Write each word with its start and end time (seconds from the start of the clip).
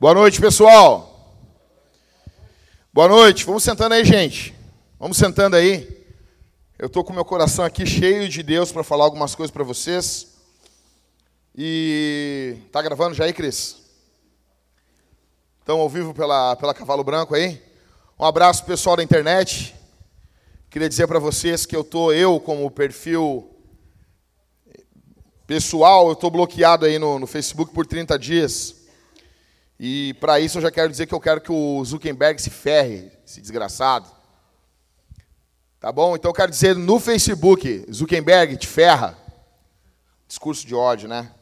Boa 0.00 0.14
noite, 0.14 0.40
pessoal. 0.40 1.36
Boa 2.90 3.06
noite. 3.06 3.44
Vamos 3.44 3.62
sentando 3.62 3.94
aí, 3.94 4.02
gente. 4.02 4.54
Vamos 4.98 5.18
sentando 5.18 5.56
aí. 5.56 6.06
Eu 6.78 6.86
estou 6.86 7.04
com 7.04 7.12
meu 7.12 7.22
coração 7.22 7.66
aqui 7.66 7.84
cheio 7.84 8.26
de 8.26 8.42
Deus 8.42 8.72
para 8.72 8.82
falar 8.82 9.04
algumas 9.04 9.34
coisas 9.34 9.52
para 9.52 9.62
vocês. 9.62 10.28
E 11.54 12.56
tá 12.72 12.80
gravando 12.80 13.14
já 13.14 13.24
aí, 13.24 13.34
Cris? 13.34 13.76
Estão 15.58 15.78
ao 15.78 15.88
vivo 15.90 16.14
pela, 16.14 16.56
pela 16.56 16.72
Cavalo 16.72 17.04
Branco 17.04 17.34
aí? 17.34 17.62
Um 18.18 18.24
abraço 18.24 18.64
pessoal 18.64 18.96
da 18.96 19.02
internet. 19.02 19.74
Queria 20.70 20.88
dizer 20.88 21.08
para 21.08 21.18
vocês 21.18 21.66
que 21.66 21.76
eu 21.76 21.84
tô 21.84 22.10
eu 22.10 22.40
como 22.40 22.70
perfil 22.70 23.54
pessoal, 25.46 26.06
eu 26.06 26.14
estou 26.14 26.30
bloqueado 26.30 26.86
aí 26.86 26.98
no, 26.98 27.18
no 27.18 27.26
Facebook 27.26 27.74
por 27.74 27.86
30 27.86 28.18
dias. 28.18 28.79
E 29.82 30.12
para 30.20 30.38
isso 30.38 30.58
eu 30.58 30.62
já 30.62 30.70
quero 30.70 30.90
dizer 30.90 31.06
que 31.06 31.14
eu 31.14 31.20
quero 31.20 31.40
que 31.40 31.50
o 31.50 31.82
Zuckerberg 31.82 32.38
se 32.38 32.50
ferre, 32.50 33.10
esse 33.26 33.40
desgraçado. 33.40 34.10
Tá 35.80 35.90
bom? 35.90 36.14
Então 36.14 36.28
eu 36.28 36.34
quero 36.34 36.50
dizer 36.50 36.76
no 36.76 37.00
Facebook, 37.00 37.86
Zuckerberg, 37.90 38.58
te 38.58 38.66
ferra. 38.66 39.16
Discurso 40.28 40.66
de 40.66 40.74
ódio, 40.74 41.08
né? 41.08 41.32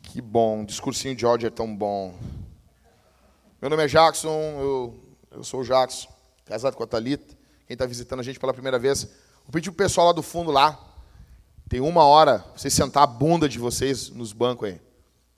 Que 0.00 0.20
bom, 0.20 0.64
discursinho 0.64 1.16
de 1.16 1.26
ódio 1.26 1.48
é 1.48 1.50
tão 1.50 1.74
bom. 1.74 2.14
Meu 3.60 3.68
nome 3.68 3.82
é 3.82 3.88
Jackson, 3.88 4.30
eu, 4.60 4.94
eu 5.32 5.42
sou 5.42 5.62
o 5.62 5.64
Jackson, 5.64 6.08
casado 6.44 6.76
com 6.76 6.84
a 6.84 6.86
Thalita. 6.86 7.34
Quem 7.66 7.74
está 7.74 7.84
visitando 7.84 8.20
a 8.20 8.22
gente 8.22 8.38
pela 8.38 8.54
primeira 8.54 8.78
vez, 8.78 9.08
vou 9.42 9.50
pedir 9.50 9.72
pro 9.72 9.84
pessoal 9.84 10.06
lá 10.06 10.12
do 10.12 10.22
fundo 10.22 10.52
lá, 10.52 10.78
tem 11.68 11.80
uma 11.80 12.04
hora, 12.04 12.44
vocês 12.56 12.72
sentar 12.72 13.02
a 13.02 13.08
bunda 13.08 13.48
de 13.48 13.58
vocês 13.58 14.08
nos 14.08 14.32
bancos 14.32 14.68
aí. 14.68 14.80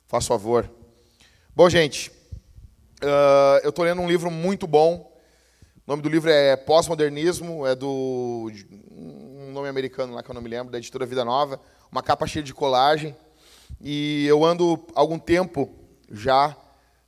Faz 0.06 0.26
favor. 0.26 0.70
Bom, 1.56 1.70
gente, 1.70 2.10
uh, 3.02 3.60
eu 3.62 3.70
estou 3.70 3.82
lendo 3.82 4.02
um 4.02 4.06
livro 4.06 4.30
muito 4.30 4.66
bom. 4.66 5.10
O 5.86 5.90
nome 5.90 6.02
do 6.02 6.08
livro 6.10 6.28
é 6.28 6.54
Pós-Modernismo, 6.54 7.66
é 7.66 7.74
do 7.74 8.52
um 8.90 9.52
nome 9.52 9.66
americano 9.66 10.12
lá 10.12 10.22
que 10.22 10.30
eu 10.30 10.34
não 10.34 10.42
me 10.42 10.50
lembro, 10.50 10.70
da 10.70 10.76
editora 10.76 11.06
Vida 11.06 11.24
Nova, 11.24 11.58
uma 11.90 12.02
capa 12.02 12.26
cheia 12.26 12.42
de 12.42 12.52
colagem. 12.52 13.16
E 13.80 14.26
eu 14.26 14.44
ando 14.44 14.86
algum 14.94 15.18
tempo 15.18 15.74
já 16.12 16.54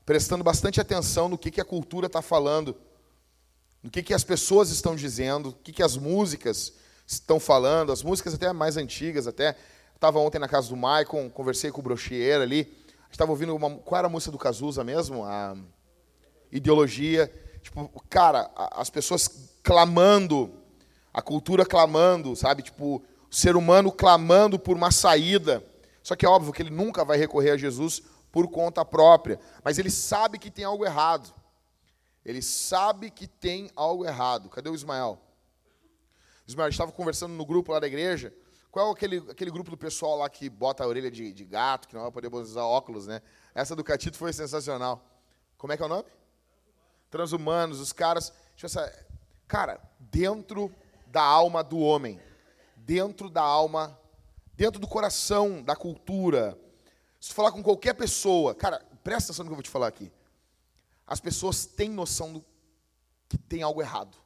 prestando 0.07 0.43
bastante 0.43 0.81
atenção 0.81 1.29
no 1.29 1.37
que, 1.37 1.51
que 1.51 1.61
a 1.61 1.65
cultura 1.65 2.07
está 2.07 2.23
falando, 2.23 2.75
no 3.83 3.91
que, 3.91 4.03
que 4.03 4.15
as 4.15 4.25
pessoas 4.25 4.71
estão 4.71 4.97
dizendo, 4.97 5.51
o 5.51 5.53
que, 5.53 5.75
que 5.75 5.83
as 5.83 5.95
músicas 5.95 6.73
estão 7.07 7.39
falando, 7.39 7.93
as 7.93 8.03
músicas 8.03 8.33
até 8.33 8.51
mais 8.51 8.79
antigas, 8.79 9.27
até. 9.27 9.55
Estava 9.95 10.19
ontem 10.21 10.39
na 10.39 10.49
casa 10.49 10.71
do 10.71 10.77
Maicon, 10.77 11.29
conversei 11.29 11.71
com 11.71 11.81
o 11.81 11.85
brocheiro 11.85 12.43
ali 12.43 12.78
estava 13.11 13.31
ouvindo 13.31 13.55
uma, 13.55 13.71
qual 13.79 13.99
era 13.99 14.07
a 14.07 14.11
música 14.11 14.33
do 14.33 14.39
Cazuza 14.39 14.85
mesmo? 14.85 15.25
A 15.25 15.57
ideologia. 16.51 17.33
Tipo, 17.63 17.89
cara, 18.09 18.51
as 18.73 18.91
pessoas 18.91 19.51
clamando, 19.63 20.53
a 21.13 21.21
cultura 21.21 21.67
clamando, 21.67 22.35
sabe? 22.37 22.63
Tipo, 22.63 23.03
o 23.31 23.35
ser 23.35 23.57
humano 23.57 23.93
clamando 23.93 24.59
por 24.59 24.77
uma 24.77 24.91
saída. 24.91 25.63
Só 26.03 26.17
que 26.17 26.25
é 26.25 26.29
óbvio 26.29 26.53
que 26.53 26.63
ele 26.63 26.71
nunca 26.71 27.05
vai 27.05 27.19
recorrer 27.19 27.51
a 27.51 27.57
Jesus 27.57 28.03
por 28.31 28.49
conta 28.49 28.85
própria, 28.85 29.41
mas 29.65 29.79
ele 29.79 29.91
sabe 29.91 30.39
que 30.39 30.51
tem 30.51 30.65
algo 30.65 30.85
errado. 30.85 31.33
Ele 32.25 32.43
sabe 32.43 33.11
que 33.11 33.27
tem 33.27 33.71
algo 33.75 34.05
errado. 34.05 34.49
Cadê 34.51 34.69
o 34.69 34.75
Ismael? 34.75 35.19
Ismael, 36.47 36.69
estava 36.69 36.93
conversando 36.93 37.35
no 37.35 37.45
grupo 37.45 37.73
lá 37.73 37.81
da 37.81 37.87
igreja, 37.87 38.33
qual 38.71 38.89
é 38.89 38.93
aquele, 38.93 39.19
aquele 39.31 39.51
grupo 39.51 39.71
do 39.71 39.77
pessoal 39.77 40.19
lá 40.19 40.29
que 40.29 40.49
bota 40.49 40.85
a 40.85 40.87
orelha 40.87 41.11
de, 41.11 41.33
de 41.33 41.45
gato, 41.45 41.89
que 41.89 41.95
não 41.95 42.03
vai 42.03 42.11
poder 42.11 42.33
usar 42.33 42.65
óculos, 42.65 43.07
né? 43.07 43.23
Essa 43.55 43.75
do 43.75 43.83
Catito 43.83 44.17
foi 44.17 44.33
sensacional. 44.33 45.05
Como 45.57 45.73
é 45.73 45.77
que 45.77 45.83
é 45.83 45.87
o 45.87 45.89
nome? 45.89 46.09
Transhumanos, 47.11 47.81
os 47.81 47.93
caras. 47.93 48.33
Cara, 49.47 49.81
dentro 49.99 50.73
da 51.07 51.23
alma 51.23 51.65
do 51.65 51.79
homem, 51.79 52.21
dentro 52.77 53.31
da 53.31 53.43
alma, 53.43 53.99
dentro 54.55 54.79
do 54.79 54.87
coração, 54.87 55.63
da 55.63 55.75
cultura. 55.75 56.59
Se 57.19 57.33
falar 57.33 57.51
com 57.51 57.63
qualquer 57.63 57.95
pessoa, 57.95 58.55
cara, 58.55 58.85
presta 59.03 59.33
atenção 59.33 59.45
no 59.45 59.51
que 59.51 59.53
eu 59.53 59.57
vou 59.57 59.63
te 59.63 59.71
falar 59.71 59.89
aqui. 59.89 60.13
As 61.07 61.21
pessoas 61.21 61.65
têm 61.65 61.89
noção 61.89 62.35
do 62.35 62.45
que 63.29 63.39
tem 63.39 63.63
algo 63.63 63.81
errado. 63.81 64.17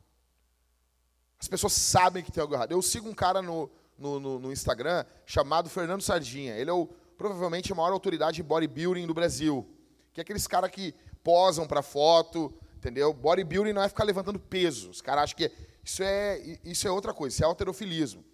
As 1.38 1.48
pessoas 1.48 1.72
sabem 1.72 2.22
que 2.22 2.32
tem 2.32 2.40
algo 2.40 2.54
errado. 2.54 2.72
Eu 2.72 2.82
sigo 2.82 3.08
um 3.08 3.14
cara 3.14 3.40
no, 3.40 3.70
no, 3.98 4.18
no, 4.18 4.38
no 4.38 4.52
Instagram 4.52 5.04
chamado 5.26 5.68
Fernando 5.68 6.02
Sardinha. 6.02 6.56
Ele 6.56 6.70
é 6.70 6.72
o, 6.72 6.86
provavelmente 7.16 7.72
a 7.72 7.74
maior 7.74 7.92
autoridade 7.92 8.40
em 8.40 8.44
bodybuilding 8.44 9.06
do 9.06 9.14
Brasil. 9.14 9.66
Que 10.12 10.20
é 10.20 10.22
aqueles 10.22 10.46
caras 10.46 10.70
que 10.70 10.94
posam 11.22 11.66
para 11.66 11.82
foto, 11.82 12.52
entendeu? 12.76 13.12
Bodybuilding 13.12 13.72
não 13.72 13.82
é 13.82 13.88
ficar 13.88 14.04
levantando 14.04 14.38
peso. 14.38 14.90
Os 14.90 15.00
caras 15.00 15.24
acham 15.24 15.36
que 15.36 15.52
isso 15.84 16.02
é, 16.02 16.58
isso 16.64 16.86
é 16.86 16.90
outra 16.90 17.14
coisa, 17.14 17.34
isso 17.34 17.44
é 17.44 17.46
alterofilismo. 17.46 18.24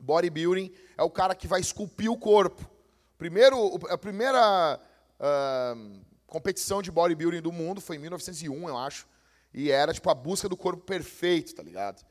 Bodybuilding 0.00 0.72
é 0.96 1.02
o 1.02 1.10
cara 1.10 1.34
que 1.34 1.46
vai 1.46 1.60
esculpir 1.60 2.10
o 2.10 2.16
corpo. 2.16 2.68
Primeiro, 3.16 3.80
a 3.90 3.98
primeira 3.98 4.80
uh, 5.18 6.00
competição 6.26 6.80
de 6.80 6.90
bodybuilding 6.90 7.40
do 7.40 7.50
mundo 7.50 7.80
foi 7.80 7.96
em 7.96 7.98
1901, 7.98 8.68
eu 8.68 8.78
acho. 8.78 9.08
E 9.52 9.70
era 9.70 9.92
tipo 9.92 10.08
a 10.08 10.14
busca 10.14 10.48
do 10.48 10.56
corpo 10.56 10.82
perfeito, 10.82 11.54
tá 11.54 11.62
ligado? 11.62 12.04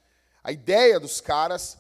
A 0.43 0.51
ideia 0.51 0.99
dos 0.99 1.21
caras 1.21 1.77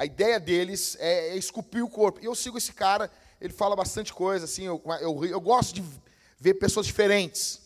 a 0.00 0.06
ideia 0.06 0.40
deles 0.40 0.96
é, 0.98 1.28
é 1.28 1.36
esculpir 1.36 1.84
o 1.84 1.90
corpo. 1.90 2.20
E 2.22 2.24
eu 2.24 2.34
sigo 2.34 2.56
esse 2.56 2.72
cara, 2.72 3.10
ele 3.38 3.52
fala 3.52 3.76
bastante 3.76 4.14
coisa, 4.14 4.46
assim, 4.46 4.62
eu, 4.62 4.82
eu, 4.98 5.26
eu 5.26 5.38
gosto 5.38 5.74
de 5.74 5.84
ver 6.38 6.54
pessoas 6.54 6.86
diferentes. 6.86 7.60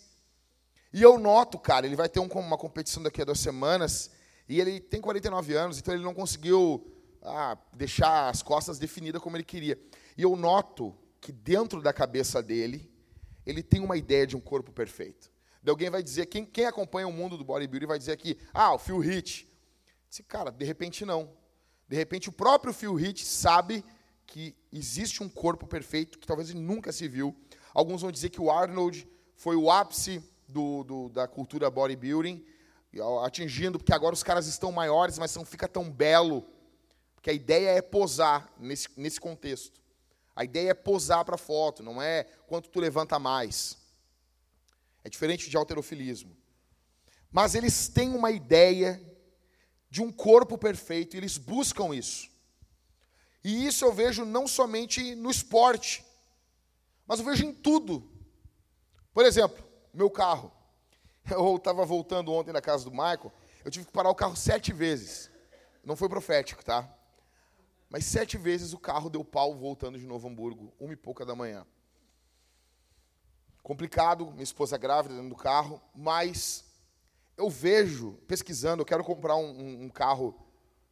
E 0.93 1.01
eu 1.01 1.17
noto, 1.17 1.61
cara, 1.61 1.87
ele 1.87 1.95
vai 1.95 2.09
ter 2.09 2.19
um, 2.19 2.27
uma 2.27 2.59
competição 2.59 3.05
daqui 3.05 3.23
a 3.23 3.25
duas 3.25 3.39
semanas, 3.39 4.11
e 4.49 4.61
ele 4.61 4.81
tem 4.81 5.01
49 5.01 5.55
anos, 5.55 5.79
então 5.79 5.95
ele 5.95 6.03
não 6.03 6.13
conseguiu 6.13 6.85
ah, 7.23 7.57
deixar 7.73 8.29
as 8.29 8.43
costas 8.43 8.81
definidas 8.81 9.23
como 9.23 9.37
ele 9.37 9.45
queria. 9.45 9.79
E 10.19 10.23
eu 10.23 10.35
noto 10.35 10.93
que 11.21 11.31
dentro 11.31 11.81
da 11.81 11.93
cabeça 11.93 12.43
dele, 12.43 12.91
ele 13.47 13.63
tem 13.63 13.81
uma 13.81 13.97
ideia 13.97 14.27
de 14.27 14.37
um 14.37 14.41
corpo 14.41 14.73
perfeito. 14.73 15.31
De 15.63 15.71
alguém 15.71 15.89
vai 15.89 16.03
dizer, 16.03 16.27
quem, 16.27 16.45
quem 16.45 16.67
acompanha 16.67 17.07
o 17.07 17.13
mundo 17.13 17.39
do 17.39 17.45
bodybuilding 17.45 17.87
vai 17.87 17.99
dizer 17.99 18.11
aqui, 18.11 18.37
ah, 18.53 18.75
o 18.75 18.79
Phil 18.79 19.05
Heath. 19.05 19.47
Esse 20.11 20.25
cara, 20.25 20.51
de 20.51 20.65
repente 20.65 21.05
não. 21.05 21.44
De 21.95 21.99
repente, 21.99 22.29
o 22.29 22.33
próprio 22.33 22.75
Phil 22.75 22.99
Heath 22.99 23.21
sabe 23.21 23.85
que 24.27 24.53
existe 24.73 25.23
um 25.23 25.29
corpo 25.29 25.65
perfeito 25.65 26.19
que 26.19 26.27
talvez 26.27 26.51
ele 26.51 26.59
nunca 26.59 26.91
se 26.91 27.07
viu. 27.07 27.37
Alguns 27.73 28.03
vão 28.03 28.11
dizer 28.11 28.31
que 28.31 28.41
o 28.41 28.51
Arnold 28.51 29.09
foi 29.37 29.55
o 29.55 29.71
ápice 29.71 30.21
do, 30.49 30.83
do, 30.83 31.09
da 31.09 31.29
cultura 31.29 31.71
bodybuilding, 31.71 32.45
atingindo, 33.23 33.79
porque 33.79 33.93
agora 33.93 34.13
os 34.13 34.25
caras 34.25 34.49
estão 34.49 34.73
maiores, 34.73 35.21
mas 35.21 35.37
não 35.37 35.45
fica 35.45 35.69
tão 35.69 35.89
belo. 35.89 36.45
Porque 37.15 37.31
a 37.31 37.33
ideia 37.33 37.69
é 37.69 37.81
posar 37.81 38.53
nesse, 38.59 38.89
nesse 38.97 39.21
contexto. 39.21 39.81
A 40.35 40.43
ideia 40.43 40.71
é 40.71 40.75
posar 40.75 41.25
para 41.25 41.39
foto, 41.39 41.81
não 41.81 42.03
é 42.03 42.25
quanto 42.49 42.71
tu 42.71 42.81
levanta 42.81 43.21
mais. 43.21 43.79
É 45.05 45.09
diferente 45.09 45.49
de 45.49 45.57
alterofilismo. 45.57 46.37
Mas 47.31 47.55
eles 47.55 47.87
têm 47.87 48.17
uma 48.17 48.33
ideia 48.33 49.01
de 49.95 50.03
um 50.03 50.11
corpo 50.11 50.59
perfeito, 50.59 51.15
e 51.15 51.19
eles 51.19 51.39
buscam 51.39 51.95
isso. 51.95 52.29
E 53.45 53.65
isso 53.65 53.85
eu 53.85 53.93
vejo 53.93 54.25
não 54.25 54.49
somente 54.49 55.15
no 55.15 55.31
esporte, 55.31 56.05
mas 57.07 57.21
eu 57.21 57.25
vejo 57.25 57.45
em 57.45 57.55
tudo. 57.55 58.05
Por 59.13 59.25
exemplo, 59.25 59.65
meu 59.93 60.11
carro. 60.11 60.51
Eu 61.31 61.57
estava 61.57 61.87
voltando 61.87 62.33
ontem 62.33 62.53
na 62.53 62.61
casa 62.61 62.85
do 62.85 62.91
Michael, 62.91 63.33
eu 63.65 63.71
tive 63.71 63.87
que 63.87 63.93
parar 63.93 64.11
o 64.11 64.15
carro 64.15 64.37
sete 64.37 64.75
vezes. 64.75 65.31
Não 65.83 65.97
foi 65.97 66.07
profético, 66.07 66.63
tá? 66.63 66.87
Mas 67.89 68.05
sete 68.05 68.37
vezes 68.37 68.75
o 68.75 68.79
carro 68.79 69.09
deu 69.09 69.25
pau 69.25 69.55
voltando 69.55 69.99
de 69.99 70.07
Novo 70.07 70.29
Hamburgo, 70.29 70.71
uma 70.79 70.93
e 70.93 70.97
pouca 70.97 71.25
da 71.25 71.35
manhã. 71.35 71.65
Complicado, 73.63 74.31
minha 74.33 74.43
esposa 74.43 74.77
grávida 74.77 75.15
dentro 75.15 75.31
do 75.31 75.37
carro, 75.37 75.81
mas 75.95 76.63
eu 77.37 77.51
vejo, 77.51 78.13
pesquisando, 78.27 78.83
eu 78.83 78.87
quero 78.87 79.05
comprar 79.05 79.37
um, 79.37 79.51
um, 79.51 79.83
um 79.85 79.89
carro 79.89 80.35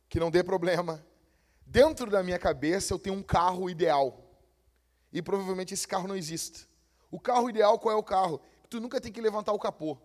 que 0.09 0.21
não 0.21 0.31
dê 0.31 0.43
problema. 0.43 1.05
Dentro 1.65 2.11
da 2.11 2.23
minha 2.23 2.39
cabeça 2.39 2.93
eu 2.93 2.99
tenho 2.99 3.17
um 3.17 3.23
carro 3.23 3.71
ideal. 3.71 4.23
E 5.13 5.23
provavelmente 5.23 5.75
esse 5.75 5.87
carro 5.87 6.09
não 6.09 6.17
existe. 6.17 6.69
O 7.11 7.21
carro 7.21 7.49
ideal, 7.49 7.79
qual 7.79 7.95
é 7.95 7.99
o 7.99 8.03
carro? 8.03 8.41
Tu 8.69 8.81
nunca 8.81 9.01
tem 9.01 9.13
que 9.13 9.21
levantar 9.21 9.53
o 9.53 9.59
capô. 9.59 9.97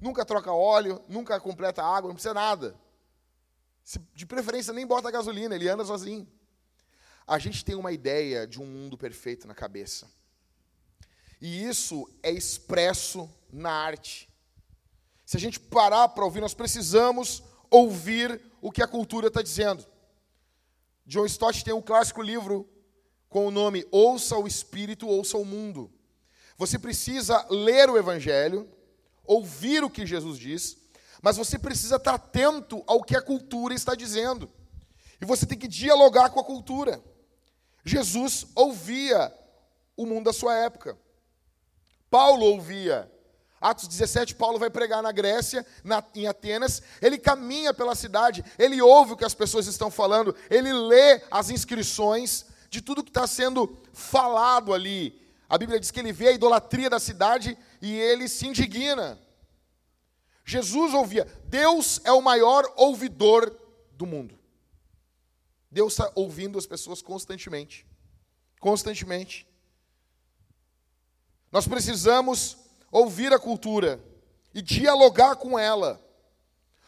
Nunca 0.00 0.24
troca 0.24 0.52
óleo, 0.52 1.02
nunca 1.08 1.38
completa 1.40 1.82
água, 1.82 2.08
não 2.08 2.14
precisa 2.14 2.34
nada. 2.34 2.74
De 4.14 4.24
preferência, 4.24 4.72
nem 4.72 4.86
bota 4.86 5.10
gasolina, 5.10 5.54
ele 5.54 5.68
anda 5.68 5.84
sozinho. 5.84 6.26
A 7.26 7.38
gente 7.38 7.64
tem 7.64 7.74
uma 7.74 7.92
ideia 7.92 8.46
de 8.46 8.60
um 8.60 8.66
mundo 8.66 8.96
perfeito 8.96 9.46
na 9.46 9.54
cabeça. 9.54 10.10
E 11.40 11.64
isso 11.64 12.08
é 12.22 12.30
expresso 12.30 13.28
na 13.52 13.72
arte. 13.72 14.29
Se 15.30 15.36
a 15.36 15.40
gente 15.40 15.60
parar 15.60 16.08
para 16.08 16.24
ouvir, 16.24 16.40
nós 16.40 16.54
precisamos 16.54 17.40
ouvir 17.70 18.42
o 18.60 18.68
que 18.72 18.82
a 18.82 18.88
cultura 18.88 19.28
está 19.28 19.40
dizendo. 19.40 19.86
John 21.06 21.24
Stott 21.24 21.64
tem 21.64 21.72
um 21.72 21.80
clássico 21.80 22.20
livro 22.20 22.68
com 23.28 23.46
o 23.46 23.50
nome 23.52 23.86
Ouça 23.92 24.36
o 24.36 24.48
Espírito, 24.48 25.06
Ouça 25.06 25.38
o 25.38 25.44
Mundo. 25.44 25.88
você 26.58 26.80
precisa 26.80 27.46
ler 27.48 27.88
o 27.88 27.96
Evangelho, 27.96 28.68
ouvir 29.24 29.84
o 29.84 29.88
que 29.88 30.04
Jesus 30.04 30.36
diz, 30.36 30.76
mas 31.22 31.36
você 31.36 31.56
precisa 31.60 31.94
estar 31.94 32.14
atento 32.14 32.82
ao 32.84 33.00
que 33.00 33.14
a 33.14 33.22
cultura 33.22 33.72
está 33.72 33.94
dizendo. 33.94 34.50
E 35.20 35.24
você 35.24 35.46
tem 35.46 35.56
que 35.56 35.68
dialogar 35.68 36.30
com 36.30 36.40
a 36.40 36.44
cultura. 36.44 37.00
Jesus 37.84 38.48
ouvia 38.52 39.32
o 39.96 40.04
mundo 40.04 40.24
da 40.24 40.32
sua 40.32 40.56
época. 40.56 40.98
Paulo 42.10 42.46
ouvia. 42.46 43.08
Atos 43.60 43.86
17, 43.88 44.36
Paulo 44.36 44.58
vai 44.58 44.70
pregar 44.70 45.02
na 45.02 45.12
Grécia, 45.12 45.66
na, 45.84 46.02
em 46.14 46.26
Atenas. 46.26 46.82
Ele 47.02 47.18
caminha 47.18 47.74
pela 47.74 47.94
cidade, 47.94 48.42
ele 48.58 48.80
ouve 48.80 49.12
o 49.12 49.16
que 49.16 49.24
as 49.24 49.34
pessoas 49.34 49.66
estão 49.66 49.90
falando, 49.90 50.34
ele 50.48 50.72
lê 50.72 51.22
as 51.30 51.50
inscrições 51.50 52.46
de 52.70 52.80
tudo 52.80 53.04
que 53.04 53.10
está 53.10 53.26
sendo 53.26 53.76
falado 53.92 54.72
ali. 54.72 55.20
A 55.48 55.58
Bíblia 55.58 55.78
diz 55.78 55.90
que 55.90 56.00
ele 56.00 56.12
vê 56.12 56.28
a 56.28 56.32
idolatria 56.32 56.88
da 56.88 56.98
cidade 56.98 57.58
e 57.82 57.92
ele 57.92 58.28
se 58.28 58.46
indigna. 58.46 59.20
Jesus 60.44 60.94
ouvia. 60.94 61.26
Deus 61.44 62.00
é 62.04 62.12
o 62.12 62.22
maior 62.22 62.72
ouvidor 62.76 63.54
do 63.92 64.06
mundo. 64.06 64.38
Deus 65.70 65.92
está 65.92 66.10
ouvindo 66.14 66.58
as 66.58 66.66
pessoas 66.66 67.02
constantemente. 67.02 67.86
Constantemente. 68.58 69.46
Nós 71.52 71.68
precisamos 71.68 72.56
ouvir 72.90 73.32
a 73.32 73.38
cultura 73.38 74.02
e 74.52 74.60
dialogar 74.60 75.36
com 75.36 75.58
ela. 75.58 76.00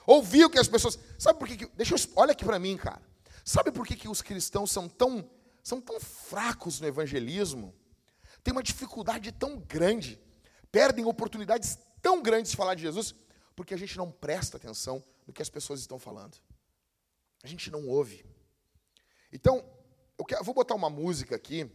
Ouvir 0.06 0.44
o 0.44 0.50
que 0.50 0.58
as 0.58 0.68
pessoas. 0.68 0.98
Sabe 1.18 1.38
por 1.38 1.48
que. 1.48 1.66
deixa 1.74 1.94
eu, 1.94 1.98
olha 2.16 2.32
aqui 2.32 2.44
para 2.44 2.58
mim, 2.58 2.76
cara. 2.76 3.02
Sabe 3.44 3.72
por 3.72 3.86
que, 3.86 3.96
que 3.96 4.08
os 4.08 4.22
cristãos 4.22 4.70
são 4.70 4.88
tão, 4.88 5.28
são 5.62 5.80
tão 5.80 5.98
fracos 6.00 6.80
no 6.80 6.86
evangelismo? 6.86 7.74
Tem 8.42 8.52
uma 8.52 8.62
dificuldade 8.62 9.30
tão 9.32 9.58
grande. 9.58 10.20
Perdem 10.70 11.04
oportunidades 11.04 11.78
tão 12.00 12.22
grandes 12.22 12.50
de 12.50 12.56
falar 12.56 12.74
de 12.74 12.82
Jesus, 12.82 13.14
porque 13.54 13.74
a 13.74 13.76
gente 13.76 13.96
não 13.96 14.10
presta 14.10 14.56
atenção 14.56 15.02
no 15.26 15.32
que 15.32 15.42
as 15.42 15.48
pessoas 15.48 15.80
estão 15.80 15.98
falando. 15.98 16.36
A 17.42 17.46
gente 17.46 17.70
não 17.70 17.86
ouve. 17.88 18.24
Então, 19.32 19.64
eu, 20.18 20.24
quero, 20.24 20.44
vou 20.44 20.54
botar 20.54 20.74
uma 20.74 20.90
música 20.90 21.36
aqui. 21.36 21.70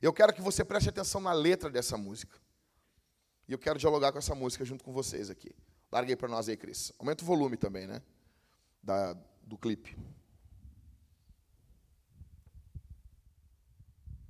Eu 0.00 0.12
quero 0.12 0.32
que 0.32 0.42
você 0.42 0.64
preste 0.64 0.88
atenção 0.88 1.20
na 1.20 1.32
letra 1.32 1.70
dessa 1.70 1.96
música. 1.96 2.38
E 3.48 3.52
eu 3.52 3.58
quero 3.58 3.78
dialogar 3.78 4.12
com 4.12 4.18
essa 4.18 4.34
música 4.34 4.64
junto 4.64 4.82
com 4.82 4.92
vocês 4.92 5.30
aqui. 5.30 5.50
Larguei 5.92 6.16
para 6.16 6.28
nós 6.28 6.48
aí, 6.48 6.56
Cris. 6.56 6.92
Aumenta 6.98 7.22
o 7.22 7.26
volume 7.26 7.56
também, 7.56 7.86
né? 7.86 8.02
Da, 8.82 9.16
do 9.42 9.56
clipe. 9.56 9.96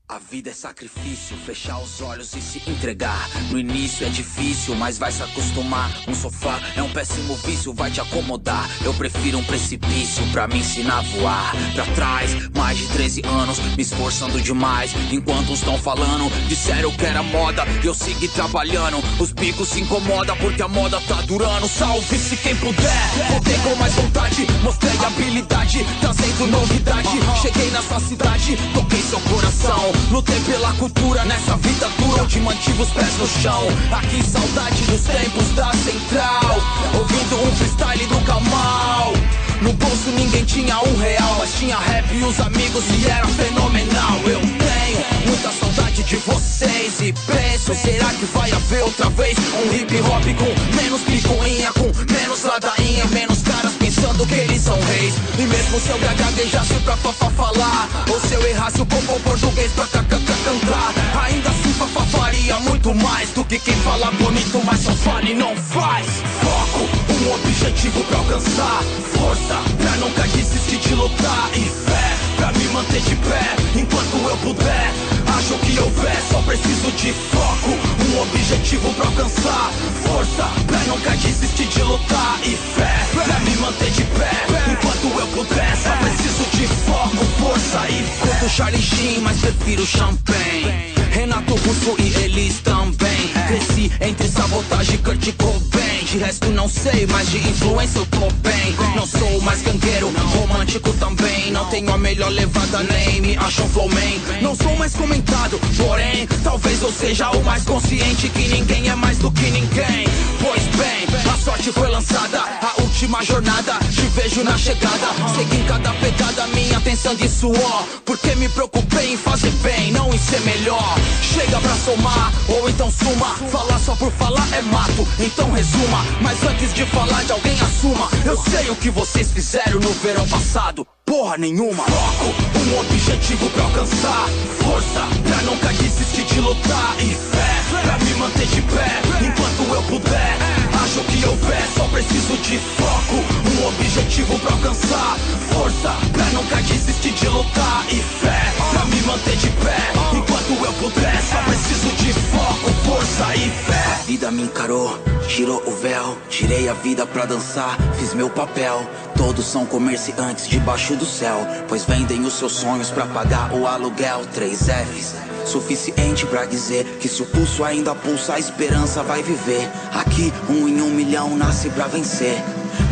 A 0.06 0.18
vida 0.18 0.50
é 0.50 0.52
sacrifício, 0.52 1.34
fechar 1.46 1.78
os 1.78 2.02
olhos 2.02 2.34
e 2.34 2.40
se 2.42 2.62
entregar. 2.70 3.26
No 3.50 3.58
início 3.58 4.06
é 4.06 4.10
difícil, 4.10 4.74
mas 4.74 4.98
vai 4.98 5.10
se 5.10 5.22
acostumar. 5.22 5.90
Um 6.06 6.14
sofá 6.14 6.60
é 6.76 6.82
um 6.82 6.92
péssimo 6.92 7.34
vício, 7.36 7.72
vai 7.72 7.90
te 7.90 8.02
acomodar. 8.02 8.68
Eu 8.84 8.92
prefiro 8.92 9.38
um 9.38 9.44
precipício 9.44 10.22
pra 10.30 10.46
me 10.46 10.58
ensinar 10.58 10.98
a 10.98 11.02
voar. 11.02 11.52
Pra 11.74 11.86
trás, 11.94 12.50
mais 12.54 12.76
de 12.76 12.86
13 12.88 13.22
anos, 13.24 13.58
me 13.58 13.82
esforçando 13.82 14.38
demais. 14.42 14.92
Enquanto 15.10 15.50
uns 15.50 15.60
estão 15.60 15.78
falando, 15.78 16.30
disseram 16.48 16.92
que 16.92 17.06
era 17.06 17.22
moda. 17.22 17.64
Eu 17.82 17.94
segui 17.94 18.28
trabalhando, 18.28 18.98
os 19.18 19.32
bicos 19.32 19.70
se 19.70 19.80
incomodam 19.80 20.36
porque 20.36 20.60
a 20.60 20.68
moda 20.68 21.00
tá 21.08 21.22
durando. 21.22 21.66
Salve-se 21.66 22.36
quem 22.36 22.54
puder, 22.56 23.08
voltei 23.30 23.56
com 23.60 23.74
mais 23.76 23.94
vontade. 23.94 24.46
Mostrei 24.62 24.98
habilidade, 24.98 25.78
trazendo 26.02 26.46
novidade. 26.48 27.08
Cheguei 27.40 27.70
na 27.70 27.82
sua 27.82 28.00
cidade, 28.00 28.58
toquei 28.74 29.00
seu 29.00 29.20
coração. 29.20 29.93
Lutei 30.10 30.40
pela 30.40 30.72
cultura 30.74 31.24
nessa 31.24 31.56
vida 31.56 31.88
dura 31.98 32.22
onde 32.22 32.40
mantive 32.40 32.82
os 32.82 32.90
pés 32.90 33.18
no 33.18 33.26
chão. 33.26 33.66
Aqui 33.92 34.22
saudade 34.22 34.82
dos 34.84 35.02
tempos 35.02 35.48
da 35.56 35.72
central. 35.72 36.56
Ouvindo 36.98 37.42
um 37.42 37.56
freestyle 37.56 38.06
do 38.06 38.20
Kamal. 38.20 39.12
No 39.60 39.72
bolso 39.72 40.10
ninguém 40.10 40.44
tinha 40.44 40.78
um 40.78 40.96
real, 40.98 41.36
mas 41.38 41.54
tinha 41.54 41.78
rap 41.78 42.04
e 42.12 42.22
os 42.22 42.38
amigos 42.40 42.84
e 42.90 43.06
era 43.06 43.26
fenomenal. 43.26 44.20
Eu 44.26 44.40
tenho 44.40 45.24
muita 45.26 45.50
saudade 45.52 46.02
de 46.02 46.16
vocês 46.16 47.00
e 47.00 47.12
penso, 47.12 47.74
será 47.74 48.08
que 48.10 48.26
vai 48.26 48.52
haver 48.52 48.82
outra 48.82 49.08
vez 49.10 49.38
um 49.38 49.74
hip 49.74 50.00
hop 50.00 50.24
com 50.36 50.76
menos 50.76 51.00
picuinha, 51.02 51.72
com 51.72 51.90
menos 52.12 52.42
ladainha, 52.42 53.06
menos 53.06 53.42
caras 53.42 53.72
pensando 54.04 54.26
que 54.26 54.34
eles 54.34 54.60
são 54.60 54.78
reis. 54.80 55.14
E 55.38 55.42
mesmo 55.42 55.80
se 55.80 55.88
eu 55.88 55.98
gaguejasse 55.98 56.74
pra 56.84 56.96
fafá 56.96 57.30
falar, 57.30 57.88
ou 58.10 58.20
se 58.20 58.34
eu 58.34 58.46
errasse 58.46 58.80
o 58.82 58.86
combo 58.86 59.18
português 59.20 59.72
pra 59.72 59.86
cantar, 59.86 60.94
ainda 61.24 61.48
assim 61.48 61.72
fafá 61.72 62.04
faria 62.18 62.58
muito 62.60 62.94
mais 62.94 63.30
do 63.30 63.44
que 63.44 63.58
quem 63.58 63.74
fala 63.76 64.10
bonito, 64.12 64.60
mas 64.64 64.80
só 64.80 64.92
fala 64.92 65.24
e 65.24 65.34
não 65.34 65.56
faz. 65.56 66.06
Foco, 66.42 66.88
um 67.12 67.34
objetivo 67.34 68.04
pra 68.04 68.18
alcançar, 68.18 68.82
força 69.14 69.62
pra 69.78 69.96
nunca 69.96 70.22
desistir 70.28 70.78
de 70.78 70.94
lutar 70.94 71.50
e 71.54 71.62
fé 71.62 72.16
pra 72.36 72.52
me 72.52 72.64
manter 72.68 73.00
de 73.00 73.16
pé 73.16 73.56
enquanto 73.74 74.16
eu 74.28 74.36
puder. 74.38 74.92
Acho 75.38 75.54
que 75.58 75.78
houver, 75.78 76.22
só 76.30 76.42
preciso 76.42 76.92
de 76.92 77.12
foco, 77.12 77.70
um 78.14 78.22
objetivo 78.22 78.94
pra 78.94 79.06
alcançar, 79.06 79.72
força 80.04 80.48
pra 80.66 80.78
nunca 80.84 81.10
desistir 81.16 81.66
de 81.66 81.82
lutar 81.82 82.38
e 82.44 82.56
fé 82.56 83.06
pra 83.12 83.40
me 83.40 83.56
manter 83.56 83.90
de 83.90 84.04
pé 84.04 84.30
enquanto 84.70 85.20
eu 85.20 85.26
puder. 85.28 85.76
Só 85.76 85.96
preciso 85.96 86.44
de 86.52 86.66
foco, 86.66 87.24
força 87.38 87.88
e 87.88 88.02
fé. 88.02 88.26
Curto 88.26 88.48
Charlie 88.48 89.20
mas 89.20 89.38
prefiro 89.38 89.86
champanhe. 89.86 91.03
Renato 91.14 91.54
Russo 91.54 91.94
e 92.00 92.12
eles 92.24 92.58
também. 92.58 93.28
Cresci 93.46 93.92
entre 94.00 94.26
sabotagem 94.26 94.96
e 94.96 94.98
Kurt 94.98 95.32
Cobain. 95.36 96.04
De 96.04 96.18
resto 96.18 96.48
não 96.50 96.68
sei, 96.68 97.06
mas 97.06 97.30
de 97.30 97.38
influência 97.38 98.00
eu 98.00 98.06
tô 98.06 98.28
bem. 98.42 98.74
Não 98.96 99.06
sou 99.06 99.40
mais 99.42 99.62
gangueiro, 99.62 100.12
romântico 100.34 100.92
também. 100.94 101.52
Não 101.52 101.66
tenho 101.66 101.92
a 101.92 101.98
melhor 101.98 102.30
levada, 102.30 102.82
nem 102.82 103.20
me 103.20 103.36
acham 103.36 103.68
flowman. 103.68 104.20
Não 104.42 104.56
sou 104.56 104.76
mais 104.76 104.92
comentado, 104.94 105.60
porém, 105.76 106.26
talvez 106.42 106.82
eu 106.82 106.92
seja 106.92 107.30
o 107.30 107.44
mais 107.44 107.64
consciente 107.64 108.28
que 108.28 108.48
ninguém 108.48 108.88
é 108.88 108.94
mais 108.96 109.18
do 109.18 109.30
que 109.30 109.50
ninguém. 109.50 110.08
Pois 110.40 110.62
bem, 110.76 111.32
a 111.32 111.38
sorte 111.38 111.70
foi 111.72 111.88
lançada, 111.88 112.40
a 112.40 112.82
última 112.82 113.22
jornada. 113.22 113.74
Te 113.92 114.02
vejo 114.14 114.42
na 114.42 114.58
chegada, 114.58 115.08
segui 115.34 115.58
em 115.58 115.64
cada 115.64 115.92
pegada 115.94 116.46
minha 116.48 116.78
atenção 116.78 117.14
de 117.14 117.28
suor. 117.28 117.84
Porque 118.04 118.34
me 118.34 118.48
preocupei 118.48 119.12
em 119.12 119.16
fazer 119.16 119.50
bem, 119.62 119.92
não 119.92 120.12
em 120.12 120.18
ser 120.18 120.40
melhor. 120.40 120.94
Chega 121.22 121.60
pra 121.60 121.74
somar, 121.74 122.32
ou 122.48 122.68
então 122.68 122.90
suma. 122.90 123.34
Falar 123.50 123.78
só 123.78 123.94
por 123.96 124.12
falar 124.12 124.46
é 124.52 124.62
mato, 124.62 125.06
então 125.18 125.50
resuma. 125.52 126.04
Mas 126.20 126.42
antes 126.44 126.72
de 126.72 126.84
falar 126.86 127.24
de 127.24 127.32
alguém, 127.32 127.58
assuma. 127.60 128.08
Eu 128.24 128.36
sei 128.36 128.70
o 128.70 128.76
que 128.76 128.90
vocês 128.90 129.32
fizeram 129.32 129.80
no 129.80 129.92
verão 129.94 130.26
passado. 130.28 130.86
Porra 131.04 131.36
nenhuma. 131.36 131.84
Foco, 131.84 132.34
um 132.58 132.80
objetivo 132.80 133.50
pra 133.50 133.64
alcançar. 133.64 134.28
Força, 134.62 135.06
pra 135.26 135.42
nunca 135.42 135.68
desistir 135.74 136.24
de 136.24 136.40
lutar. 136.40 136.96
E 136.98 137.14
fé, 137.14 137.80
pra 137.82 137.98
me 137.98 138.14
manter 138.14 138.46
de 138.46 138.62
pé. 138.62 139.02
Enquanto 139.20 139.74
eu 139.74 139.82
puder. 139.82 140.53
Acho 140.84 141.02
que 141.04 141.24
houver, 141.26 141.66
só 141.74 141.88
preciso 141.88 142.36
de 142.42 142.58
foco. 142.58 143.14
Um 143.16 143.68
objetivo 143.68 144.38
pra 144.40 144.52
alcançar. 144.52 145.16
Força, 145.50 145.96
pra 146.12 146.24
nunca 146.26 146.56
desistir 146.56 147.12
de 147.12 147.26
lutar. 147.26 147.86
E 147.88 148.02
fé, 148.02 148.52
pra 148.70 148.84
me 148.84 149.00
manter 149.00 149.34
de 149.34 149.48
pé. 149.48 149.78
Enquanto 150.12 150.62
eu 150.62 150.72
puder, 150.74 151.22
só 151.22 151.42
preciso 151.44 151.88
de 151.96 152.12
foco, 152.12 152.70
força 152.84 153.34
e 153.34 153.48
fé. 153.48 153.94
A 153.94 154.02
vida 154.04 154.30
me 154.30 154.42
encarou, 154.42 155.02
tirou 155.26 155.62
o 155.66 155.70
véu. 155.70 156.18
Tirei 156.28 156.68
a 156.68 156.74
vida 156.74 157.06
pra 157.06 157.24
dançar, 157.24 157.78
fiz 157.98 158.12
meu 158.12 158.28
papel. 158.28 158.86
Todos 159.16 159.46
são 159.46 159.64
comerciantes 159.64 160.46
debaixo 160.46 160.96
do 160.96 161.06
céu. 161.06 161.46
Pois 161.66 161.84
vendem 161.84 162.26
os 162.26 162.34
seus 162.34 162.52
sonhos 162.52 162.90
pra 162.90 163.06
pagar 163.06 163.54
o 163.54 163.66
aluguel. 163.66 164.20
Três 164.34 164.68
F's. 164.68 165.33
Suficiente 165.46 166.26
pra 166.26 166.44
dizer 166.44 166.84
que 167.00 167.08
se 167.08 167.22
o 167.22 167.26
pulso 167.26 167.64
ainda 167.64 167.94
pulsa, 167.94 168.34
a 168.34 168.38
esperança 168.38 169.02
vai 169.02 169.22
viver. 169.22 169.68
Aqui, 169.92 170.32
um 170.48 170.68
em 170.68 170.80
um 170.80 170.90
milhão 170.90 171.36
nasce 171.36 171.68
pra 171.70 171.86
vencer. 171.86 172.42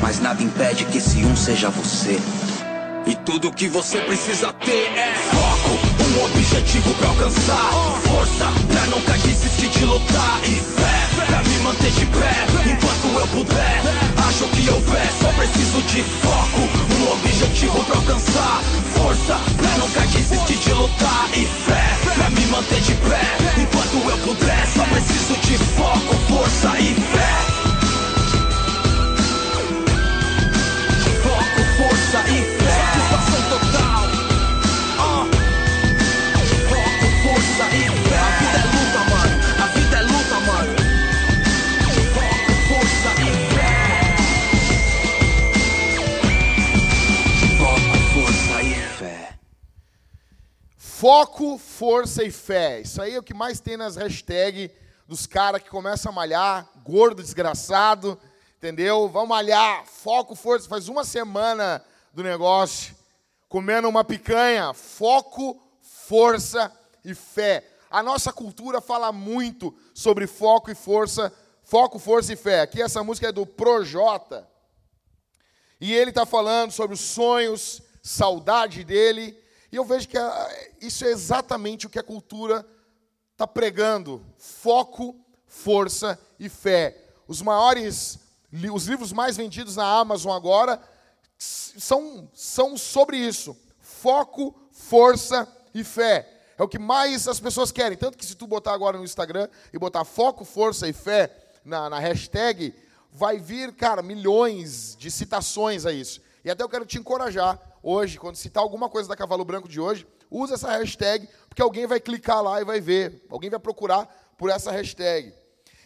Mas 0.00 0.20
nada 0.20 0.42
impede 0.42 0.84
que 0.84 0.98
esse 0.98 1.24
um 1.24 1.34
seja 1.36 1.70
você. 1.70 2.18
E 3.06 3.16
tudo 3.16 3.50
que 3.52 3.68
você 3.68 3.98
precisa 4.02 4.52
ter 4.52 4.86
é 4.96 5.12
foco, 5.30 5.78
um 6.04 6.24
objetivo 6.24 6.94
pra 6.94 7.08
alcançar. 7.08 7.70
Força 8.02 8.46
pra 8.68 8.86
nunca 8.86 9.18
desistir 9.18 9.68
de 9.68 9.84
lutar. 9.84 10.40
E 10.44 10.54
fé 10.54 11.26
pra 11.26 11.42
me 11.42 11.58
manter 11.60 11.90
de 11.90 12.06
pé 12.06 12.70
enquanto 12.70 13.18
eu 13.18 13.26
puder. 13.28 14.01
Acho 14.28 14.48
que 14.48 14.70
houver, 14.70 15.12
só 15.20 15.28
preciso 15.32 15.82
de 15.82 16.02
foco, 16.02 16.60
um 17.00 17.12
objetivo 17.12 17.84
pra 17.84 17.96
alcançar. 17.96 18.62
Força 18.94 19.40
pra 19.56 19.78
nunca 19.78 20.00
desistir 20.06 20.58
de 20.58 20.72
lutar. 20.72 21.28
E 21.34 21.44
fé 21.44 22.12
pra 22.14 22.30
me 22.30 22.46
manter 22.46 22.80
de 22.80 22.94
pé 22.94 23.20
enquanto 23.60 24.10
eu 24.10 24.18
puder. 24.18 24.66
Só 24.68 24.84
preciso 24.84 25.36
de 25.40 25.58
foco, 25.58 26.14
força 26.28 26.78
e 26.78 26.94
fé. 26.94 27.32
Foco, 31.22 31.64
força 31.76 32.18
e 32.28 32.42
fé. 32.42 32.51
Foco, 51.02 51.58
força 51.58 52.22
e 52.22 52.30
fé. 52.30 52.80
Isso 52.80 53.02
aí 53.02 53.16
é 53.16 53.18
o 53.18 53.24
que 53.24 53.34
mais 53.34 53.58
tem 53.58 53.76
nas 53.76 53.96
hashtags 53.96 54.70
dos 55.04 55.26
caras 55.26 55.60
que 55.60 55.68
começam 55.68 56.12
a 56.12 56.14
malhar, 56.14 56.64
gordo, 56.84 57.24
desgraçado, 57.24 58.16
entendeu? 58.56 59.08
Vão 59.08 59.26
malhar, 59.26 59.84
foco, 59.84 60.36
força. 60.36 60.68
Faz 60.68 60.88
uma 60.88 61.02
semana 61.02 61.84
do 62.14 62.22
negócio, 62.22 62.94
comendo 63.48 63.88
uma 63.88 64.04
picanha, 64.04 64.72
foco, 64.74 65.60
força 65.80 66.70
e 67.04 67.16
fé. 67.16 67.66
A 67.90 68.00
nossa 68.00 68.32
cultura 68.32 68.80
fala 68.80 69.10
muito 69.10 69.76
sobre 69.92 70.28
foco 70.28 70.70
e 70.70 70.74
força, 70.76 71.32
foco, 71.64 71.98
força 71.98 72.32
e 72.32 72.36
fé. 72.36 72.60
Aqui 72.60 72.80
essa 72.80 73.02
música 73.02 73.26
é 73.26 73.32
do 73.32 73.44
Projota. 73.44 74.48
E 75.80 75.92
ele 75.92 76.10
está 76.10 76.24
falando 76.24 76.70
sobre 76.70 76.94
os 76.94 77.00
sonhos, 77.00 77.82
saudade 78.00 78.84
dele. 78.84 79.41
E 79.72 79.76
eu 79.76 79.84
vejo 79.86 80.06
que 80.06 80.18
isso 80.82 81.02
é 81.06 81.08
exatamente 81.08 81.86
o 81.86 81.90
que 81.90 81.98
a 81.98 82.02
cultura 82.02 82.64
está 83.32 83.46
pregando: 83.46 84.22
foco, 84.36 85.16
força 85.46 86.18
e 86.38 86.50
fé. 86.50 87.02
Os 87.26 87.40
maiores, 87.40 88.18
os 88.72 88.86
livros 88.86 89.14
mais 89.14 89.38
vendidos 89.38 89.74
na 89.76 89.86
Amazon 89.86 90.36
agora 90.36 90.78
são, 91.38 92.28
são 92.34 92.76
sobre 92.76 93.16
isso: 93.16 93.56
foco, 93.80 94.54
força 94.70 95.48
e 95.74 95.82
fé. 95.82 96.28
É 96.58 96.62
o 96.62 96.68
que 96.68 96.78
mais 96.78 97.26
as 97.26 97.40
pessoas 97.40 97.72
querem. 97.72 97.96
Tanto 97.96 98.18
que 98.18 98.26
se 98.26 98.34
tu 98.34 98.46
botar 98.46 98.74
agora 98.74 98.98
no 98.98 99.04
Instagram 99.04 99.48
e 99.72 99.78
botar 99.78 100.04
foco, 100.04 100.44
força 100.44 100.86
e 100.86 100.92
fé 100.92 101.34
na, 101.64 101.88
na 101.88 101.98
hashtag, 101.98 102.74
vai 103.10 103.38
vir, 103.38 103.72
cara, 103.72 104.02
milhões 104.02 104.94
de 104.96 105.10
citações 105.10 105.86
a 105.86 105.92
isso. 105.92 106.20
E 106.44 106.50
até 106.50 106.62
eu 106.62 106.68
quero 106.68 106.84
te 106.84 106.98
encorajar 106.98 107.58
hoje, 107.82 108.18
quando 108.18 108.36
citar 108.36 108.62
alguma 108.62 108.88
coisa 108.88 109.08
da 109.08 109.16
Cavalo 109.16 109.44
Branco 109.44 109.68
de 109.68 109.80
hoje, 109.80 110.06
usa 110.30 110.54
essa 110.54 110.70
hashtag, 110.70 111.28
porque 111.48 111.62
alguém 111.62 111.86
vai 111.86 112.00
clicar 112.00 112.42
lá 112.42 112.60
e 112.60 112.64
vai 112.64 112.80
ver. 112.80 113.24
Alguém 113.28 113.50
vai 113.50 113.58
procurar 113.58 114.06
por 114.38 114.50
essa 114.50 114.70
hashtag. 114.70 115.34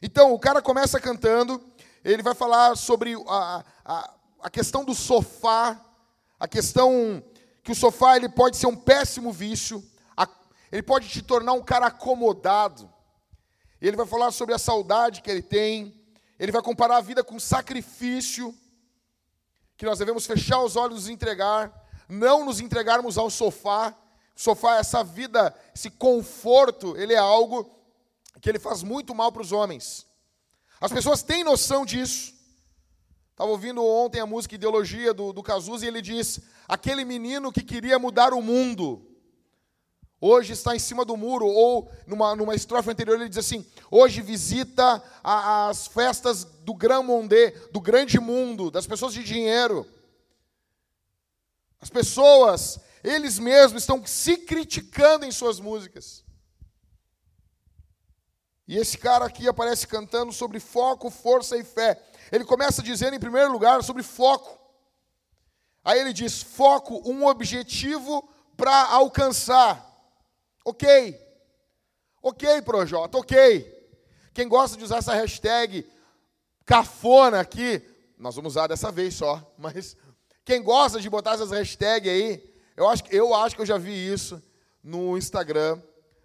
Então, 0.02 0.32
o 0.32 0.38
cara 0.38 0.60
começa 0.60 1.00
cantando, 1.00 1.60
ele 2.04 2.22
vai 2.22 2.34
falar 2.34 2.76
sobre 2.76 3.14
a, 3.26 3.64
a, 3.84 4.14
a 4.42 4.50
questão 4.50 4.84
do 4.84 4.94
sofá, 4.94 5.80
a 6.38 6.46
questão 6.46 7.22
que 7.62 7.72
o 7.72 7.74
sofá 7.74 8.16
ele 8.16 8.28
pode 8.28 8.56
ser 8.56 8.66
um 8.66 8.76
péssimo 8.76 9.32
vício, 9.32 9.82
ele 10.70 10.82
pode 10.82 11.08
te 11.08 11.22
tornar 11.22 11.52
um 11.52 11.62
cara 11.62 11.86
acomodado. 11.86 12.92
Ele 13.80 13.96
vai 13.96 14.06
falar 14.06 14.30
sobre 14.30 14.54
a 14.54 14.58
saudade 14.58 15.22
que 15.22 15.30
ele 15.30 15.42
tem, 15.42 15.94
ele 16.38 16.52
vai 16.52 16.62
comparar 16.62 16.96
a 16.96 17.00
vida 17.00 17.22
com 17.22 17.38
sacrifício, 17.38 18.54
que 19.76 19.86
nós 19.86 19.98
devemos 19.98 20.26
fechar 20.26 20.60
os 20.62 20.76
olhos 20.76 21.08
e 21.08 21.12
entregar, 21.12 21.85
não 22.08 22.44
nos 22.44 22.60
entregarmos 22.60 23.18
ao 23.18 23.30
sofá. 23.30 23.94
O 24.36 24.40
sofá, 24.40 24.76
essa 24.76 25.02
vida, 25.02 25.54
esse 25.74 25.90
conforto, 25.90 26.96
ele 26.96 27.14
é 27.14 27.18
algo 27.18 27.70
que 28.40 28.48
ele 28.48 28.58
faz 28.58 28.82
muito 28.82 29.14
mal 29.14 29.32
para 29.32 29.42
os 29.42 29.52
homens. 29.52 30.06
As 30.80 30.92
pessoas 30.92 31.22
têm 31.22 31.42
noção 31.42 31.86
disso. 31.86 32.34
Estava 33.30 33.50
ouvindo 33.50 33.84
ontem 33.84 34.20
a 34.20 34.26
música 34.26 34.54
Ideologia 34.54 35.12
do, 35.12 35.32
do 35.32 35.42
Cazuza 35.42 35.84
e 35.84 35.88
ele 35.88 36.00
diz: 36.00 36.40
aquele 36.66 37.04
menino 37.04 37.52
que 37.52 37.62
queria 37.62 37.98
mudar 37.98 38.32
o 38.32 38.40
mundo, 38.40 39.06
hoje 40.20 40.52
está 40.52 40.74
em 40.74 40.78
cima 40.78 41.04
do 41.04 41.16
muro, 41.16 41.46
ou 41.46 41.90
numa, 42.06 42.34
numa 42.34 42.54
estrofe 42.54 42.90
anterior 42.90 43.16
ele 43.16 43.28
diz 43.28 43.38
assim: 43.38 43.66
hoje 43.90 44.22
visita 44.22 45.02
a, 45.22 45.68
as 45.68 45.86
festas 45.86 46.44
do 46.44 46.74
Grand 46.74 47.02
Monde, 47.02 47.50
do 47.72 47.80
grande 47.80 48.18
mundo, 48.18 48.70
das 48.70 48.86
pessoas 48.86 49.12
de 49.12 49.22
dinheiro. 49.22 49.86
As 51.86 51.90
pessoas, 51.90 52.80
eles 53.04 53.38
mesmos 53.38 53.84
estão 53.84 54.04
se 54.04 54.38
criticando 54.38 55.24
em 55.24 55.30
suas 55.30 55.60
músicas. 55.60 56.24
E 58.66 58.76
esse 58.76 58.98
cara 58.98 59.24
aqui 59.24 59.46
aparece 59.46 59.86
cantando 59.86 60.32
sobre 60.32 60.58
foco, 60.58 61.08
força 61.10 61.56
e 61.56 61.62
fé. 61.62 62.02
Ele 62.32 62.44
começa 62.44 62.82
dizendo, 62.82 63.14
em 63.14 63.20
primeiro 63.20 63.52
lugar, 63.52 63.84
sobre 63.84 64.02
foco. 64.02 64.58
Aí 65.84 66.00
ele 66.00 66.12
diz: 66.12 66.42
foco, 66.42 67.08
um 67.08 67.24
objetivo 67.24 68.28
para 68.56 68.86
alcançar. 68.86 69.80
Ok. 70.64 71.16
Ok, 72.20 72.62
Projota, 72.62 73.16
ok. 73.16 73.94
Quem 74.34 74.48
gosta 74.48 74.76
de 74.76 74.82
usar 74.82 74.96
essa 74.96 75.14
hashtag 75.14 75.88
cafona 76.64 77.38
aqui, 77.38 77.80
nós 78.18 78.34
vamos 78.34 78.54
usar 78.54 78.66
dessa 78.66 78.90
vez 78.90 79.14
só, 79.14 79.40
mas 79.56 79.96
quem 80.46 80.62
gosta 80.62 80.98
de 80.98 81.10
botar 81.10 81.32
essas 81.32 81.50
hashtags 81.50 82.10
aí, 82.10 82.42
eu 82.74 82.88
acho, 82.88 83.02
eu 83.10 83.34
acho 83.34 83.54
que 83.54 83.60
eu 83.60 83.66
já 83.66 83.76
vi 83.76 83.92
isso 83.92 84.42
no 84.82 85.18
Instagram 85.18 85.82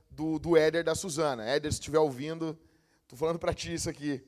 do, 0.09 0.39
do 0.39 0.55
Éder 0.55 0.85
da 0.85 0.95
Suzana. 0.95 1.43
Éder, 1.43 1.73
se 1.73 1.79
estiver 1.79 1.99
ouvindo, 1.99 2.57
estou 3.03 3.19
falando 3.19 3.37
para 3.37 3.53
ti 3.53 3.73
isso 3.73 3.89
aqui. 3.89 4.23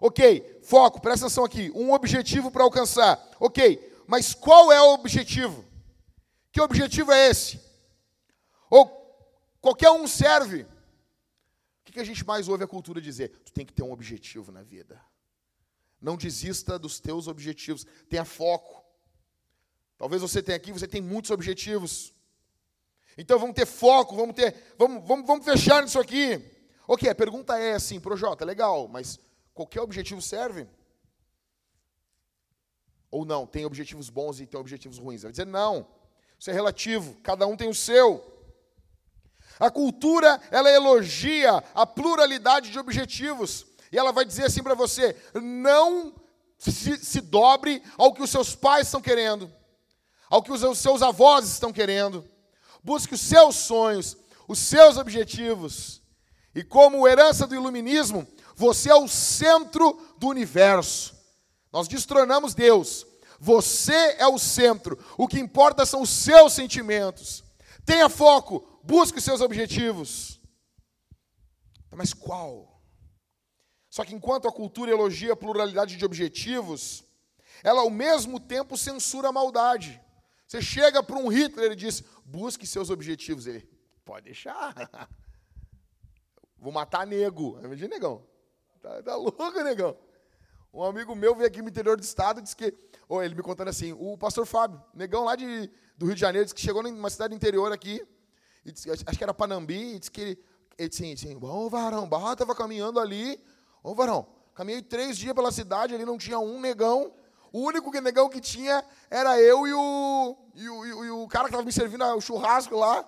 Ok, 0.00 0.60
foco, 0.62 1.00
presta 1.00 1.26
atenção 1.26 1.44
aqui. 1.44 1.72
Um 1.74 1.92
objetivo 1.92 2.52
para 2.52 2.62
alcançar. 2.62 3.20
Ok, 3.40 3.92
mas 4.06 4.32
qual 4.32 4.70
é 4.70 4.80
o 4.80 4.94
objetivo? 4.94 5.64
Que 6.52 6.60
objetivo 6.60 7.10
é 7.10 7.30
esse? 7.30 7.60
Ou 8.70 9.02
Qualquer 9.62 9.92
um 9.92 10.08
serve. 10.08 10.62
O 10.62 11.92
que 11.92 12.00
a 12.00 12.04
gente 12.04 12.26
mais 12.26 12.48
ouve 12.48 12.64
a 12.64 12.66
cultura 12.66 13.00
dizer? 13.00 13.28
Tu 13.44 13.52
tem 13.52 13.64
que 13.64 13.72
ter 13.72 13.84
um 13.84 13.92
objetivo 13.92 14.50
na 14.50 14.62
vida. 14.62 15.00
Não 16.00 16.16
desista 16.16 16.78
dos 16.78 16.98
teus 16.98 17.28
objetivos. 17.28 17.86
Tenha 18.08 18.24
foco. 18.24 18.81
Talvez 20.02 20.20
você 20.20 20.42
tenha 20.42 20.56
aqui, 20.56 20.72
você 20.72 20.88
tem 20.88 21.00
muitos 21.00 21.30
objetivos. 21.30 22.12
Então 23.16 23.38
vamos 23.38 23.54
ter 23.54 23.64
foco, 23.64 24.16
vamos 24.16 24.34
ter, 24.34 24.74
vamos, 24.76 25.06
vamos, 25.06 25.24
vamos 25.24 25.44
fechar 25.44 25.80
nisso 25.80 26.00
aqui. 26.00 26.44
Ok, 26.88 27.08
a 27.08 27.14
pergunta 27.14 27.56
é 27.56 27.74
assim, 27.74 28.00
Projota, 28.00 28.44
legal, 28.44 28.88
mas 28.88 29.20
qualquer 29.54 29.80
objetivo 29.80 30.20
serve? 30.20 30.66
Ou 33.12 33.24
não, 33.24 33.46
tem 33.46 33.64
objetivos 33.64 34.10
bons 34.10 34.40
e 34.40 34.46
tem 34.46 34.58
objetivos 34.58 34.98
ruins? 34.98 35.22
Vai 35.22 35.30
dizer 35.30 35.46
não, 35.46 35.86
isso 36.36 36.50
é 36.50 36.52
relativo, 36.52 37.14
cada 37.22 37.46
um 37.46 37.56
tem 37.56 37.68
o 37.68 37.74
seu. 37.74 38.28
A 39.56 39.70
cultura, 39.70 40.40
ela 40.50 40.68
elogia 40.68 41.62
a 41.72 41.86
pluralidade 41.86 42.72
de 42.72 42.78
objetivos. 42.80 43.64
E 43.92 43.96
ela 43.96 44.10
vai 44.10 44.24
dizer 44.24 44.46
assim 44.46 44.64
para 44.64 44.74
você: 44.74 45.14
não 45.40 46.12
se, 46.58 46.96
se, 46.96 47.20
dobre 47.20 47.80
ao 47.96 48.12
que 48.12 48.20
os 48.20 48.30
seus 48.30 48.56
pais 48.56 48.88
estão 48.88 49.00
querendo, 49.00 49.48
ao 50.32 50.42
que 50.42 50.50
os 50.50 50.78
seus 50.78 51.02
avós 51.02 51.46
estão 51.46 51.70
querendo. 51.70 52.26
Busque 52.82 53.12
os 53.12 53.20
seus 53.20 53.54
sonhos, 53.54 54.16
os 54.48 54.58
seus 54.58 54.96
objetivos. 54.96 56.00
E 56.54 56.64
como 56.64 57.06
herança 57.06 57.46
do 57.46 57.54
iluminismo, 57.54 58.26
você 58.56 58.88
é 58.88 58.94
o 58.94 59.06
centro 59.06 60.00
do 60.16 60.28
universo. 60.28 61.14
Nós 61.70 61.86
destronamos 61.86 62.54
Deus. 62.54 63.06
Você 63.38 64.16
é 64.18 64.26
o 64.26 64.38
centro. 64.38 64.98
O 65.18 65.28
que 65.28 65.38
importa 65.38 65.84
são 65.84 66.00
os 66.00 66.08
seus 66.08 66.54
sentimentos. 66.54 67.44
Tenha 67.84 68.08
foco, 68.08 68.80
busque 68.82 69.18
os 69.18 69.24
seus 69.24 69.42
objetivos. 69.42 70.40
Mas 71.94 72.14
qual? 72.14 72.80
Só 73.90 74.02
que 74.02 74.14
enquanto 74.14 74.48
a 74.48 74.52
cultura 74.52 74.92
elogia 74.92 75.34
a 75.34 75.36
pluralidade 75.36 75.98
de 75.98 76.04
objetivos, 76.06 77.04
ela 77.62 77.82
ao 77.82 77.90
mesmo 77.90 78.40
tempo 78.40 78.78
censura 78.78 79.28
a 79.28 79.32
maldade. 79.32 80.00
Você 80.52 80.60
chega 80.60 81.02
para 81.02 81.16
um 81.16 81.28
Hitler 81.28 81.72
e 81.72 81.76
diz: 81.76 82.04
busque 82.26 82.66
seus 82.66 82.90
objetivos. 82.90 83.46
Ele, 83.46 83.66
pode 84.04 84.26
deixar. 84.26 84.74
Vou 86.60 86.70
matar 86.70 87.06
nego. 87.06 87.58
Imagina, 87.64 87.88
negão. 87.88 88.22
Tá, 88.82 89.02
tá 89.02 89.16
louco, 89.16 89.62
negão. 89.64 89.96
Um 90.70 90.82
amigo 90.82 91.14
meu 91.14 91.34
veio 91.34 91.48
aqui 91.48 91.62
no 91.62 91.70
interior 91.70 91.96
do 91.96 92.02
estado 92.02 92.40
e 92.40 92.42
disse 92.42 92.54
que. 92.54 92.74
Ou 93.08 93.22
ele 93.22 93.34
me 93.34 93.40
contando 93.40 93.68
assim, 93.68 93.94
o 93.94 94.18
pastor 94.18 94.44
Fábio, 94.44 94.78
negão 94.92 95.24
lá 95.24 95.36
de, 95.36 95.70
do 95.96 96.04
Rio 96.04 96.14
de 96.14 96.20
Janeiro, 96.20 96.44
disse 96.44 96.54
que 96.54 96.60
chegou 96.60 96.82
numa 96.82 97.08
cidade 97.08 97.34
interior 97.34 97.72
aqui, 97.72 98.06
disse, 98.62 98.90
acho 98.90 99.04
que 99.04 99.24
era 99.24 99.32
Panambi, 99.32 99.94
e 99.94 99.98
disse 100.00 100.10
que 100.10 100.20
ele, 100.20 100.44
ele 100.76 100.88
disse 100.90 101.14
assim, 101.14 101.38
ô 101.40 101.70
varão, 101.70 102.06
Barra 102.06 102.34
estava 102.34 102.54
caminhando 102.54 103.00
ali, 103.00 103.42
ô 103.82 103.94
varão, 103.94 104.26
caminhei 104.54 104.82
três 104.82 105.16
dias 105.16 105.34
pela 105.34 105.50
cidade, 105.50 105.94
ali 105.94 106.04
não 106.04 106.16
tinha 106.16 106.38
um 106.38 106.60
negão, 106.60 107.12
o 107.52 107.60
único 107.60 107.90
negão 108.00 108.28
que 108.28 108.40
tinha 108.40 108.84
era 109.10 109.38
eu 109.38 109.66
e 109.66 109.74
o, 109.74 110.36
e 110.54 110.68
o, 110.68 111.04
e 111.04 111.10
o 111.10 111.28
cara 111.28 111.44
que 111.44 111.50
estava 111.50 111.64
me 111.64 111.72
servindo 111.72 112.04
o 112.04 112.20
churrasco 112.20 112.76
lá. 112.76 113.06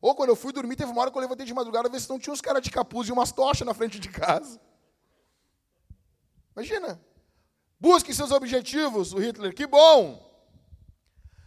Ou 0.00 0.14
quando 0.14 0.28
eu 0.28 0.36
fui 0.36 0.52
dormir, 0.52 0.76
teve 0.76 0.92
uma 0.92 1.00
hora 1.00 1.10
que 1.10 1.16
eu 1.16 1.22
levantei 1.22 1.44
de 1.44 1.54
madrugada 1.54 1.88
ver 1.88 2.00
se 2.00 2.08
não 2.08 2.18
tinha 2.18 2.32
uns 2.32 2.40
caras 2.40 2.62
de 2.62 2.70
capuz 2.70 3.08
e 3.08 3.12
umas 3.12 3.32
tochas 3.32 3.66
na 3.66 3.74
frente 3.74 3.98
de 3.98 4.08
casa. 4.08 4.60
Imagina. 6.54 7.00
Busque 7.80 8.14
seus 8.14 8.30
objetivos, 8.30 9.12
o 9.12 9.18
Hitler. 9.18 9.54
Que 9.54 9.66
bom. 9.66 10.22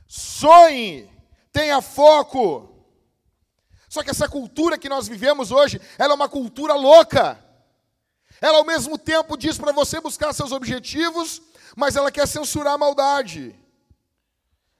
Sonhe. 0.07 1.09
Tenha 1.51 1.81
foco. 1.81 2.85
Só 3.87 4.03
que 4.03 4.09
essa 4.09 4.27
cultura 4.27 4.77
que 4.77 4.89
nós 4.89 5.07
vivemos 5.07 5.49
hoje, 5.51 5.79
ela 5.97 6.13
é 6.13 6.15
uma 6.15 6.27
cultura 6.27 6.73
louca. 6.73 7.43
Ela 8.41 8.57
ao 8.57 8.65
mesmo 8.65 8.97
tempo 8.97 9.37
diz 9.37 9.57
para 9.57 9.71
você 9.71 9.99
buscar 10.01 10.33
seus 10.33 10.51
objetivos, 10.51 11.41
mas 11.77 11.95
ela 11.95 12.11
quer 12.11 12.27
censurar 12.27 12.73
a 12.73 12.77
maldade. 12.77 13.55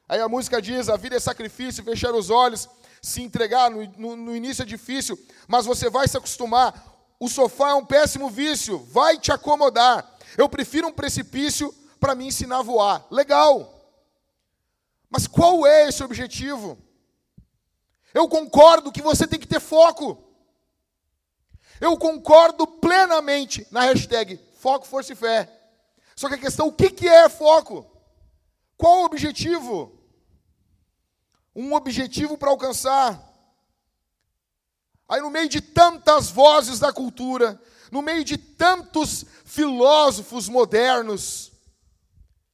Aí 0.09 0.19
a 0.19 0.27
música 0.27 0.59
diz: 0.59 0.89
a 0.89 0.97
vida 0.97 1.15
é 1.15 1.19
sacrifício, 1.19 1.83
fechar 1.83 2.11
os 2.11 2.31
olhos. 2.31 2.67
se 3.03 3.21
entregar. 3.21 3.69
No, 3.69 3.85
no, 3.95 4.15
no 4.15 4.35
início 4.35 4.63
é 4.63 4.65
difícil, 4.65 5.15
mas 5.47 5.67
você 5.67 5.91
vai 5.91 6.07
se 6.07 6.17
acostumar. 6.17 6.73
O 7.19 7.29
sofá 7.29 7.69
é 7.69 7.73
um 7.75 7.85
péssimo 7.85 8.31
vício, 8.31 8.79
vai 8.79 9.19
te 9.19 9.31
acomodar. 9.31 10.17
Eu 10.35 10.49
prefiro 10.49 10.87
um 10.87 10.91
precipício 10.91 11.71
para 11.99 12.15
me 12.15 12.25
ensinar 12.25 12.59
a 12.59 12.63
voar. 12.63 13.05
Legal. 13.11 13.75
Mas 15.07 15.27
qual 15.27 15.67
é 15.67 15.87
esse 15.87 16.03
objetivo? 16.03 16.79
Eu 18.11 18.27
concordo 18.27 18.91
que 18.91 19.03
você 19.03 19.27
tem 19.27 19.39
que 19.39 19.47
ter 19.47 19.59
foco. 19.59 20.23
Eu 21.79 21.95
concordo 21.95 22.65
plenamente 22.65 23.67
na 23.69 23.81
hashtag 23.81 24.39
foco, 24.59 24.87
força 24.87 25.13
e 25.13 25.15
fé. 25.15 25.56
Só 26.17 26.27
que 26.27 26.33
a 26.33 26.39
questão, 26.39 26.67
o 26.67 26.74
que, 26.74 26.89
que 26.89 27.07
é 27.07 27.29
foco? 27.29 27.86
Qual 28.75 29.01
o 29.01 29.05
objetivo? 29.05 29.95
Um 31.55 31.74
objetivo 31.74 32.36
para 32.36 32.50
alcançar. 32.50 33.24
Aí, 35.07 35.21
no 35.21 35.29
meio 35.29 35.47
de 35.47 35.62
tantas 35.62 36.31
vozes 36.31 36.79
da 36.79 36.91
cultura, 36.91 37.62
no 37.91 38.01
meio 38.01 38.24
de 38.24 38.36
tantos 38.36 39.25
filósofos 39.45 40.50
modernos, 40.50 41.51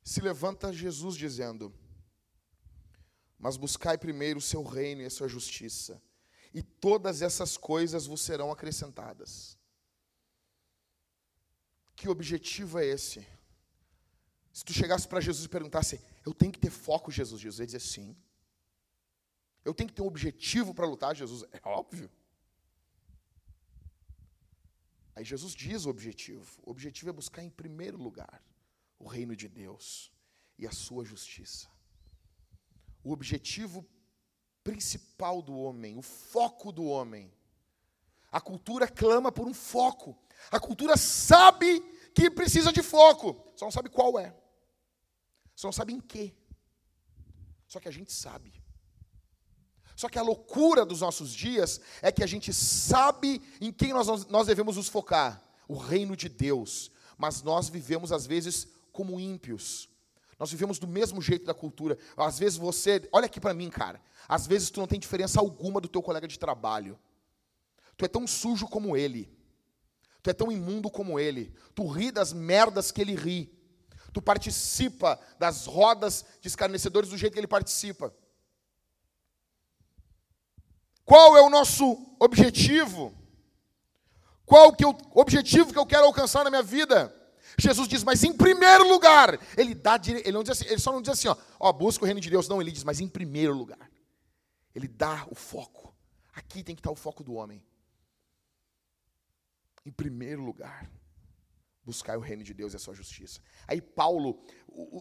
se 0.04 0.20
levanta 0.20 0.74
Jesus 0.74 1.16
dizendo: 1.16 1.74
Mas 3.40 3.56
buscai 3.56 3.98
primeiro 3.98 4.40
o 4.40 4.42
seu 4.42 4.62
reino 4.62 5.04
e 5.04 5.06
a 5.06 5.10
sua 5.10 5.30
justiça, 5.30 6.04
e 6.54 6.62
todas 6.62 7.22
essas 7.22 7.56
coisas 7.56 8.08
vos 8.08 8.20
serão 8.20 8.52
acrescentadas. 8.52 9.58
Que 11.96 12.10
objetivo 12.10 12.78
é 12.78 12.86
esse? 12.86 13.26
Se 14.54 14.64
tu 14.64 14.72
chegasse 14.72 15.08
para 15.08 15.20
Jesus 15.20 15.46
e 15.46 15.50
perguntasse, 15.50 16.00
eu 16.24 16.32
tenho 16.32 16.52
que 16.52 16.60
ter 16.60 16.70
foco, 16.70 17.12
Jesus, 17.12 17.42
Jesus 17.42 17.60
ia 17.60 17.66
dizer 17.66 17.80
sim. 17.80 18.16
Eu 19.66 19.74
tenho 19.74 19.90
que 19.90 19.96
ter 19.96 20.04
um 20.04 20.08
objetivo 20.08 20.76
para 20.76 20.86
lutar, 20.86 21.16
Jesus, 21.16 21.44
é 21.52 21.60
óbvio. 21.68 22.10
Aí 25.16 25.26
Jesus 25.26 25.56
diz 25.56 25.86
o 25.86 25.90
objetivo. 25.90 26.62
O 26.64 26.70
objetivo 26.70 27.10
é 27.10 27.14
buscar 27.14 27.44
em 27.44 27.50
primeiro 27.50 27.98
lugar 27.98 28.44
o 29.00 29.08
reino 29.08 29.36
de 29.36 29.48
Deus 29.48 30.12
e 30.58 30.68
a 30.68 30.72
sua 30.72 31.04
justiça. 31.04 31.68
O 33.04 33.12
objetivo 33.12 33.84
principal 34.64 35.42
do 35.42 35.56
homem, 35.56 35.98
o 35.98 36.02
foco 36.02 36.72
do 36.72 36.86
homem. 36.86 37.34
A 38.32 38.40
cultura 38.40 38.88
clama 38.88 39.32
por 39.32 39.48
um 39.48 39.54
foco. 39.54 40.18
A 40.52 40.60
cultura 40.60 40.96
sabe 40.96 41.80
que 42.14 42.30
precisa 42.30 42.72
de 42.72 42.84
foco, 42.84 43.52
só 43.56 43.66
não 43.66 43.72
sabe 43.72 43.90
qual 43.90 44.20
é. 44.20 44.43
Só 45.56 45.68
não 45.68 45.74
sabe 45.74 45.94
em 45.94 46.00
quê. 46.00 46.34
Só 47.68 47.80
que 47.80 47.88
a 47.88 47.92
gente 47.92 48.12
sabe. 48.12 48.54
Só 49.96 50.10
que 50.10 50.18
a 50.18 50.24
loucura 50.24 50.86
dos 50.86 51.02
nossos 51.02 51.34
dias 51.34 51.80
é 52.02 52.12
que 52.12 52.24
a 52.24 52.28
gente 52.28 52.54
sabe 52.54 53.42
em 53.62 53.72
quem 53.72 53.94
nós, 53.94 54.26
nós 54.28 54.48
devemos 54.48 54.78
nos 54.78 54.88
focar 54.88 55.42
o 55.68 55.78
reino 55.78 56.16
de 56.16 56.28
Deus. 56.28 56.92
Mas 57.18 57.42
nós 57.42 57.70
vivemos, 57.70 58.12
às 58.12 58.26
vezes, 58.26 58.68
como 58.92 59.20
ímpios. 59.20 59.90
Nós 60.40 60.52
vivemos 60.52 60.80
do 60.80 60.88
mesmo 60.88 61.22
jeito 61.22 61.46
da 61.46 61.54
cultura. 61.54 61.98
Às 62.18 62.40
vezes 62.40 62.58
você. 62.58 63.08
Olha 63.12 63.28
aqui 63.28 63.40
para 63.40 63.54
mim, 63.54 63.70
cara. 63.70 64.02
Às 64.28 64.48
vezes 64.48 64.70
tu 64.70 64.80
não 64.80 64.88
tem 64.88 65.00
diferença 65.00 65.40
alguma 65.40 65.80
do 65.80 65.88
teu 65.88 66.02
colega 66.02 66.28
de 66.28 66.40
trabalho. 66.40 67.00
Tu 67.96 68.06
é 68.06 68.08
tão 68.08 68.26
sujo 68.26 68.68
como 68.68 68.98
ele. 68.98 69.32
Tu 70.22 70.30
é 70.30 70.34
tão 70.34 70.52
imundo 70.52 70.90
como 70.90 71.20
ele. 71.20 71.54
Tu 71.76 71.86
ri 71.88 72.12
das 72.12 72.34
merdas 72.34 72.92
que 72.92 73.02
ele 73.02 73.16
ri. 73.16 73.54
Tu 74.14 74.22
participa 74.22 75.20
das 75.40 75.66
rodas 75.66 76.24
de 76.40 76.48
escarnecedores 76.48 77.10
do 77.10 77.18
jeito 77.18 77.34
que 77.34 77.40
ele 77.40 77.48
participa. 77.48 78.14
Qual 81.04 81.36
é 81.36 81.42
o 81.42 81.50
nosso 81.50 82.16
objetivo? 82.20 83.14
Qual 84.46 84.72
que 84.74 84.84
é 84.84 84.88
o 84.88 84.96
objetivo 85.16 85.74
que 85.74 85.80
eu 85.80 85.86
quero 85.86 86.06
alcançar 86.06 86.44
na 86.44 86.50
minha 86.50 86.64
vida? 86.64 87.14
Jesus 87.58 87.88
diz, 87.88 88.04
mas 88.04 88.24
em 88.24 88.34
primeiro 88.34 88.88
lugar, 88.88 89.40
ele 89.58 89.76
dá 89.76 90.00
ele 90.08 90.32
não 90.32 90.44
diz 90.44 90.52
assim, 90.52 90.66
ele 90.66 90.80
só 90.80 90.92
não 90.92 91.02
diz 91.02 91.12
assim, 91.12 91.28
ó, 91.28 91.36
ó, 91.60 91.72
busca 91.72 92.04
o 92.04 92.06
reino 92.06 92.20
de 92.20 92.30
Deus, 92.30 92.48
não, 92.48 92.62
ele 92.62 92.72
diz, 92.72 92.84
mas 92.84 93.00
em 93.00 93.08
primeiro 93.08 93.54
lugar. 93.54 93.92
Ele 94.74 94.88
dá 94.88 95.26
o 95.30 95.36
foco. 95.36 95.94
Aqui 96.34 96.64
tem 96.64 96.76
que 96.76 96.80
estar 96.80 96.92
o 96.92 96.96
foco 96.96 97.24
do 97.24 97.34
homem. 97.34 97.64
Em 99.86 99.92
primeiro 99.92 100.44
lugar, 100.44 100.90
buscar 101.86 102.18
o 102.18 102.22
reino 102.22 102.44
de 102.44 102.54
Deus 102.54 102.74
e 102.74 102.76
a 102.76 102.80
sua 102.80 102.94
justiça. 102.94 103.42
Aí 103.68 103.82
Paulo, 103.82 104.40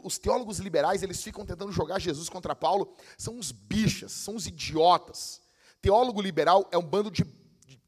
os 0.05 0.18
teólogos 0.18 0.59
liberais, 0.59 1.03
eles 1.03 1.23
ficam 1.23 1.47
tentando 1.47 1.73
jogar 1.73 1.99
Jesus 1.99 2.29
contra 2.29 2.55
Paulo, 2.55 2.95
são 3.16 3.35
uns 3.35 3.53
bichas, 3.53 4.12
são 4.12 4.35
uns 4.35 4.47
idiotas. 4.47 5.40
Teólogo 5.81 6.21
liberal 6.21 6.68
é 6.71 6.79
um 6.79 6.83
bando 6.83 7.11
de, 7.11 7.25
de, 7.66 7.81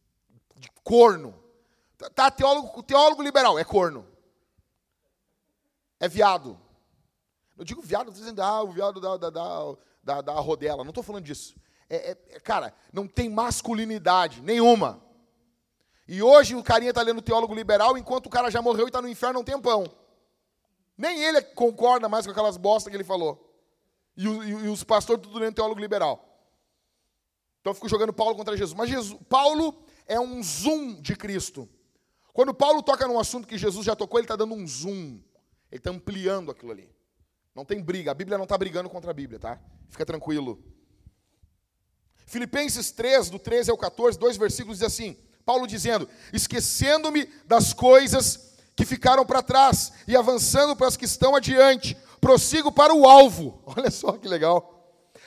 de 0.57 0.71
corno. 0.83 1.43
Tá, 1.97 2.11
tá, 2.11 2.31
teólogo, 2.31 2.83
teólogo 2.83 3.23
liberal 3.23 3.59
é 3.59 3.65
corno. 3.65 4.07
É 6.01 6.09
viado. 6.09 6.61
Eu 7.57 7.65
digo 7.65 7.81
viado, 7.81 8.09
estou 8.09 8.21
dizendo, 8.23 8.43
ah, 8.43 8.63
o 8.63 8.73
viado 8.73 9.01
da, 9.01 9.17
da, 9.17 9.31
da, 9.31 9.77
da, 10.03 10.21
da 10.21 10.33
rodela. 10.35 10.83
Não 10.83 10.91
estou 10.91 11.05
falando 11.05 11.25
disso. 11.25 11.55
É, 11.89 12.11
é, 12.11 12.41
cara, 12.41 12.75
não 12.93 13.07
tem 13.07 13.29
masculinidade 13.29 14.43
nenhuma. 14.43 15.04
E 16.07 16.23
hoje 16.23 16.55
o 16.55 16.63
carinha 16.63 16.91
está 16.91 17.03
lendo 17.03 17.23
teólogo 17.23 17.55
liberal, 17.55 17.97
enquanto 17.97 18.27
o 18.27 18.31
cara 18.31 18.51
já 18.51 18.61
morreu 18.61 18.87
e 18.87 18.89
está 18.89 19.01
no 19.01 19.09
inferno 19.09 19.39
há 19.39 19.43
um 19.43 19.45
tempão. 19.45 19.91
Nem 20.97 21.23
ele 21.25 21.41
concorda 21.43 22.09
mais 22.09 22.27
com 22.27 22.33
aquelas 22.33 22.57
bostas 22.57 22.91
que 22.91 22.97
ele 22.97 23.05
falou. 23.05 23.51
E, 24.17 24.25
e, 24.25 24.69
os 24.69 24.85
pastores 24.85 25.23
tudo 25.23 25.39
lendo 25.39 25.55
teólogo 25.55 25.81
liberal. 25.81 26.31
Então 27.61 27.71
eu 27.71 27.75
fico 27.75 27.89
jogando 27.89 28.13
Paulo 28.13 28.37
contra 28.37 28.57
Jesus. 28.57 28.77
Mas 28.77 28.91
Jesus, 28.91 29.19
Paulo 29.29 29.83
é 30.07 30.21
um 30.21 30.43
zoom 30.43 31.01
de 31.01 31.17
Cristo. 31.17 31.69
Quando 32.33 32.53
Paulo 32.53 32.83
toca 32.83 33.09
num 33.09 33.19
assunto 33.19 33.49
que 33.49 33.57
Jesus 33.57 33.87
já 33.87 33.97
tocou, 33.97 34.19
ele 34.19 34.25
está 34.25 34.37
dando 34.37 34.55
um 34.55 34.67
zoom. 34.67 35.21
Ele 35.71 35.81
está 35.81 35.91
ampliando 35.91 36.51
aquilo 36.51 36.71
ali. 36.71 36.95
Não 37.55 37.65
tem 37.65 37.81
briga. 37.83 38.11
A 38.11 38.15
Bíblia 38.15 38.37
não 38.37 38.45
está 38.45 38.59
brigando 38.59 38.91
contra 38.91 39.11
a 39.11 39.15
Bíblia, 39.15 39.39
tá? 39.39 39.59
Fica 39.89 40.05
tranquilo. 40.05 40.63
Filipenses 42.27 42.91
3, 42.91 43.31
do 43.31 43.39
13 43.39 43.71
ao 43.71 43.79
14, 43.79 44.19
dois 44.19 44.37
versículos 44.37 44.79
diz 44.79 44.87
assim: 44.87 45.17
Paulo 45.45 45.67
dizendo: 45.67 46.09
Esquecendo-me 46.33 47.27
das 47.47 47.73
coisas 47.73 48.55
que 48.77 48.85
ficaram 48.85 49.25
para 49.25 49.43
trás 49.43 49.93
e 50.09 50.17
avançando 50.17 50.75
para 50.75 50.89
as 50.89 50.97
que 50.97 51.05
estão 51.05 51.35
adiante, 51.37 51.97
prossigo 52.21 52.73
para 52.73 52.95
o 52.95 53.07
alvo. 53.07 53.63
Olha 53.77 53.91
só 53.91 54.13
que 54.13 54.29
legal 54.29 54.75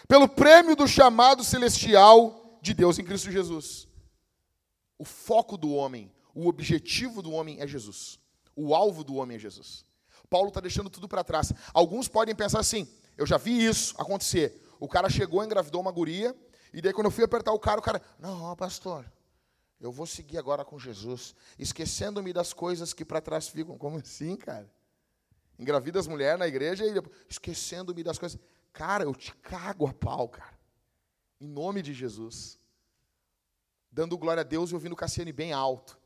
pelo 0.07 0.27
prêmio 0.27 0.75
do 0.75 0.87
chamado 0.87 1.43
celestial 1.43 2.57
de 2.61 2.73
Deus 2.73 2.97
em 2.97 3.03
Cristo 3.03 3.29
Jesus. 3.29 3.87
O 4.97 5.03
foco 5.05 5.57
do 5.57 5.73
homem, 5.73 6.11
o 6.33 6.47
objetivo 6.47 7.21
do 7.21 7.31
homem 7.31 7.59
é 7.59 7.67
Jesus. 7.67 8.19
O 8.55 8.73
alvo 8.73 9.03
do 9.03 9.15
homem 9.15 9.35
é 9.35 9.39
Jesus. 9.39 9.85
Paulo 10.29 10.47
está 10.47 10.59
deixando 10.59 10.89
tudo 10.89 11.07
para 11.07 11.23
trás. 11.23 11.53
Alguns 11.73 12.07
podem 12.07 12.33
pensar 12.33 12.59
assim: 12.59 12.87
eu 13.17 13.25
já 13.25 13.37
vi 13.37 13.65
isso 13.65 13.93
acontecer. 13.97 14.63
O 14.79 14.87
cara 14.87 15.09
chegou, 15.09 15.43
engravidou 15.43 15.81
uma 15.81 15.91
guria, 15.91 16.35
e 16.73 16.81
daí 16.81 16.93
quando 16.93 17.05
eu 17.05 17.11
fui 17.11 17.23
apertar 17.23 17.51
o 17.51 17.59
cara, 17.59 17.79
o 17.79 17.83
cara, 17.83 18.01
não, 18.19 18.55
pastor, 18.55 19.05
eu 19.79 19.91
vou 19.91 20.07
seguir 20.07 20.37
agora 20.37 20.65
com 20.65 20.79
Jesus, 20.79 21.35
esquecendo-me 21.57 22.33
das 22.33 22.51
coisas 22.51 22.93
que 22.93 23.05
para 23.05 23.21
trás 23.21 23.47
ficam. 23.47 23.77
Como 23.79 23.97
assim, 23.97 24.35
cara? 24.35 24.69
Engravida 25.59 25.99
as 25.99 26.07
mulheres 26.07 26.39
na 26.39 26.47
igreja 26.47 26.85
e 26.85 26.93
esquecendo-me 27.29 28.03
das 28.03 28.17
coisas. 28.17 28.39
Cara, 28.73 29.03
eu 29.03 29.13
te 29.13 29.35
cago 29.35 29.87
a 29.87 29.93
pau, 29.93 30.29
cara. 30.29 30.57
Em 31.39 31.47
nome 31.47 31.81
de 31.81 31.93
Jesus. 31.93 32.59
Dando 33.91 34.17
glória 34.17 34.41
a 34.41 34.43
Deus 34.43 34.69
e 34.69 34.73
ouvindo 34.73 34.95
Cassiane 34.95 35.31
bem 35.31 35.53
alto. 35.53 35.99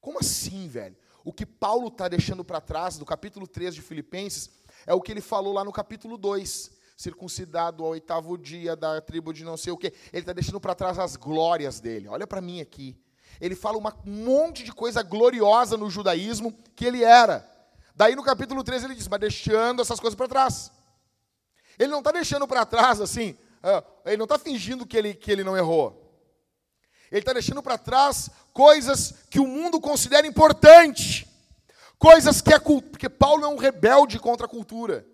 Como 0.00 0.18
assim, 0.18 0.68
velho? 0.68 0.96
O 1.24 1.32
que 1.32 1.44
Paulo 1.44 1.88
está 1.88 2.08
deixando 2.08 2.44
para 2.44 2.60
trás, 2.60 2.96
do 2.96 3.04
capítulo 3.04 3.46
3 3.46 3.74
de 3.74 3.82
Filipenses, 3.82 4.50
é 4.86 4.94
o 4.94 5.00
que 5.00 5.10
ele 5.10 5.20
falou 5.20 5.52
lá 5.52 5.64
no 5.64 5.72
capítulo 5.72 6.16
2. 6.16 6.70
Circuncidado 6.96 7.84
ao 7.84 7.90
oitavo 7.90 8.38
dia 8.38 8.74
da 8.74 9.00
tribo 9.02 9.32
de 9.32 9.44
não 9.44 9.56
sei 9.56 9.72
o 9.72 9.76
quê. 9.76 9.92
Ele 10.12 10.22
está 10.22 10.32
deixando 10.32 10.58
para 10.58 10.74
trás 10.74 10.98
as 10.98 11.14
glórias 11.14 11.78
dele. 11.78 12.08
Olha 12.08 12.26
para 12.26 12.40
mim 12.40 12.60
aqui. 12.60 12.98
Ele 13.40 13.54
fala 13.54 13.76
um 13.76 14.10
monte 14.10 14.64
de 14.64 14.72
coisa 14.72 15.02
gloriosa 15.02 15.76
no 15.76 15.90
judaísmo 15.90 16.52
que 16.74 16.86
ele 16.86 17.04
era. 17.04 17.46
Daí 17.94 18.16
no 18.16 18.22
capítulo 18.22 18.64
13 18.64 18.86
ele 18.86 18.94
diz, 18.94 19.06
mas 19.08 19.20
deixando 19.20 19.82
essas 19.82 20.00
coisas 20.00 20.16
para 20.16 20.26
trás. 20.26 20.72
Ele 21.78 21.90
não 21.90 21.98
está 21.98 22.10
deixando 22.10 22.48
para 22.48 22.64
trás 22.64 23.00
assim, 23.00 23.36
ah, 23.62 23.84
ele 24.06 24.16
não 24.16 24.24
está 24.24 24.38
fingindo 24.38 24.86
que 24.86 24.96
ele, 24.96 25.14
que 25.14 25.30
ele 25.30 25.44
não 25.44 25.56
errou. 25.56 26.02
Ele 27.10 27.20
está 27.20 27.32
deixando 27.32 27.62
para 27.62 27.78
trás 27.78 28.30
coisas 28.52 29.14
que 29.30 29.38
o 29.38 29.46
mundo 29.46 29.80
considera 29.80 30.26
importante. 30.26 31.26
Coisas 31.98 32.40
que 32.40 32.52
a 32.52 32.60
porque 32.60 33.08
Paulo 33.08 33.44
é 33.44 33.48
um 33.48 33.56
rebelde 33.56 34.18
contra 34.18 34.46
a 34.46 34.48
cultura. 34.48 35.06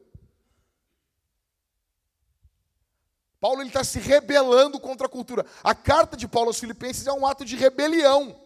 Paulo 3.42 3.60
está 3.64 3.82
se 3.82 3.98
rebelando 3.98 4.78
contra 4.78 5.08
a 5.08 5.10
cultura. 5.10 5.44
A 5.64 5.74
carta 5.74 6.16
de 6.16 6.28
Paulo 6.28 6.50
aos 6.50 6.60
Filipenses 6.60 7.08
é 7.08 7.12
um 7.12 7.26
ato 7.26 7.44
de 7.44 7.56
rebelião. 7.56 8.40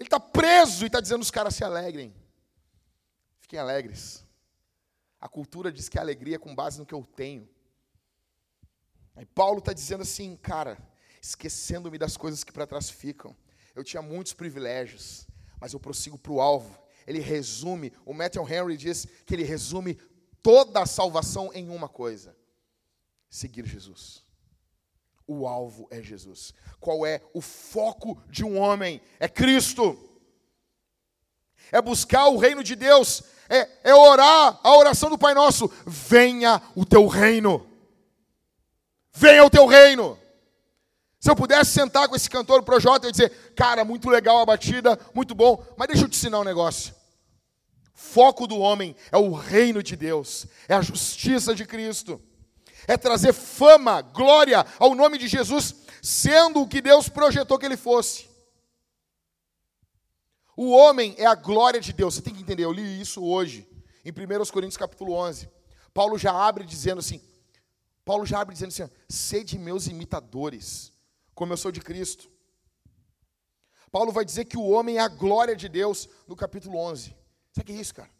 Ele 0.00 0.08
está 0.08 0.18
preso 0.18 0.82
e 0.84 0.88
está 0.88 1.00
dizendo 1.00 1.22
os 1.22 1.30
caras 1.30 1.54
se 1.54 1.62
alegrem. 1.62 2.12
Fiquem 3.38 3.60
alegres. 3.60 4.26
A 5.20 5.28
cultura 5.28 5.70
diz 5.70 5.88
que 5.88 5.96
a 5.96 6.02
alegria 6.02 6.34
é 6.34 6.38
com 6.40 6.52
base 6.56 6.76
no 6.80 6.84
que 6.84 6.92
eu 6.92 7.04
tenho. 7.14 7.48
Aí 9.14 9.24
Paulo 9.26 9.60
está 9.60 9.72
dizendo 9.72 10.02
assim, 10.02 10.34
cara, 10.34 10.76
esquecendo-me 11.22 11.96
das 11.96 12.16
coisas 12.16 12.42
que 12.42 12.50
para 12.50 12.66
trás 12.66 12.90
ficam. 12.90 13.36
Eu 13.76 13.84
tinha 13.84 14.02
muitos 14.02 14.32
privilégios, 14.32 15.24
mas 15.60 15.72
eu 15.72 15.78
prossigo 15.78 16.18
para 16.18 16.32
o 16.32 16.40
alvo. 16.40 16.76
Ele 17.06 17.20
resume, 17.20 17.92
o 18.04 18.12
Matthew 18.12 18.42
Henry 18.48 18.76
diz 18.76 19.06
que 19.24 19.34
ele 19.34 19.44
resume 19.44 19.94
toda 20.42 20.82
a 20.82 20.86
salvação 20.86 21.52
em 21.54 21.68
uma 21.68 21.88
coisa: 21.88 22.36
seguir 23.30 23.64
Jesus. 23.64 24.22
O 25.26 25.46
alvo 25.46 25.86
é 25.90 26.02
Jesus. 26.02 26.52
Qual 26.80 27.06
é 27.06 27.22
o 27.32 27.40
foco 27.40 28.20
de 28.28 28.44
um 28.44 28.58
homem? 28.58 29.00
É 29.20 29.28
Cristo. 29.28 29.96
É 31.70 31.80
buscar 31.80 32.26
o 32.26 32.36
reino 32.36 32.64
de 32.64 32.74
Deus. 32.74 33.22
É, 33.48 33.90
é 33.90 33.94
orar 33.94 34.58
a 34.62 34.76
oração 34.76 35.08
do 35.08 35.16
Pai 35.16 35.32
Nosso. 35.32 35.70
Venha 35.86 36.60
o 36.74 36.84
teu 36.84 37.06
reino. 37.06 37.64
Venha 39.12 39.44
o 39.44 39.50
teu 39.50 39.66
reino. 39.66 40.18
Se 41.20 41.30
eu 41.30 41.36
pudesse 41.36 41.70
sentar 41.70 42.08
com 42.08 42.16
esse 42.16 42.30
cantor 42.30 42.62
Projota 42.62 43.06
e 43.06 43.12
dizer, 43.12 43.52
cara, 43.54 43.84
muito 43.84 44.08
legal 44.08 44.38
a 44.38 44.46
batida, 44.46 44.98
muito 45.14 45.34
bom, 45.34 45.62
mas 45.76 45.86
deixa 45.86 46.04
eu 46.04 46.08
te 46.08 46.16
ensinar 46.16 46.40
um 46.40 46.44
negócio. 46.44 46.94
Foco 47.92 48.46
do 48.46 48.58
homem 48.58 48.96
é 49.12 49.18
o 49.18 49.34
reino 49.34 49.82
de 49.82 49.94
Deus, 49.94 50.46
é 50.66 50.74
a 50.74 50.80
justiça 50.80 51.54
de 51.54 51.66
Cristo, 51.66 52.20
é 52.90 52.96
trazer 52.96 53.32
fama, 53.32 54.02
glória 54.02 54.66
ao 54.76 54.96
nome 54.96 55.16
de 55.16 55.28
Jesus, 55.28 55.76
sendo 56.02 56.62
o 56.62 56.66
que 56.66 56.82
Deus 56.82 57.08
projetou 57.08 57.56
que 57.56 57.64
ele 57.64 57.76
fosse. 57.76 58.28
O 60.56 60.72
homem 60.72 61.14
é 61.16 61.24
a 61.24 61.36
glória 61.36 61.80
de 61.80 61.92
Deus, 61.92 62.14
você 62.14 62.20
tem 62.20 62.34
que 62.34 62.42
entender, 62.42 62.64
eu 62.64 62.72
li 62.72 63.00
isso 63.00 63.22
hoje, 63.22 63.68
em 64.04 64.10
1 64.10 64.50
Coríntios 64.50 64.76
capítulo 64.76 65.12
11. 65.12 65.48
Paulo 65.94 66.18
já 66.18 66.32
abre 66.32 66.64
dizendo 66.64 66.98
assim, 66.98 67.22
Paulo 68.04 68.26
já 68.26 68.40
abre 68.40 68.54
dizendo 68.54 68.70
assim, 68.70 68.90
sede 69.08 69.56
meus 69.56 69.86
imitadores, 69.86 70.92
como 71.32 71.52
eu 71.52 71.56
sou 71.56 71.70
de 71.70 71.80
Cristo. 71.80 72.28
Paulo 73.92 74.10
vai 74.10 74.24
dizer 74.24 74.46
que 74.46 74.56
o 74.56 74.68
homem 74.68 74.96
é 74.96 75.00
a 75.00 75.08
glória 75.08 75.54
de 75.54 75.68
Deus 75.68 76.08
no 76.26 76.34
capítulo 76.34 76.76
11. 76.76 77.14
Sabe 77.52 77.62
o 77.62 77.64
que 77.64 77.72
é 77.72 77.80
isso, 77.80 77.94
cara? 77.94 78.10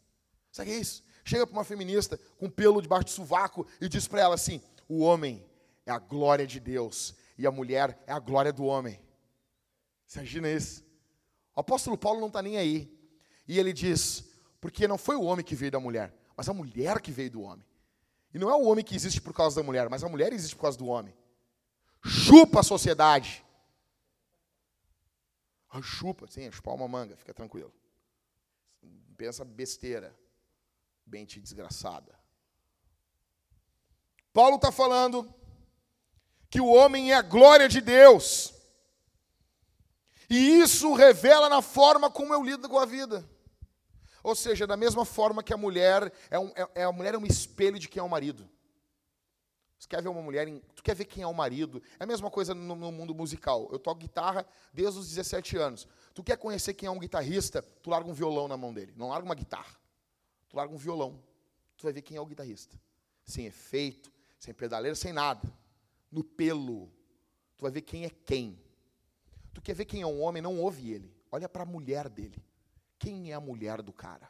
Sabe 0.53 0.71
o 0.71 0.73
que 0.73 0.79
é 0.79 0.81
isso? 0.81 1.03
Chega 1.25 1.47
para 1.47 1.57
uma 1.57 1.65
feminista 1.65 2.19
com 2.39 2.49
pelo 2.49 2.81
debaixo 2.81 3.07
do 3.07 3.11
sovaco 3.11 3.67
e 3.81 3.89
diz 3.89 4.07
para 4.07 4.21
ela 4.21 4.35
assim: 4.35 4.61
o 4.89 5.01
homem 5.01 5.45
é 5.87 5.91
a 5.91 5.99
glória 5.99 6.47
de 6.47 6.59
Deus 6.59 7.15
e 7.37 7.47
a 7.47 7.51
mulher 7.51 8.03
é 8.07 8.13
a 8.13 8.19
glória 8.19 8.53
do 8.53 8.65
homem. 8.65 9.01
Você 10.07 10.19
imagina 10.19 10.51
isso? 10.51 10.85
O 11.55 11.61
apóstolo 11.61 11.97
Paulo 11.97 12.21
não 12.21 12.29
está 12.29 12.43
nem 12.43 12.57
aí. 12.57 12.93
E 13.47 13.59
ele 13.59 13.73
diz: 13.73 14.25
porque 14.61 14.89
não 14.89 14.99
foi 14.99 15.17
o 15.17 15.23
homem 15.23 15.45
que 15.45 15.55
veio 15.55 15.73
da 15.73 15.81
mulher, 15.81 16.15
mas 16.37 16.49
a 16.49 16.55
mulher 16.55 17.01
que 17.01 17.13
veio 17.13 17.31
do 17.31 17.43
homem. 17.43 17.67
E 18.33 18.39
não 18.39 18.51
é 18.51 18.55
o 18.55 18.65
homem 18.65 18.85
que 18.85 18.95
existe 18.95 19.21
por 19.21 19.35
causa 19.35 19.57
da 19.57 19.67
mulher, 19.67 19.89
mas 19.89 20.05
a 20.05 20.09
mulher 20.09 20.33
existe 20.33 20.55
por 20.55 20.63
causa 20.63 20.79
do 20.79 20.87
homem. 20.87 21.15
Chupa 22.05 22.61
a 22.61 22.63
sociedade. 22.63 23.45
Ah, 25.69 25.83
chupa, 25.83 26.27
sim, 26.27 26.51
chupar 26.51 26.75
uma 26.75 26.89
manga, 26.89 27.17
fica 27.17 27.33
tranquilo 27.33 27.73
pensa 29.21 29.45
besteira, 29.45 30.17
desgraçada. 31.11 32.19
Paulo 34.33 34.57
está 34.57 34.71
falando 34.71 35.33
que 36.49 36.61
o 36.61 36.73
homem 36.73 37.13
é 37.13 37.17
a 37.17 37.23
glória 37.23 37.69
de 37.69 37.81
Deus. 37.81 38.55
E 40.29 40.61
isso 40.61 40.95
revela 40.95 41.49
na 41.49 41.61
forma 41.61 42.11
como 42.11 42.33
eu 42.33 42.43
lido 42.43 42.69
com 42.69 42.79
a 42.79 42.87
vida. 42.87 43.29
Ou 44.23 44.35
seja, 44.35 44.67
da 44.67 44.77
mesma 44.77 45.05
forma 45.05 45.43
que 45.43 45.53
a 45.53 45.57
mulher 45.57 46.13
é, 46.31 46.39
um, 46.39 46.53
é, 46.55 46.69
é 46.77 46.85
a 46.85 46.93
mulher 46.93 47.15
é 47.15 47.19
um 47.19 47.27
espelho 47.27 47.79
de 47.79 47.89
quem 47.89 48.01
é 48.01 48.05
o 48.05 48.09
marido. 48.09 48.49
Você 49.79 49.89
quer 49.89 50.03
ver 50.03 50.11
uma 50.11 50.21
mulher, 50.21 50.47
em, 50.47 50.61
tu 50.75 50.83
quer 50.83 50.95
ver 50.95 51.07
quem 51.07 51.23
é 51.23 51.27
o 51.27 51.33
marido? 51.33 51.83
É 51.99 52.05
a 52.05 52.07
mesma 52.07 52.31
coisa 52.31 52.55
no, 52.55 52.77
no 52.77 52.93
mundo 52.93 53.15
musical. 53.15 53.69
Eu 53.73 53.79
toco 53.79 54.01
guitarra 54.01 54.47
desde 54.75 55.01
os 55.01 55.09
17 55.09 55.57
anos. 55.57 55.89
Tu 56.15 56.23
quer 56.23 56.37
conhecer 56.37 56.75
quem 56.75 56.87
é 56.87 56.91
um 56.91 56.99
guitarrista? 56.99 57.63
Tu 57.83 57.89
larga 57.89 58.09
um 58.09 58.13
violão 58.13 58.47
na 58.47 58.59
mão 58.59 58.75
dele. 58.75 58.93
Não 58.95 59.09
larga 59.09 59.25
uma 59.25 59.35
guitarra. 59.35 59.80
Tu 60.51 60.57
larga 60.57 60.75
um 60.75 60.79
violão. 60.79 61.23
Tu 61.77 61.85
vai 61.85 61.93
ver 61.93 62.03
quem 62.03 62.17
é 62.17 62.21
o 62.21 62.27
guitarrista. 62.27 62.79
Sem 63.25 63.47
efeito, 63.47 64.13
sem 64.39 64.53
pedaleira, 64.53 64.95
sem 64.95 65.13
nada. 65.13 65.51
No 66.11 66.23
pelo. 66.23 66.93
Tu 67.57 67.63
vai 67.63 67.71
ver 67.71 67.83
quem 67.83 68.05
é 68.05 68.11
quem. 68.11 68.61
Tu 69.55 69.63
quer 69.63 69.75
ver 69.75 69.85
quem 69.85 70.03
é 70.03 70.07
um 70.07 70.21
homem? 70.21 70.43
Não 70.43 70.59
ouve 70.59 70.91
ele. 70.91 71.15
Olha 71.31 71.49
para 71.49 71.63
a 71.63 71.67
mulher 71.67 72.09
dele. 72.09 72.45
Quem 72.99 73.31
é 73.31 73.35
a 73.35 73.41
mulher 73.41 73.81
do 73.81 73.93
cara? 73.93 74.29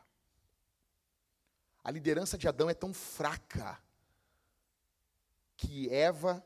A 1.82 1.90
liderança 1.90 2.36
de 2.36 2.46
Adão 2.46 2.68
é 2.68 2.74
tão 2.74 2.92
fraca 2.92 3.82
que 5.56 5.88
Eva 5.88 6.44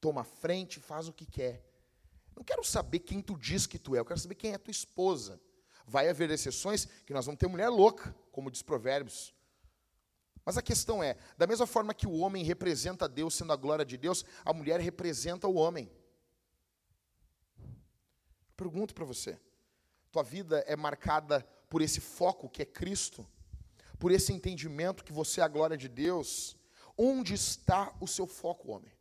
toma 0.00 0.22
frente, 0.22 0.80
faz 0.80 1.08
o 1.08 1.12
que 1.12 1.26
quer. 1.26 1.64
Não 2.36 2.44
quero 2.44 2.62
saber 2.62 3.00
quem 3.00 3.20
tu 3.20 3.36
diz 3.36 3.66
que 3.66 3.78
tu 3.78 3.96
é, 3.96 3.98
eu 3.98 4.04
quero 4.04 4.20
saber 4.20 4.36
quem 4.36 4.52
é 4.52 4.58
tua 4.58 4.70
esposa. 4.70 5.40
Vai 5.88 6.06
haver 6.10 6.30
exceções 6.30 6.86
que 7.06 7.14
nós 7.14 7.24
vamos 7.24 7.38
ter 7.38 7.48
mulher 7.48 7.70
louca, 7.70 8.14
como 8.30 8.50
diz 8.50 8.60
Provérbios. 8.60 9.34
Mas 10.44 10.58
a 10.58 10.62
questão 10.62 11.02
é, 11.02 11.16
da 11.38 11.46
mesma 11.46 11.66
forma 11.66 11.94
que 11.94 12.06
o 12.06 12.18
homem 12.18 12.44
representa 12.44 13.08
Deus 13.08 13.34
sendo 13.34 13.54
a 13.54 13.56
glória 13.56 13.86
de 13.86 13.96
Deus, 13.96 14.22
a 14.44 14.52
mulher 14.52 14.80
representa 14.80 15.48
o 15.48 15.54
homem. 15.54 15.90
Pergunto 18.54 18.94
para 18.94 19.06
você: 19.06 19.40
tua 20.12 20.22
vida 20.22 20.62
é 20.66 20.76
marcada 20.76 21.40
por 21.70 21.80
esse 21.80 22.00
foco 22.00 22.50
que 22.50 22.60
é 22.60 22.66
Cristo? 22.66 23.26
Por 23.98 24.12
esse 24.12 24.32
entendimento 24.32 25.04
que 25.04 25.12
você 25.12 25.40
é 25.40 25.44
a 25.44 25.48
glória 25.48 25.76
de 25.76 25.88
Deus? 25.88 26.54
Onde 26.96 27.32
está 27.32 27.94
o 27.98 28.06
seu 28.06 28.26
foco, 28.26 28.72
homem? 28.72 28.92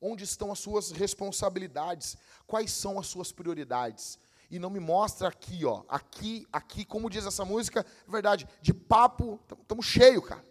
Onde 0.00 0.24
estão 0.24 0.52
as 0.52 0.58
suas 0.58 0.90
responsabilidades? 0.90 2.16
Quais 2.46 2.72
são 2.72 2.98
as 2.98 3.06
suas 3.06 3.32
prioridades? 3.32 4.18
E 4.50 4.58
não 4.58 4.68
me 4.68 4.80
mostra 4.80 5.28
aqui, 5.28 5.64
ó, 5.64 5.84
aqui, 5.88 6.46
aqui, 6.52 6.84
como 6.84 7.08
diz 7.08 7.24
essa 7.24 7.44
música, 7.44 7.86
é 8.06 8.10
verdade, 8.10 8.48
de 8.60 8.74
papo, 8.74 9.38
estamos 9.62 9.86
cheio, 9.86 10.20
cara. 10.20 10.44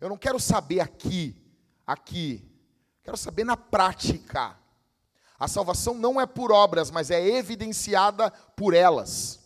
Eu 0.00 0.08
não 0.08 0.18
quero 0.18 0.40
saber 0.40 0.80
aqui, 0.80 1.36
aqui. 1.86 2.50
Quero 3.02 3.16
saber 3.16 3.44
na 3.44 3.56
prática. 3.56 4.58
A 5.38 5.46
salvação 5.46 5.94
não 5.94 6.20
é 6.20 6.26
por 6.26 6.50
obras, 6.50 6.90
mas 6.90 7.10
é 7.10 7.24
evidenciada 7.24 8.30
por 8.56 8.74
elas. 8.74 9.40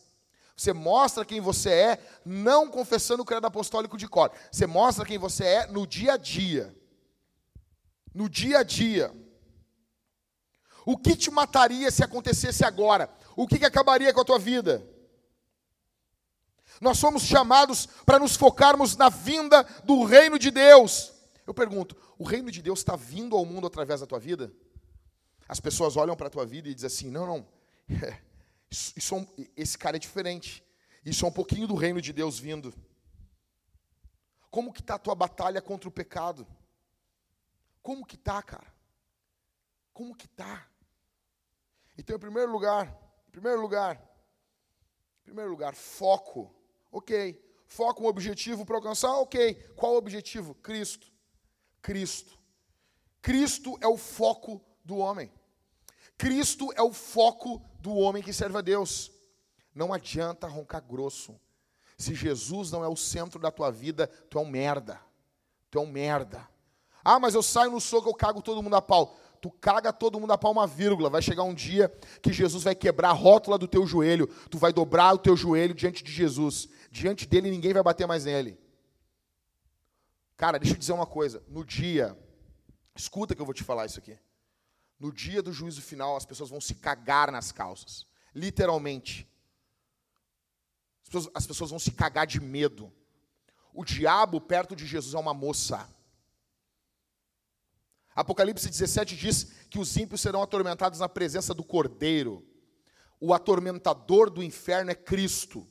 Você 0.56 0.72
mostra 0.72 1.24
quem 1.24 1.40
você 1.40 1.70
é, 1.70 1.98
não 2.24 2.68
confessando 2.68 3.22
o 3.22 3.26
credo 3.26 3.46
apostólico 3.46 3.96
de 3.96 4.08
cor. 4.08 4.32
Você 4.50 4.66
mostra 4.66 5.04
quem 5.04 5.18
você 5.18 5.44
é 5.44 5.66
no 5.66 5.86
dia 5.86 6.14
a 6.14 6.16
dia. 6.16 6.74
No 8.12 8.28
dia 8.28 8.58
a 8.58 8.62
dia. 8.62 9.12
O 10.88 10.96
que 10.96 11.14
te 11.14 11.30
mataria 11.30 11.90
se 11.90 12.02
acontecesse 12.02 12.64
agora? 12.64 13.14
O 13.36 13.46
que, 13.46 13.58
que 13.58 13.66
acabaria 13.66 14.10
com 14.10 14.22
a 14.22 14.24
tua 14.24 14.38
vida? 14.38 14.82
Nós 16.80 16.96
somos 16.96 17.24
chamados 17.24 17.84
para 18.06 18.18
nos 18.18 18.36
focarmos 18.36 18.96
na 18.96 19.10
vinda 19.10 19.64
do 19.84 20.02
reino 20.04 20.38
de 20.38 20.50
Deus. 20.50 21.12
Eu 21.46 21.52
pergunto: 21.52 21.94
o 22.18 22.24
reino 22.24 22.50
de 22.50 22.62
Deus 22.62 22.78
está 22.78 22.96
vindo 22.96 23.36
ao 23.36 23.44
mundo 23.44 23.66
através 23.66 24.00
da 24.00 24.06
tua 24.06 24.18
vida? 24.18 24.50
As 25.46 25.60
pessoas 25.60 25.94
olham 25.94 26.16
para 26.16 26.28
a 26.28 26.30
tua 26.30 26.46
vida 26.46 26.70
e 26.70 26.74
dizem 26.74 26.86
assim: 26.86 27.10
não, 27.10 27.26
não, 27.26 27.48
isso, 28.70 28.94
isso, 28.96 29.14
é 29.14 29.46
esse 29.58 29.76
cara 29.76 29.96
é 29.96 30.00
diferente. 30.00 30.64
Isso 31.04 31.22
é 31.26 31.28
um 31.28 31.32
pouquinho 31.32 31.66
do 31.66 31.74
reino 31.74 32.00
de 32.00 32.14
Deus 32.14 32.38
vindo. 32.38 32.72
Como 34.50 34.72
que 34.72 34.80
está 34.80 34.94
a 34.94 34.98
tua 34.98 35.14
batalha 35.14 35.60
contra 35.60 35.86
o 35.86 35.92
pecado? 35.92 36.46
Como 37.82 38.06
que 38.06 38.14
está, 38.14 38.42
cara? 38.42 38.72
Como 39.92 40.16
que 40.16 40.24
está? 40.24 40.66
Então, 41.98 42.14
em 42.14 42.20
primeiro 42.20 42.52
lugar, 42.52 42.86
em 43.26 43.30
primeiro 43.32 43.60
lugar, 43.60 43.96
em 43.96 45.24
primeiro 45.24 45.50
lugar, 45.50 45.74
foco. 45.74 46.54
Ok. 46.92 47.44
Foco, 47.66 48.04
um 48.04 48.06
objetivo 48.06 48.64
para 48.64 48.76
alcançar? 48.76 49.12
Ok. 49.18 49.54
Qual 49.74 49.94
o 49.94 49.98
objetivo? 49.98 50.54
Cristo. 50.54 51.10
Cristo. 51.82 52.38
Cristo 53.20 53.76
é 53.80 53.88
o 53.88 53.96
foco 53.96 54.64
do 54.84 54.96
homem. 54.96 55.30
Cristo 56.16 56.72
é 56.76 56.82
o 56.82 56.92
foco 56.92 57.60
do 57.80 57.92
homem 57.94 58.22
que 58.22 58.32
serve 58.32 58.58
a 58.58 58.62
Deus. 58.62 59.10
Não 59.74 59.92
adianta 59.92 60.46
roncar 60.46 60.82
grosso. 60.82 61.38
Se 61.96 62.14
Jesus 62.14 62.70
não 62.70 62.84
é 62.84 62.88
o 62.88 62.96
centro 62.96 63.40
da 63.40 63.50
tua 63.50 63.72
vida, 63.72 64.06
tu 64.30 64.38
é 64.38 64.40
um 64.40 64.48
merda. 64.48 65.00
Tu 65.68 65.78
é 65.78 65.82
um 65.82 65.86
merda. 65.86 66.48
Ah, 67.04 67.18
mas 67.18 67.34
eu 67.34 67.42
saio 67.42 67.72
no 67.72 67.80
soco, 67.80 68.08
eu 68.08 68.14
cago 68.14 68.40
todo 68.40 68.62
mundo 68.62 68.76
a 68.76 68.82
pau 68.82 69.18
tu 69.40 69.50
caga 69.50 69.92
todo 69.92 70.18
mundo 70.18 70.32
a 70.32 70.38
pau 70.38 70.52
uma 70.52 70.66
vírgula. 70.66 71.10
Vai 71.10 71.22
chegar 71.22 71.42
um 71.42 71.54
dia 71.54 71.88
que 72.22 72.32
Jesus 72.32 72.64
vai 72.64 72.74
quebrar 72.74 73.10
a 73.10 73.12
rótula 73.12 73.58
do 73.58 73.68
teu 73.68 73.86
joelho, 73.86 74.26
tu 74.50 74.58
vai 74.58 74.72
dobrar 74.72 75.14
o 75.14 75.18
teu 75.18 75.36
joelho 75.36 75.74
diante 75.74 76.02
de 76.02 76.12
Jesus. 76.12 76.68
Diante 76.90 77.26
dele 77.26 77.50
ninguém 77.50 77.72
vai 77.72 77.82
bater 77.82 78.06
mais 78.06 78.24
nele. 78.24 78.58
Cara, 80.36 80.58
deixa 80.58 80.74
eu 80.74 80.78
dizer 80.78 80.92
uma 80.92 81.06
coisa. 81.06 81.42
No 81.48 81.64
dia, 81.64 82.16
escuta 82.94 83.34
que 83.34 83.42
eu 83.42 83.46
vou 83.46 83.54
te 83.54 83.64
falar 83.64 83.86
isso 83.86 83.98
aqui. 83.98 84.16
No 84.98 85.12
dia 85.12 85.42
do 85.42 85.52
juízo 85.52 85.82
final, 85.82 86.16
as 86.16 86.24
pessoas 86.24 86.50
vão 86.50 86.60
se 86.60 86.74
cagar 86.74 87.30
nas 87.30 87.52
calças. 87.52 88.06
Literalmente. 88.34 89.28
As 91.02 91.08
pessoas, 91.08 91.30
as 91.34 91.46
pessoas 91.46 91.70
vão 91.70 91.78
se 91.78 91.90
cagar 91.90 92.26
de 92.26 92.40
medo. 92.40 92.92
O 93.72 93.84
diabo 93.84 94.40
perto 94.40 94.74
de 94.74 94.86
Jesus 94.86 95.14
é 95.14 95.18
uma 95.18 95.34
moça. 95.34 95.88
Apocalipse 98.18 98.68
17 98.68 99.14
diz 99.14 99.44
que 99.70 99.78
os 99.78 99.96
ímpios 99.96 100.20
serão 100.20 100.42
atormentados 100.42 100.98
na 100.98 101.08
presença 101.08 101.54
do 101.54 101.62
Cordeiro. 101.62 102.44
O 103.20 103.32
atormentador 103.32 104.28
do 104.28 104.42
inferno 104.42 104.90
é 104.90 104.94
Cristo. 104.96 105.64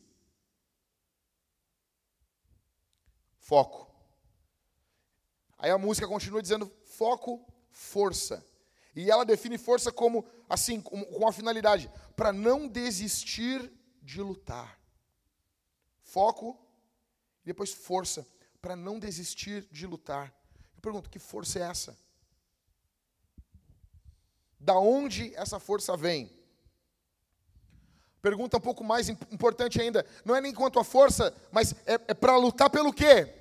Foco. 3.37 3.93
Aí 5.57 5.69
a 5.69 5.77
música 5.77 6.07
continua 6.07 6.41
dizendo 6.41 6.71
foco, 6.85 7.45
força. 7.69 8.41
E 8.95 9.11
ela 9.11 9.25
define 9.25 9.57
força 9.57 9.91
como 9.91 10.25
assim, 10.49 10.79
com, 10.79 11.27
a 11.27 11.33
finalidade 11.33 11.91
para 12.15 12.31
não 12.31 12.65
desistir 12.65 13.69
de 14.01 14.21
lutar. 14.21 14.79
Foco 16.01 16.57
e 17.43 17.47
depois 17.47 17.73
força 17.73 18.25
para 18.61 18.73
não 18.73 18.97
desistir 18.99 19.67
de 19.69 19.85
lutar. 19.85 20.33
Eu 20.77 20.81
pergunto, 20.81 21.09
que 21.09 21.19
força 21.19 21.59
é 21.59 21.63
essa? 21.63 22.06
Da 24.59 24.77
onde 24.77 25.33
essa 25.35 25.59
força 25.59 25.95
vem? 25.95 26.31
Pergunta 28.21 28.57
um 28.57 28.61
pouco 28.61 28.83
mais 28.83 29.09
importante 29.09 29.79
ainda, 29.79 30.05
não 30.25 30.35
é 30.35 30.41
nem 30.41 30.53
quanto 30.53 30.79
a 30.79 30.83
força, 30.83 31.33
mas 31.51 31.73
é, 31.85 31.93
é 31.93 32.13
para 32.13 32.35
lutar 32.35 32.69
pelo 32.69 32.91
quê? 32.91 33.33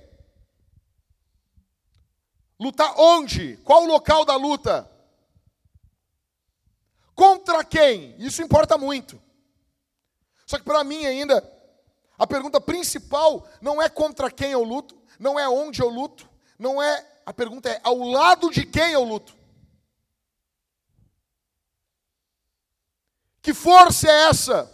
Lutar 2.59 2.93
onde? 2.97 3.57
Qual 3.57 3.83
o 3.83 3.87
local 3.87 4.25
da 4.25 4.35
luta? 4.35 4.89
Contra 7.13 7.63
quem? 7.63 8.15
Isso 8.19 8.41
importa 8.41 8.77
muito. 8.77 9.21
Só 10.45 10.57
que 10.57 10.63
para 10.63 10.83
mim 10.83 11.05
ainda, 11.05 11.43
a 12.17 12.25
pergunta 12.25 12.59
principal 12.61 13.47
não 13.61 13.81
é 13.81 13.89
contra 13.89 14.31
quem 14.31 14.51
eu 14.51 14.63
luto, 14.63 14.99
não 15.19 15.39
é 15.39 15.47
onde 15.47 15.81
eu 15.81 15.89
luto, 15.89 16.29
não 16.57 16.81
é. 16.81 17.05
A 17.25 17.33
pergunta 17.33 17.69
é 17.69 17.79
ao 17.83 17.97
lado 17.97 18.49
de 18.49 18.65
quem 18.65 18.93
eu 18.93 19.03
luto. 19.03 19.36
Que 23.47 23.53
força 23.53 24.09
é 24.09 24.23
essa? 24.23 24.69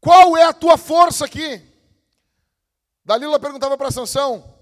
Qual 0.00 0.34
é 0.34 0.44
a 0.44 0.52
tua 0.54 0.78
força 0.78 1.26
aqui? 1.26 1.60
Dalila 3.04 3.38
perguntava 3.38 3.76
para 3.76 3.90
Sansão, 3.90 4.58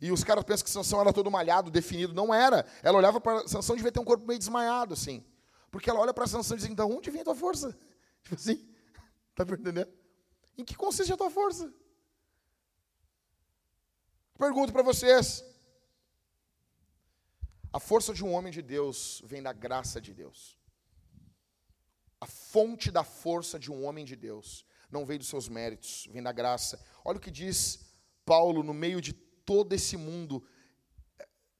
e 0.00 0.10
os 0.10 0.24
caras 0.24 0.42
pensam 0.44 0.64
que 0.64 0.70
Sansão 0.70 1.02
era 1.02 1.12
todo 1.12 1.30
malhado, 1.30 1.70
definido. 1.70 2.14
Não 2.14 2.32
era. 2.32 2.64
Ela 2.82 2.96
olhava 2.96 3.20
para 3.20 3.46
Sansão 3.46 3.76
devia 3.76 3.92
ter 3.92 4.00
um 4.00 4.04
corpo 4.06 4.26
meio 4.26 4.38
desmaiado, 4.38 4.94
assim. 4.94 5.22
Porque 5.70 5.90
ela 5.90 6.00
olha 6.00 6.14
para 6.14 6.26
Sansão 6.26 6.56
e 6.56 6.60
diz, 6.60 6.70
então, 6.70 6.90
onde 6.90 7.10
vem 7.10 7.20
a 7.20 7.24
tua 7.24 7.34
força? 7.34 7.78
Tipo 8.24 8.34
assim, 8.34 8.66
tá 9.36 9.44
entendendo? 9.44 9.92
Em 10.56 10.64
que 10.64 10.74
consiste 10.74 11.12
a 11.12 11.18
tua 11.18 11.28
força? 11.28 11.70
Pergunto 14.38 14.72
para 14.72 14.82
vocês. 14.82 15.44
A 17.70 17.78
força 17.78 18.14
de 18.14 18.24
um 18.24 18.32
homem 18.32 18.50
de 18.50 18.62
Deus 18.62 19.20
vem 19.26 19.42
da 19.42 19.52
graça 19.52 20.00
de 20.00 20.14
Deus. 20.14 20.58
A 22.20 22.26
fonte 22.26 22.90
da 22.90 23.02
força 23.02 23.58
de 23.58 23.72
um 23.72 23.84
homem 23.84 24.04
de 24.04 24.14
Deus 24.14 24.64
não 24.90 25.06
vem 25.06 25.18
dos 25.18 25.28
seus 25.28 25.48
méritos, 25.48 26.06
vem 26.10 26.22
da 26.22 26.32
graça. 26.32 26.78
Olha 27.04 27.16
o 27.16 27.20
que 27.20 27.30
diz 27.30 27.80
Paulo 28.26 28.62
no 28.62 28.74
meio 28.74 29.00
de 29.00 29.12
todo 29.12 29.72
esse 29.72 29.96
mundo, 29.96 30.44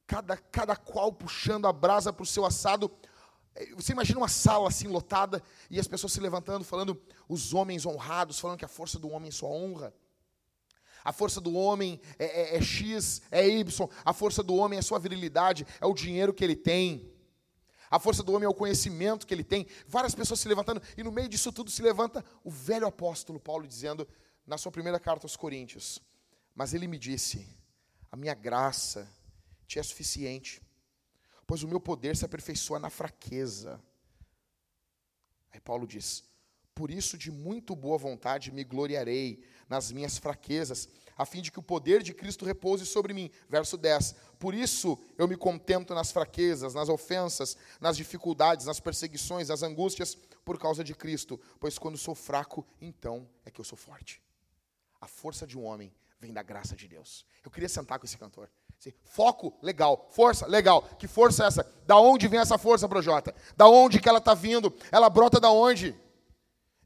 cada, 0.07 0.37
cada 0.37 0.77
qual 0.77 1.13
puxando 1.13 1.67
a 1.67 1.73
brasa 1.73 2.13
para 2.13 2.23
o 2.23 2.27
seu 2.27 2.45
assado. 2.45 2.91
Você 3.75 3.93
imagina 3.93 4.19
uma 4.19 4.29
sala 4.29 4.69
assim 4.69 4.87
lotada 4.87 5.43
e 5.71 5.81
as 5.81 5.89
pessoas 5.89 6.13
se 6.13 6.21
levantando, 6.21 6.65
falando 6.65 7.01
os 7.29 7.55
homens 7.55 7.87
honrados, 7.87 8.39
falando 8.39 8.59
que 8.59 8.65
a 8.65 8.69
força 8.69 8.99
do 8.99 9.09
homem 9.09 9.29
é 9.29 9.33
sua 9.33 9.49
honra. 9.49 9.95
A 11.03 11.13
força 11.13 11.41
do 11.41 11.55
homem 11.55 12.01
é, 12.19 12.25
é, 12.25 12.57
é 12.57 12.63
X, 12.63 13.23
é 13.31 13.49
Y. 13.49 13.89
A 14.05 14.13
força 14.13 14.43
do 14.43 14.55
homem 14.55 14.79
é 14.79 14.83
sua 14.83 14.99
virilidade, 14.99 15.67
é 15.81 15.87
o 15.87 15.95
dinheiro 15.95 16.35
que 16.35 16.45
ele 16.45 16.57
tem. 16.57 17.10
A 17.91 17.99
força 17.99 18.23
do 18.23 18.33
homem 18.33 18.47
é 18.47 18.49
o 18.49 18.55
conhecimento 18.55 19.27
que 19.27 19.35
ele 19.35 19.43
tem. 19.43 19.67
Várias 19.89 20.15
pessoas 20.15 20.39
se 20.39 20.49
levantando, 20.49 20.81
e 20.97 21.03
no 21.03 21.11
meio 21.11 21.29
disso 21.29 21.51
tudo 21.51 21.71
se 21.71 21.83
levanta 21.83 22.25
o 22.45 22.51
velho 22.51 22.87
apóstolo 22.87 23.41
Paulo 23.41 23.67
dizendo, 23.67 24.07
na 24.47 24.57
sua 24.57 24.71
primeira 24.71 25.01
carta 25.01 25.27
aos 25.27 25.37
Coríntios: 25.37 26.01
Mas 26.55 26.73
ele 26.73 26.87
me 26.87 26.99
disse, 26.99 27.47
a 28.11 28.17
minha 28.17 28.35
graça 28.35 29.09
te 29.67 29.79
é 29.79 29.83
suficiente, 29.83 30.63
pois 31.47 31.63
o 31.63 31.69
meu 31.69 31.81
poder 31.81 32.17
se 32.17 32.25
aperfeiçoa 32.25 32.79
na 32.79 32.91
fraqueza. 32.91 33.83
Aí 35.53 35.61
Paulo 35.61 35.87
diz: 35.87 36.25
Por 36.81 36.91
isso, 36.91 37.19
de 37.19 37.31
muito 37.31 37.77
boa 37.77 37.99
vontade, 37.99 38.51
me 38.51 38.65
gloriarei 38.65 39.45
nas 39.69 39.93
minhas 39.93 40.17
fraquezas, 40.17 40.89
a 41.15 41.27
fim 41.27 41.43
de 41.43 41.53
que 41.53 41.59
o 41.59 41.63
poder 41.63 42.03
de 42.03 42.15
Cristo 42.15 42.47
repouse 42.47 42.87
sobre 42.87 43.13
mim. 43.13 43.31
Verso 43.51 43.77
10. 43.77 44.15
Por 44.39 44.55
isso 44.55 44.99
eu 45.19 45.29
me 45.29 45.37
contento 45.37 45.95
nas 45.95 46.11
fraquezas, 46.11 46.73
nas 46.73 46.89
ofensas, 46.89 47.55
nas 47.83 47.99
dificuldades, 47.99 48.65
nas 48.65 48.81
perseguições, 48.81 49.49
nas 49.49 49.63
angústias, 49.63 50.17
por 50.43 50.59
causa 50.59 50.83
de 50.83 50.95
Cristo, 50.95 51.39
pois 51.61 51.77
quando 51.77 51.99
sou 51.99 52.15
fraco, 52.15 52.67
então 52.81 53.29
é 53.45 53.51
que 53.51 53.61
eu 53.61 53.65
sou 53.65 53.77
forte. 53.77 54.23
A 54.99 55.07
força 55.07 55.47
de 55.47 55.59
um 55.59 55.65
homem 55.65 55.93
vem 56.19 56.33
da 56.33 56.43
graça 56.43 56.75
de 56.75 56.89
Deus. 56.89 57.27
Eu 57.45 57.51
queria 57.51 57.69
sentar 57.69 57.99
com 57.99 58.07
esse 58.07 58.17
cantor. 58.17 58.49
Foco, 59.05 59.53
legal. 59.61 60.09
Força, 60.13 60.47
legal. 60.47 60.81
Que 60.99 61.07
força 61.07 61.45
é 61.45 61.47
essa? 61.47 61.71
Da 61.87 61.99
onde 61.99 62.27
vem 62.27 62.41
essa 62.41 62.57
força, 62.57 62.89
Projota? 62.89 63.35
Da 63.55 63.69
onde 63.69 64.01
que 64.01 64.09
ela 64.09 64.17
está 64.17 64.33
vindo? 64.33 64.75
Ela 64.91 65.11
brota 65.11 65.39
da 65.39 65.51
onde? 65.51 65.95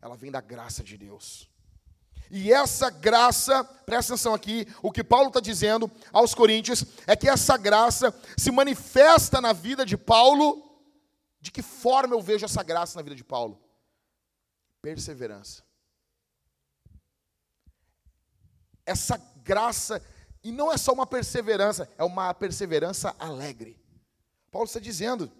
Ela 0.05 0.17
vem 0.17 0.31
da 0.31 0.41
graça 0.41 0.85
de 0.85 0.97
Deus. 0.97 1.51
E 2.31 2.53
essa 2.53 2.91
graça, 2.91 3.65
presta 3.65 4.13
atenção 4.13 4.35
aqui, 4.35 4.67
o 4.83 4.93
que 4.93 5.03
Paulo 5.03 5.29
está 5.29 5.41
dizendo 5.41 5.91
aos 6.13 6.35
Coríntios 6.35 6.85
é 7.07 7.17
que 7.17 7.29
essa 7.29 7.57
graça 7.57 8.15
se 8.37 8.51
manifesta 8.51 9.41
na 9.41 9.53
vida 9.53 9.85
de 9.85 9.97
Paulo. 9.97 10.63
De 11.41 11.51
que 11.51 11.63
forma 11.63 12.15
eu 12.15 12.23
vejo 12.23 12.45
essa 12.45 12.63
graça 12.63 12.99
na 12.99 13.03
vida 13.03 13.17
de 13.17 13.25
Paulo? 13.25 13.61
Perseverança. 14.81 15.65
essa 18.87 19.17
graça, 19.43 20.03
e 20.43 20.53
não 20.53 20.73
é 20.73 20.77
só 20.77 20.93
uma 20.93 21.07
perseverança, 21.07 21.89
é 21.97 22.05
uma 22.05 22.33
perseverança 22.35 23.15
alegre. 23.19 23.81
Paulo 24.51 24.67
está 24.67 24.81
dizendo, 24.81 25.31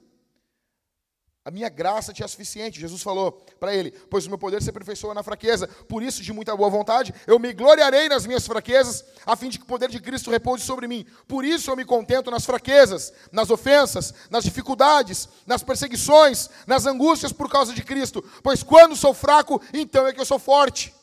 a 1.45 1.51
minha 1.51 1.69
graça 1.69 2.11
te 2.11 2.23
é 2.23 2.27
suficiente. 2.27 2.81
Jesus 2.81 3.03
falou 3.03 3.33
para 3.61 3.75
ele: 3.75 3.91
Pois 4.09 4.25
o 4.25 4.31
meu 4.31 4.39
poder 4.39 4.63
se 4.63 4.71
aperfeiçoa 4.71 5.13
na 5.13 5.23
fraqueza. 5.23 5.69
Por 5.87 6.03
isso, 6.03 6.23
de 6.23 6.33
muita 6.33 6.57
boa 6.57 6.71
vontade, 6.71 7.13
eu 7.27 7.39
me 7.39 7.53
gloriarei 7.53 8.09
nas 8.09 8.25
minhas 8.25 8.47
fraquezas, 8.47 9.05
a 9.27 9.37
fim 9.37 9.51
de 9.51 9.59
que 9.59 9.65
o 9.65 9.69
poder 9.69 9.91
de 9.91 10.01
Cristo 10.01 10.31
repouse 10.31 10.65
sobre 10.65 10.89
mim. 10.89 11.05
Por 11.29 11.45
isso 11.45 11.71
eu 11.71 11.77
me 11.77 11.85
contento 11.85 12.31
nas 12.31 12.47
fraquezas, 12.47 13.13
nas 13.31 13.51
ofensas, 13.51 14.15
nas 14.31 14.43
dificuldades, 14.43 15.29
nas 15.47 15.63
perseguições, 15.63 16.49
nas 16.67 16.87
angústias 16.87 17.31
por 17.31 17.51
causa 17.51 17.75
de 17.75 17.83
Cristo. 17.83 18.25
Pois 18.43 18.63
quando 18.63 18.97
sou 18.97 19.13
fraco, 19.13 19.61
então 19.75 20.07
é 20.07 20.15
que 20.15 20.21
eu 20.21 20.27
sou 20.27 20.39
forte. 20.39 20.95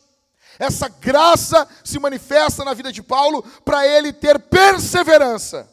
Essa 0.58 0.90
graça 0.90 1.68
se 1.84 2.00
manifesta 2.00 2.66
na 2.66 2.74
vida 2.74 2.92
de 2.92 3.04
Paulo 3.04 3.44
para 3.64 3.86
ele 3.86 4.12
ter 4.12 4.40
perseverança. 4.40 5.70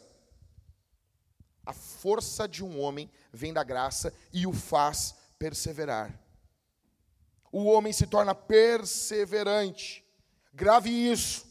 Força 1.99 2.47
de 2.47 2.63
um 2.63 2.79
homem 2.79 3.11
vem 3.29 3.51
da 3.51 3.61
graça 3.61 4.13
e 4.31 4.47
o 4.47 4.53
faz 4.53 5.15
perseverar. 5.37 6.17
O 7.51 7.65
homem 7.65 7.91
se 7.91 8.07
torna 8.07 8.33
perseverante. 8.33 10.05
Grave 10.53 10.89
isso. 10.89 11.45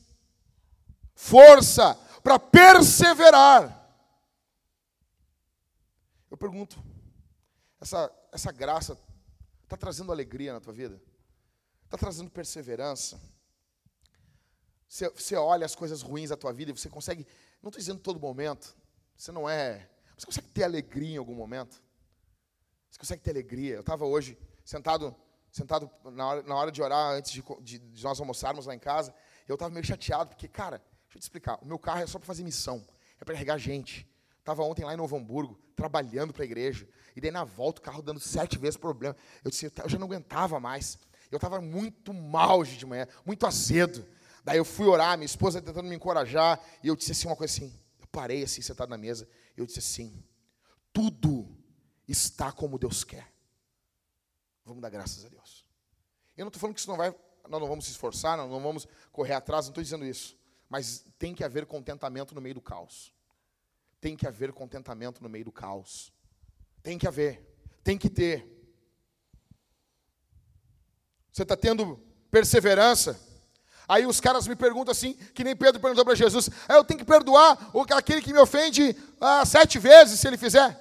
Força 1.14 1.94
para 2.22 2.38
perseverar. 2.38 3.74
Eu 6.30 6.36
pergunto, 6.38 6.82
essa, 7.78 8.10
essa 8.32 8.50
graça 8.50 8.98
está 9.64 9.76
trazendo 9.76 10.10
alegria 10.10 10.54
na 10.54 10.60
tua 10.60 10.72
vida? 10.72 10.98
Está 11.84 11.98
trazendo 11.98 12.30
perseverança. 12.30 13.20
Você, 14.88 15.10
você 15.10 15.36
olha 15.36 15.66
as 15.66 15.74
coisas 15.74 16.00
ruins 16.00 16.30
da 16.30 16.38
tua 16.38 16.54
vida 16.54 16.70
e 16.70 16.74
você 16.78 16.88
consegue, 16.88 17.26
não 17.62 17.68
estou 17.68 17.78
dizendo 17.78 18.00
todo 18.00 18.18
momento, 18.18 18.74
você 19.14 19.30
não 19.30 19.46
é, 19.46 19.90
você 20.18 20.26
consegue 20.26 20.48
ter 20.48 20.64
alegria 20.64 21.14
em 21.14 21.18
algum 21.18 21.34
momento? 21.34 21.82
Você 22.90 22.98
consegue 22.98 23.22
ter 23.22 23.30
alegria? 23.30 23.74
Eu 23.74 23.80
estava 23.80 24.04
hoje 24.04 24.36
sentado 24.64 25.14
sentado 25.50 25.90
na 26.04 26.26
hora, 26.26 26.42
na 26.42 26.54
hora 26.54 26.70
de 26.70 26.82
orar, 26.82 27.14
antes 27.14 27.32
de, 27.32 27.42
de, 27.62 27.78
de 27.78 28.04
nós 28.04 28.20
almoçarmos 28.20 28.66
lá 28.66 28.74
em 28.74 28.78
casa, 28.78 29.14
eu 29.46 29.54
estava 29.54 29.72
meio 29.72 29.84
chateado, 29.84 30.30
porque, 30.30 30.46
cara, 30.46 30.78
deixa 31.04 31.16
eu 31.16 31.20
te 31.20 31.22
explicar, 31.22 31.58
o 31.62 31.66
meu 31.66 31.78
carro 31.78 32.00
é 32.00 32.06
só 32.06 32.18
para 32.18 32.26
fazer 32.26 32.44
missão, 32.44 32.84
é 33.20 33.24
para 33.24 33.34
carregar 33.34 33.58
gente. 33.58 34.06
Estava 34.38 34.62
ontem 34.62 34.84
lá 34.84 34.94
em 34.94 34.96
Novo 34.96 35.16
Hamburgo, 35.16 35.58
trabalhando 35.74 36.32
para 36.32 36.42
a 36.42 36.46
igreja, 36.46 36.88
e 37.14 37.20
daí 37.20 37.30
na 37.30 37.44
volta 37.44 37.80
o 37.80 37.84
carro 37.84 38.02
dando 38.02 38.20
sete 38.20 38.58
vezes 38.58 38.76
problema. 38.76 39.16
Eu 39.44 39.50
disse, 39.50 39.66
eu 39.66 39.88
já 39.88 39.98
não 39.98 40.06
aguentava 40.06 40.60
mais. 40.60 40.98
Eu 41.30 41.36
estava 41.36 41.60
muito 41.60 42.14
mal 42.14 42.60
hoje 42.60 42.76
de 42.76 42.86
manhã, 42.86 43.06
muito 43.26 43.46
azedo. 43.46 44.06
Daí 44.44 44.56
eu 44.56 44.64
fui 44.64 44.86
orar, 44.86 45.18
minha 45.18 45.26
esposa 45.26 45.60
tentando 45.60 45.88
me 45.88 45.94
encorajar, 45.94 46.60
e 46.82 46.88
eu 46.88 46.96
disse 46.96 47.12
assim 47.12 47.26
uma 47.26 47.36
coisa 47.36 47.52
assim, 47.52 47.74
eu 48.00 48.06
parei 48.06 48.42
assim, 48.42 48.62
sentado 48.62 48.88
na 48.88 48.96
mesa, 48.96 49.28
eu 49.60 49.66
disse 49.66 49.78
assim, 49.78 50.24
tudo 50.92 51.56
está 52.06 52.50
como 52.52 52.78
Deus 52.78 53.04
quer. 53.04 53.32
Vamos 54.64 54.82
dar 54.82 54.90
graças 54.90 55.24
a 55.24 55.28
Deus. 55.28 55.64
Eu 56.36 56.44
não 56.44 56.48
estou 56.48 56.60
falando 56.60 56.74
que 56.74 56.80
isso 56.80 56.88
não 56.88 56.96
vai, 56.96 57.14
nós 57.48 57.60
não 57.60 57.68
vamos 57.68 57.86
se 57.86 57.90
esforçar, 57.90 58.36
nós 58.36 58.50
não 58.50 58.60
vamos 58.60 58.86
correr 59.10 59.34
atrás, 59.34 59.66
não 59.66 59.70
estou 59.70 59.82
dizendo 59.82 60.04
isso. 60.04 60.36
Mas 60.68 61.04
tem 61.18 61.34
que 61.34 61.42
haver 61.42 61.66
contentamento 61.66 62.34
no 62.34 62.40
meio 62.40 62.54
do 62.54 62.60
caos. 62.60 63.12
tem 64.00 64.16
que 64.16 64.26
haver 64.26 64.52
contentamento 64.52 65.22
no 65.22 65.28
meio 65.28 65.44
do 65.44 65.52
caos. 65.52 66.12
Tem 66.82 66.98
que 66.98 67.06
haver, 67.06 67.42
tem 67.82 67.98
que 67.98 68.08
ter. 68.08 68.46
Você 71.32 71.42
está 71.42 71.56
tendo 71.56 71.96
perseverança? 72.30 73.18
Aí 73.88 74.04
os 74.04 74.20
caras 74.20 74.46
me 74.46 74.54
perguntam 74.54 74.92
assim, 74.92 75.14
que 75.34 75.42
nem 75.42 75.56
Pedro 75.56 75.80
perguntou 75.80 76.04
para 76.04 76.14
Jesus: 76.14 76.50
ah, 76.68 76.74
eu 76.74 76.84
tenho 76.84 77.00
que 77.00 77.06
perdoar 77.06 77.58
aquele 77.96 78.20
que 78.20 78.32
me 78.32 78.38
ofende 78.38 78.94
ah, 79.18 79.46
sete 79.46 79.78
vezes, 79.78 80.20
se 80.20 80.26
ele 80.28 80.36
fizer? 80.36 80.78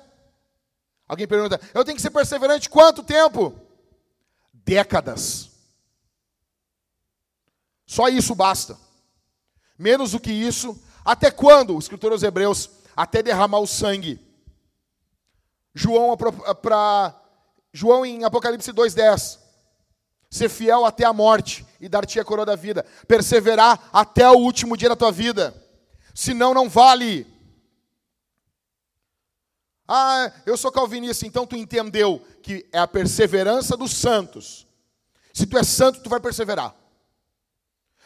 Alguém 1.07 1.25
pergunta: 1.25 1.59
eu 1.73 1.85
tenho 1.85 1.95
que 1.95 2.01
ser 2.01 2.09
perseverante 2.09 2.69
quanto 2.69 3.01
tempo? 3.01 3.55
Décadas. 4.53 5.49
Só 7.85 8.09
isso 8.09 8.35
basta. 8.35 8.77
Menos 9.79 10.11
do 10.11 10.19
que 10.19 10.31
isso, 10.31 10.77
até 11.05 11.31
quando? 11.31 11.79
Escritor 11.79 12.11
aos 12.11 12.23
Hebreus, 12.23 12.69
até 12.93 13.23
derramar 13.23 13.59
o 13.59 13.67
sangue. 13.67 14.19
João, 15.73 16.17
para 16.17 17.15
João 17.71 18.05
em 18.05 18.25
Apocalipse 18.25 18.73
2,10. 18.73 19.46
Ser 20.29 20.49
fiel 20.49 20.85
até 20.85 21.05
a 21.05 21.13
morte 21.13 21.65
e 21.79 21.87
dar-te 21.87 22.19
a 22.19 22.25
coroa 22.25 22.45
da 22.45 22.55
vida. 22.55 22.85
Perseverar 23.07 23.89
até 23.93 24.29
o 24.29 24.37
último 24.37 24.75
dia 24.75 24.89
da 24.89 24.95
tua 24.95 25.11
vida. 25.11 25.55
Senão 26.13 26.53
não 26.53 26.67
vale. 26.67 27.25
Ah, 29.87 30.31
eu 30.45 30.57
sou 30.57 30.71
calvinista, 30.71 31.25
então 31.25 31.47
tu 31.47 31.55
entendeu 31.55 32.25
que 32.43 32.67
é 32.73 32.79
a 32.79 32.87
perseverança 32.87 33.77
dos 33.77 33.93
santos. 33.93 34.67
Se 35.33 35.45
tu 35.45 35.57
é 35.57 35.63
santo, 35.63 36.01
tu 36.01 36.09
vai 36.09 36.19
perseverar. 36.19 36.75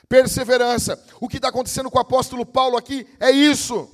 Perseverança. 0.08 1.04
O 1.20 1.28
que 1.28 1.38
está 1.38 1.48
acontecendo 1.48 1.90
com 1.90 1.98
o 1.98 2.02
apóstolo 2.02 2.46
Paulo 2.46 2.78
aqui 2.78 3.08
é 3.20 3.32
isso. 3.32 3.90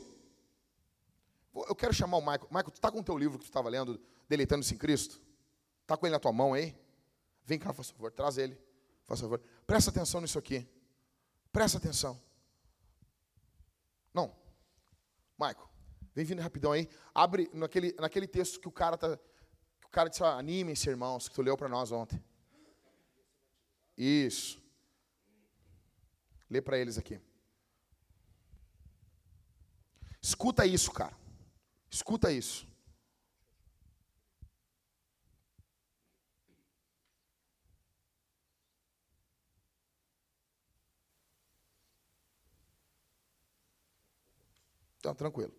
Eu 1.54 1.76
quero 1.76 1.94
chamar 1.94 2.18
o 2.18 2.22
Maico. 2.22 2.48
Maico, 2.52 2.72
tu 2.72 2.76
está 2.76 2.92
com 2.92 3.00
o 3.00 3.04
teu 3.04 3.18
livro 3.18 3.38
que 3.38 3.46
tu 3.46 3.50
estava 3.50 3.70
lendo, 3.70 4.00
Deleitando-se 4.28 4.74
em 4.74 4.78
Cristo? 4.78 5.22
Está 5.84 5.96
com 5.96 6.06
ele 6.06 6.14
na 6.14 6.20
tua 6.20 6.34
mão 6.34 6.54
aí? 6.54 6.76
Vem 7.48 7.58
cá, 7.58 7.74
por 7.74 7.86
favor, 7.86 8.12
traz 8.12 8.38
ele. 8.38 8.60
Por 9.08 9.18
favor. 9.18 9.42
Presta 9.66 9.90
atenção 9.90 10.20
nisso 10.20 10.38
aqui. 10.38 10.68
Presta 11.50 11.78
atenção. 11.78 12.22
Não. 14.14 14.36
Maico, 15.38 15.70
vem 16.14 16.26
vindo 16.26 16.42
rapidão 16.42 16.74
aí. 16.74 16.90
Abre 17.16 17.50
naquele, 17.54 17.94
naquele 17.94 18.28
texto 18.28 18.60
que 18.60 18.68
o 18.68 18.72
cara 18.72 18.98
tá. 18.98 19.18
O 19.86 19.90
cara 19.90 20.10
disse, 20.10 20.22
ah, 20.24 20.38
animem-se, 20.38 20.90
irmãos, 20.90 21.30
que 21.30 21.36
tu 21.36 21.42
leu 21.42 21.56
para 21.56 21.70
nós 21.70 21.90
ontem. 21.90 22.22
Isso. 23.98 24.62
Lê 26.50 26.62
para 26.62 26.78
eles 26.78 26.98
aqui. 26.98 27.22
Escuta 30.22 30.66
isso, 30.66 30.92
cara. 30.92 31.16
Escuta 31.90 32.30
isso. 32.30 32.68
Então, 45.08 45.16
tranquilo. 45.16 45.54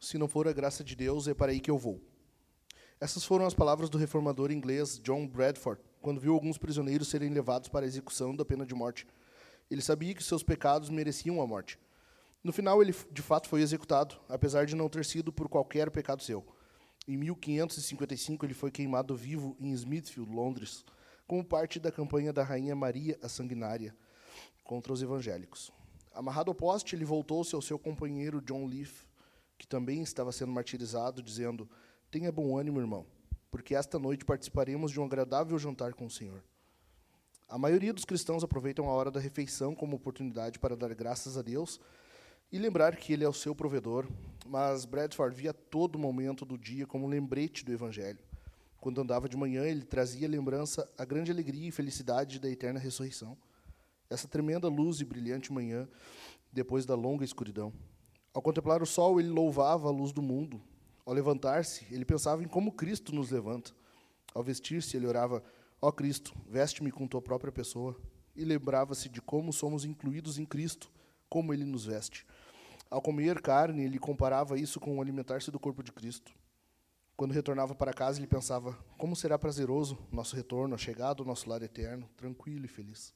Se 0.00 0.18
não 0.18 0.26
for 0.26 0.48
a 0.48 0.52
graça 0.52 0.82
de 0.82 0.96
Deus, 0.96 1.28
é 1.28 1.34
para 1.34 1.52
aí 1.52 1.60
que 1.60 1.70
eu 1.70 1.78
vou. 1.78 2.02
Essas 3.00 3.24
foram 3.24 3.46
as 3.46 3.54
palavras 3.54 3.88
do 3.88 3.96
reformador 3.96 4.50
inglês 4.50 4.98
John 4.98 5.24
Bradford, 5.24 5.80
quando 6.00 6.20
viu 6.20 6.34
alguns 6.34 6.58
prisioneiros 6.58 7.06
serem 7.06 7.30
levados 7.30 7.68
para 7.68 7.84
a 7.84 7.88
execução 7.88 8.34
da 8.34 8.44
pena 8.44 8.66
de 8.66 8.74
morte. 8.74 9.06
Ele 9.70 9.80
sabia 9.80 10.14
que 10.14 10.24
seus 10.24 10.42
pecados 10.42 10.90
mereciam 10.90 11.40
a 11.40 11.46
morte. 11.46 11.78
No 12.42 12.52
final, 12.52 12.82
ele 12.82 12.92
de 13.12 13.22
fato 13.22 13.48
foi 13.48 13.62
executado, 13.62 14.20
apesar 14.28 14.66
de 14.66 14.74
não 14.74 14.88
ter 14.88 15.04
sido 15.04 15.32
por 15.32 15.48
qualquer 15.48 15.92
pecado 15.92 16.24
seu. 16.24 16.44
Em 17.06 17.16
1555, 17.18 18.46
ele 18.46 18.54
foi 18.54 18.70
queimado 18.70 19.14
vivo 19.14 19.54
em 19.60 19.72
Smithfield, 19.72 20.32
Londres, 20.32 20.84
como 21.26 21.44
parte 21.44 21.78
da 21.78 21.92
campanha 21.92 22.32
da 22.32 22.42
Rainha 22.42 22.74
Maria 22.74 23.18
a 23.22 23.28
Sanguinária 23.28 23.94
contra 24.62 24.92
os 24.92 25.02
evangélicos. 25.02 25.70
Amarrado 26.14 26.50
ao 26.50 26.54
poste, 26.54 26.96
ele 26.96 27.04
voltou-se 27.04 27.54
ao 27.54 27.60
seu 27.60 27.78
companheiro 27.78 28.40
John 28.40 28.66
Leaf, 28.66 29.04
que 29.58 29.66
também 29.66 30.02
estava 30.02 30.32
sendo 30.32 30.52
martirizado, 30.52 31.22
dizendo: 31.22 31.68
Tenha 32.10 32.32
bom 32.32 32.56
ânimo, 32.56 32.80
irmão, 32.80 33.04
porque 33.50 33.74
esta 33.74 33.98
noite 33.98 34.24
participaremos 34.24 34.90
de 34.90 34.98
um 34.98 35.04
agradável 35.04 35.58
jantar 35.58 35.92
com 35.92 36.06
o 36.06 36.10
Senhor. 36.10 36.42
A 37.46 37.58
maioria 37.58 37.92
dos 37.92 38.06
cristãos 38.06 38.42
aproveitam 38.42 38.88
a 38.88 38.92
hora 38.92 39.10
da 39.10 39.20
refeição 39.20 39.74
como 39.74 39.96
oportunidade 39.96 40.58
para 40.58 40.74
dar 40.74 40.94
graças 40.94 41.36
a 41.36 41.42
Deus 41.42 41.78
e 42.50 42.58
lembrar 42.58 42.96
que 42.96 43.12
Ele 43.12 43.24
é 43.24 43.28
o 43.28 43.32
seu 43.32 43.54
provedor, 43.54 44.06
mas 44.46 44.84
Bradford 44.84 45.34
via 45.36 45.52
todo 45.52 45.98
momento 45.98 46.44
do 46.44 46.58
dia 46.58 46.86
como 46.86 47.06
um 47.06 47.08
lembrete 47.08 47.64
do 47.64 47.72
Evangelho. 47.72 48.18
Quando 48.84 49.00
andava 49.00 49.30
de 49.30 49.36
manhã, 49.36 49.62
ele 49.64 49.82
trazia 49.82 50.28
lembrança 50.28 50.86
a 50.98 51.06
grande 51.06 51.32
alegria 51.32 51.68
e 51.68 51.72
felicidade 51.72 52.38
da 52.38 52.50
eterna 52.50 52.78
ressurreição. 52.78 53.34
Essa 54.10 54.28
tremenda 54.28 54.68
luz 54.68 55.00
e 55.00 55.06
brilhante 55.06 55.50
manhã, 55.50 55.88
depois 56.52 56.84
da 56.84 56.94
longa 56.94 57.24
escuridão. 57.24 57.72
Ao 58.34 58.42
contemplar 58.42 58.82
o 58.82 58.86
sol, 58.86 59.18
ele 59.18 59.30
louvava 59.30 59.88
a 59.88 59.90
luz 59.90 60.12
do 60.12 60.20
mundo. 60.20 60.60
Ao 61.06 61.14
levantar-se, 61.14 61.86
ele 61.90 62.04
pensava 62.04 62.44
em 62.44 62.46
como 62.46 62.72
Cristo 62.72 63.14
nos 63.14 63.30
levanta. 63.30 63.72
Ao 64.34 64.42
vestir-se, 64.42 64.96
ele 64.98 65.06
orava: 65.06 65.42
Ó 65.80 65.88
oh 65.88 65.92
Cristo, 65.92 66.34
veste-me 66.46 66.90
com 66.90 67.06
tua 67.06 67.22
própria 67.22 67.50
pessoa. 67.50 67.98
E 68.36 68.44
lembrava-se 68.44 69.08
de 69.08 69.22
como 69.22 69.50
somos 69.52 69.86
incluídos 69.86 70.38
em 70.38 70.44
Cristo, 70.44 70.90
como 71.28 71.54
ele 71.54 71.64
nos 71.64 71.86
veste. 71.86 72.26
Ao 72.90 73.00
comer 73.02 73.40
carne, 73.40 73.82
ele 73.84 73.98
comparava 73.98 74.58
isso 74.58 74.78
com 74.78 75.00
alimentar-se 75.00 75.50
do 75.50 75.58
corpo 75.58 75.82
de 75.82 75.92
Cristo. 75.92 76.32
Quando 77.16 77.32
retornava 77.32 77.74
para 77.74 77.92
casa, 77.92 78.18
ele 78.18 78.26
pensava: 78.26 78.76
como 78.98 79.14
será 79.14 79.38
prazeroso 79.38 79.98
nosso 80.10 80.34
retorno, 80.34 80.74
a 80.74 80.78
chegada 80.78 81.22
ao 81.22 81.26
nosso 81.26 81.48
lar 81.48 81.62
eterno, 81.62 82.08
tranquilo 82.16 82.64
e 82.64 82.68
feliz. 82.68 83.14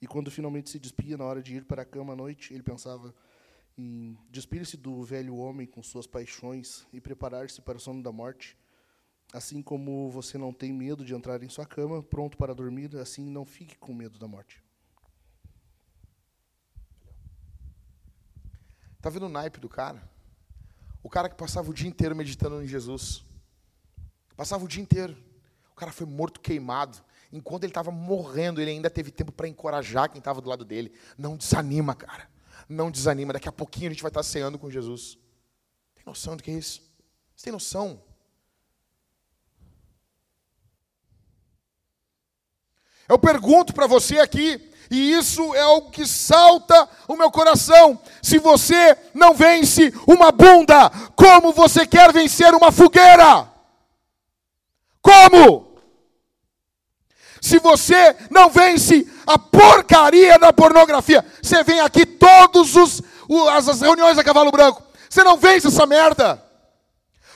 E 0.00 0.06
quando 0.06 0.30
finalmente 0.30 0.70
se 0.70 0.78
despia 0.78 1.16
na 1.16 1.24
hora 1.24 1.42
de 1.42 1.56
ir 1.56 1.64
para 1.64 1.82
a 1.82 1.84
cama 1.84 2.14
à 2.14 2.16
noite, 2.16 2.54
ele 2.54 2.62
pensava 2.62 3.14
em 3.76 4.16
despir-se 4.30 4.76
do 4.76 5.02
velho 5.02 5.36
homem 5.36 5.66
com 5.66 5.82
suas 5.82 6.06
paixões 6.06 6.86
e 6.92 7.00
preparar-se 7.00 7.60
para 7.60 7.76
o 7.76 7.80
sono 7.80 8.02
da 8.02 8.10
morte. 8.10 8.56
Assim 9.32 9.62
como 9.62 10.10
você 10.10 10.36
não 10.36 10.52
tem 10.52 10.72
medo 10.72 11.04
de 11.04 11.14
entrar 11.14 11.42
em 11.42 11.48
sua 11.48 11.66
cama, 11.66 12.02
pronto 12.02 12.36
para 12.36 12.54
dormir, 12.54 12.96
assim 12.96 13.30
não 13.30 13.44
fique 13.44 13.78
com 13.78 13.94
medo 13.94 14.18
da 14.18 14.26
morte. 14.26 14.62
Tá 19.00 19.08
vendo 19.08 19.26
o 19.26 19.28
naipe 19.28 19.58
do 19.58 19.68
cara? 19.68 20.02
O 21.02 21.08
cara 21.08 21.28
que 21.28 21.34
passava 21.34 21.70
o 21.70 21.74
dia 21.74 21.88
inteiro 21.88 22.14
meditando 22.14 22.62
em 22.62 22.66
Jesus. 22.66 23.24
Passava 24.36 24.64
o 24.64 24.68
dia 24.68 24.82
inteiro. 24.82 25.16
O 25.72 25.74
cara 25.74 25.92
foi 25.92 26.06
morto 26.06 26.40
queimado. 26.40 26.98
Enquanto 27.32 27.64
ele 27.64 27.70
estava 27.70 27.90
morrendo, 27.90 28.60
ele 28.60 28.70
ainda 28.70 28.90
teve 28.90 29.10
tempo 29.10 29.32
para 29.32 29.48
encorajar 29.48 30.10
quem 30.10 30.18
estava 30.18 30.40
do 30.40 30.48
lado 30.48 30.64
dele. 30.64 30.92
Não 31.16 31.36
desanima, 31.36 31.94
cara. 31.94 32.28
Não 32.68 32.90
desanima. 32.90 33.32
Daqui 33.32 33.48
a 33.48 33.52
pouquinho 33.52 33.86
a 33.86 33.90
gente 33.92 34.02
vai 34.02 34.10
estar 34.10 34.22
ceando 34.22 34.58
com 34.58 34.70
Jesus. 34.70 35.16
Tem 35.94 36.04
noção 36.04 36.36
do 36.36 36.42
que 36.42 36.50
é 36.50 36.54
isso? 36.54 36.82
Você 37.34 37.44
tem 37.44 37.52
noção? 37.52 38.02
Eu 43.10 43.18
pergunto 43.18 43.74
para 43.74 43.88
você 43.88 44.20
aqui, 44.20 44.70
e 44.88 45.14
isso 45.14 45.52
é 45.56 45.62
algo 45.62 45.90
que 45.90 46.06
salta 46.06 46.88
o 47.08 47.16
meu 47.16 47.28
coração. 47.28 48.00
Se 48.22 48.38
você 48.38 48.96
não 49.12 49.34
vence 49.34 49.92
uma 50.06 50.30
bunda, 50.30 50.88
como 51.16 51.52
você 51.52 51.84
quer 51.84 52.12
vencer 52.12 52.54
uma 52.54 52.70
fogueira? 52.70 53.50
Como? 55.02 55.74
Se 57.40 57.58
você 57.58 58.16
não 58.30 58.48
vence 58.48 59.12
a 59.26 59.36
porcaria 59.36 60.38
da 60.38 60.52
pornografia, 60.52 61.26
você 61.42 61.64
vem 61.64 61.80
aqui 61.80 62.06
todos 62.06 62.76
os 62.76 63.02
as 63.50 63.80
reuniões 63.80 64.18
a 64.18 64.24
cavalo 64.24 64.52
branco. 64.52 64.84
Você 65.08 65.24
não 65.24 65.36
vence 65.36 65.66
essa 65.66 65.84
merda. 65.84 66.40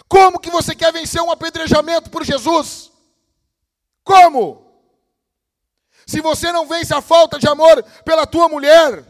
Como 0.06 0.38
que 0.38 0.50
você 0.50 0.72
quer 0.72 0.92
vencer 0.92 1.20
um 1.20 1.32
apedrejamento 1.32 2.10
por 2.10 2.22
Jesus? 2.22 2.92
Como? 4.04 4.63
Se 6.06 6.20
você 6.20 6.52
não 6.52 6.66
vence 6.66 6.92
a 6.94 7.00
falta 7.00 7.38
de 7.38 7.48
amor 7.48 7.82
pela 8.04 8.26
tua 8.26 8.48
mulher, 8.48 9.04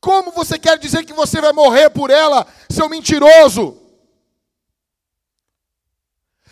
como 0.00 0.30
você 0.30 0.58
quer 0.58 0.78
dizer 0.78 1.04
que 1.04 1.12
você 1.12 1.40
vai 1.40 1.52
morrer 1.52 1.90
por 1.90 2.10
ela, 2.10 2.46
seu 2.70 2.88
mentiroso? 2.88 3.78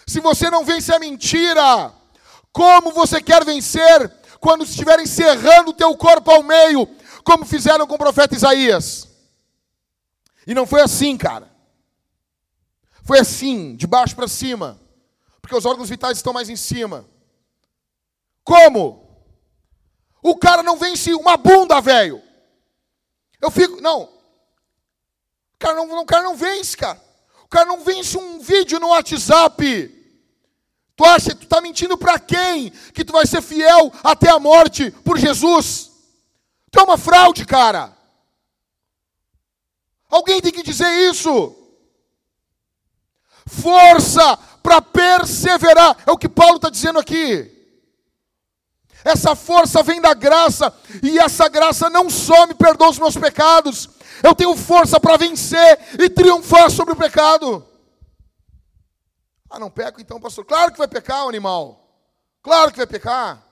Se 0.07 0.21
você 0.21 0.51
não 0.51 0.65
vence 0.65 0.93
a 0.93 0.99
mentira, 0.99 1.93
como 2.53 2.93
você 2.93 3.23
quer 3.23 3.45
vencer 3.45 4.11
quando 4.41 4.65
estiverem 4.65 5.07
serrando 5.07 5.71
o 5.71 5.75
teu 5.75 5.97
corpo 5.97 6.31
ao 6.31 6.43
meio, 6.43 6.87
como 7.25 7.45
fizeram 7.45 7.87
com 7.87 7.95
o 7.95 7.99
profeta 7.99 8.35
Isaías? 8.35 9.09
E 10.47 10.55
não 10.55 10.67
foi 10.67 10.81
assim, 10.81 11.17
cara. 11.17 11.51
Foi 13.03 13.19
assim, 13.19 13.77
de 13.77 13.87
baixo 13.87 14.15
para 14.15 14.29
cima, 14.29 14.79
porque 15.41 15.57
os 15.57 15.65
órgãos 15.65 15.89
vitais 15.89 16.19
estão 16.19 16.33
mais 16.33 16.51
em 16.51 16.57
cima. 16.57 17.07
Como? 18.45 19.08
O 20.23 20.37
cara 20.37 20.63
não 20.63 20.77
vence 20.77 21.15
uma 21.15 21.37
bunda, 21.37 21.81
velho. 21.81 22.23
Eu 23.41 23.51
fico. 23.51 23.81
Não. 23.81 24.03
O 24.03 25.59
cara 25.59 25.75
não, 25.75 26.01
o 26.01 26.07
cara 26.07 26.23
não 26.23 26.37
vence, 26.37 26.77
cara. 26.77 27.01
O 27.45 27.49
cara 27.49 27.67
não 27.67 27.81
vence 27.81 28.17
um 28.19 28.41
vídeo 28.41 28.79
no 28.79 28.89
WhatsApp. 28.89 29.95
Tu 30.97 31.05
acha 31.05 31.31
que 31.31 31.37
tu 31.37 31.45
está 31.45 31.61
mentindo 31.61 31.97
para 31.97 32.19
quem? 32.19 32.71
Que 32.93 33.05
tu 33.05 33.13
vai 33.13 33.27
ser 33.27 33.41
fiel 33.41 33.93
até 34.03 34.29
a 34.31 34.39
morte 34.39 34.91
por 34.91 35.17
Jesus? 35.17 35.91
Tu 36.71 36.79
é 36.79 36.83
uma 36.83 36.99
fraude, 36.99 37.47
cara. 37.47 37.97
Alguém 40.11 40.41
tem 40.41 40.53
que 40.53 40.63
dizer 40.63 40.91
isso. 41.11 41.55
Força 43.47 44.37
para 44.63 44.83
perseverar. 44.83 45.97
É 46.07 46.11
o 46.11 46.19
que 46.19 46.29
Paulo 46.29 46.57
está 46.57 46.69
dizendo 46.69 46.99
aqui. 46.99 47.58
Essa 49.05 49.37
força 49.37 49.83
vem 49.83 50.01
da 50.01 50.13
graça, 50.15 50.75
e 51.03 51.19
essa 51.19 51.49
graça 51.49 51.89
não 51.89 52.11
só 52.11 52.47
me 52.47 52.55
perdoa 52.55 52.91
os 52.91 52.99
meus 52.99 53.17
pecados, 53.17 53.89
eu 54.23 54.35
tenho 54.35 54.57
força 54.57 54.99
para 54.99 55.17
vencer 55.17 55.79
e 55.99 56.11
triunfar 56.11 56.71
sobre 56.71 56.95
o 56.95 56.97
pecado. 56.97 57.65
Ah, 59.49 59.59
não 59.59 59.71
peco 59.71 60.01
então, 60.01 60.21
pastor? 60.21 60.45
Claro 60.45 60.73
que 60.73 60.79
vai 60.79 60.89
pecar 60.89 61.27
animal. 61.27 61.89
Claro 62.43 62.71
que 62.71 62.77
vai 62.77 62.87
pecar. 62.87 63.43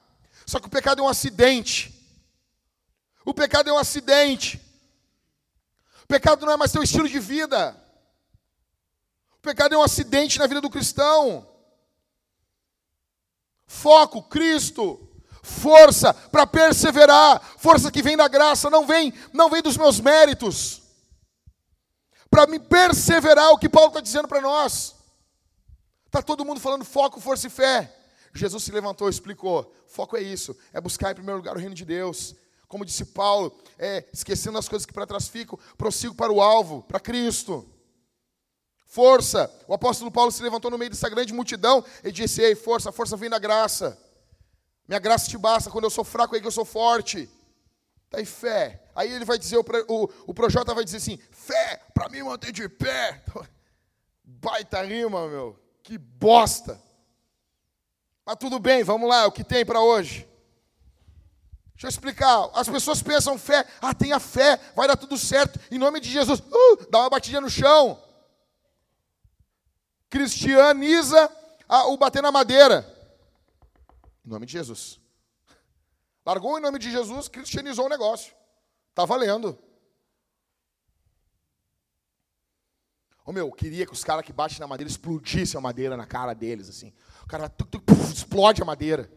Só 0.44 0.61
que 0.61 0.66
o 0.66 0.70
pecado 0.70 1.01
é 1.01 1.05
um 1.05 1.09
acidente. 1.09 1.92
O 3.24 3.32
pecado 3.32 3.70
é 3.70 3.72
um 3.72 3.78
acidente. 3.78 4.61
O 6.05 6.07
pecado 6.07 6.44
não 6.44 6.53
é 6.53 6.57
mais 6.57 6.70
teu 6.70 6.82
estilo 6.82 7.09
de 7.09 7.18
vida. 7.18 7.76
O 9.38 9.40
pecado 9.40 9.74
é 9.74 9.78
um 9.78 9.82
acidente 9.82 10.38
na 10.38 10.47
vida 10.47 10.61
do 10.61 10.70
cristão. 10.70 11.49
Foco, 13.66 14.22
Cristo. 14.22 15.05
Força 15.47 16.12
para 16.12 16.44
perseverar, 16.44 17.40
força 17.57 17.88
que 17.88 18.03
vem 18.03 18.16
da 18.16 18.26
graça, 18.26 18.68
não 18.68 18.84
vem, 18.84 19.14
não 19.32 19.49
vem 19.49 19.62
dos 19.62 19.76
meus 19.76 20.01
méritos. 20.01 20.82
Para 22.28 22.49
me 22.49 22.59
perseverar, 22.59 23.53
o 23.53 23.57
que 23.57 23.68
Paulo 23.68 23.90
está 23.90 24.01
dizendo 24.01 24.26
para 24.26 24.40
nós. 24.40 24.97
Está 26.07 26.20
todo 26.20 26.44
mundo 26.44 26.59
falando 26.59 26.84
foco, 26.84 27.20
força 27.20 27.47
e 27.47 27.51
fé. 27.51 27.97
Jesus 28.34 28.64
se 28.64 28.72
levantou 28.72 29.09
explicou: 29.09 29.72
foco 29.86 30.16
é 30.16 30.20
isso, 30.20 30.57
é 30.72 30.80
buscar 30.80 31.12
em 31.12 31.14
primeiro 31.14 31.38
lugar 31.38 31.55
o 31.55 31.61
reino 31.61 31.76
de 31.76 31.84
Deus. 31.84 32.34
Como 32.66 32.84
disse 32.84 33.05
Paulo, 33.05 33.57
é 33.78 34.05
esquecendo 34.12 34.59
as 34.59 34.68
coisas 34.68 34.84
que 34.84 34.92
para 34.92 35.07
trás 35.07 35.28
ficam, 35.28 35.57
prossigo 35.78 36.16
para 36.16 36.32
o 36.32 36.42
alvo, 36.42 36.82
para 36.82 36.99
Cristo. 36.99 37.64
Força, 38.84 39.49
o 39.68 39.74
apóstolo 39.74 40.11
Paulo 40.11 40.32
se 40.32 40.42
levantou 40.42 40.72
no 40.72 40.78
meio 40.78 40.90
dessa 40.90 41.09
grande 41.09 41.32
multidão 41.32 41.84
e 42.03 42.11
disse: 42.11 42.42
Ei, 42.42 42.57
força, 42.57 42.88
a 42.88 42.92
força 42.92 43.16
vem 43.16 43.30
da 43.30 43.38
graça. 43.38 43.97
Minha 44.87 45.01
graça 45.01 45.28
te 45.28 45.37
basta, 45.37 45.70
quando 45.70 45.84
eu 45.84 45.91
sou 45.91 46.05
fraco 46.05 46.37
é 46.37 46.41
que 46.41 46.47
eu 46.47 46.53
sou 46.53 46.64
forte. 46.64 47.28
Tá 48.09 48.18
aí 48.18 48.24
fé. 48.24 48.82
Aí 48.95 49.11
ele 49.11 49.24
vai 49.24 49.39
dizer, 49.39 49.59
o, 49.59 49.64
o, 49.89 50.09
o 50.28 50.34
Projota 50.34 50.74
vai 50.74 50.84
dizer 50.84 50.99
assim: 50.99 51.18
fé, 51.30 51.82
para 51.93 52.09
mim 52.09 52.22
manter 52.22 52.53
de 52.53 52.68
pé. 52.68 53.22
Baita 54.24 54.82
rima, 54.82 55.28
meu. 55.28 55.59
Que 55.82 55.99
bosta. 55.99 56.80
Mas 58.24 58.37
tudo 58.37 58.59
bem, 58.59 58.82
vamos 58.82 59.09
lá, 59.09 59.22
é 59.22 59.26
o 59.26 59.32
que 59.32 59.45
tem 59.45 59.64
para 59.64 59.80
hoje. 59.80 60.28
Deixa 61.74 61.87
eu 61.87 61.91
explicar. 61.91 62.51
As 62.55 62.68
pessoas 62.68 63.03
pensam 63.03 63.39
fé, 63.39 63.64
ah, 63.80 63.95
tenha 63.95 64.18
fé, 64.18 64.59
vai 64.74 64.89
dar 64.89 64.97
tudo 64.97 65.18
certo. 65.18 65.61
Em 65.70 65.78
nome 65.78 66.01
de 66.01 66.11
Jesus, 66.11 66.41
uh, 66.41 66.91
dá 66.91 67.01
uma 67.01 67.11
batidinha 67.11 67.41
no 67.41 67.51
chão. 67.51 68.03
Cristianiza 70.09 71.30
a, 71.68 71.87
o 71.89 71.97
bater 71.97 72.22
na 72.22 72.32
madeira. 72.32 72.95
Em 74.26 74.30
nome 74.30 74.46
de 74.46 74.52
Jesus. 74.52 75.00
Largou 76.24 76.58
em 76.58 76.62
nome 76.62 76.78
de 76.80 76.90
Jesus, 76.90 77.28
cristianizou 77.28 77.86
o 77.86 77.88
negócio. 77.88 78.34
Está 78.90 79.04
valendo. 79.04 79.56
Ô 83.24 83.32
meu, 83.32 83.46
eu 83.46 83.52
queria 83.52 83.86
que 83.86 83.92
os 83.92 84.02
caras 84.02 84.24
que 84.24 84.32
batem 84.32 84.58
na 84.58 84.66
madeira 84.66 84.90
explodissem 84.90 85.58
a 85.58 85.60
madeira 85.60 85.96
na 85.96 86.06
cara 86.06 86.34
deles, 86.34 86.68
assim. 86.68 86.92
O 87.22 87.26
cara 87.26 87.48
puf, 87.48 88.12
explode 88.12 88.62
a 88.62 88.64
madeira. 88.64 89.10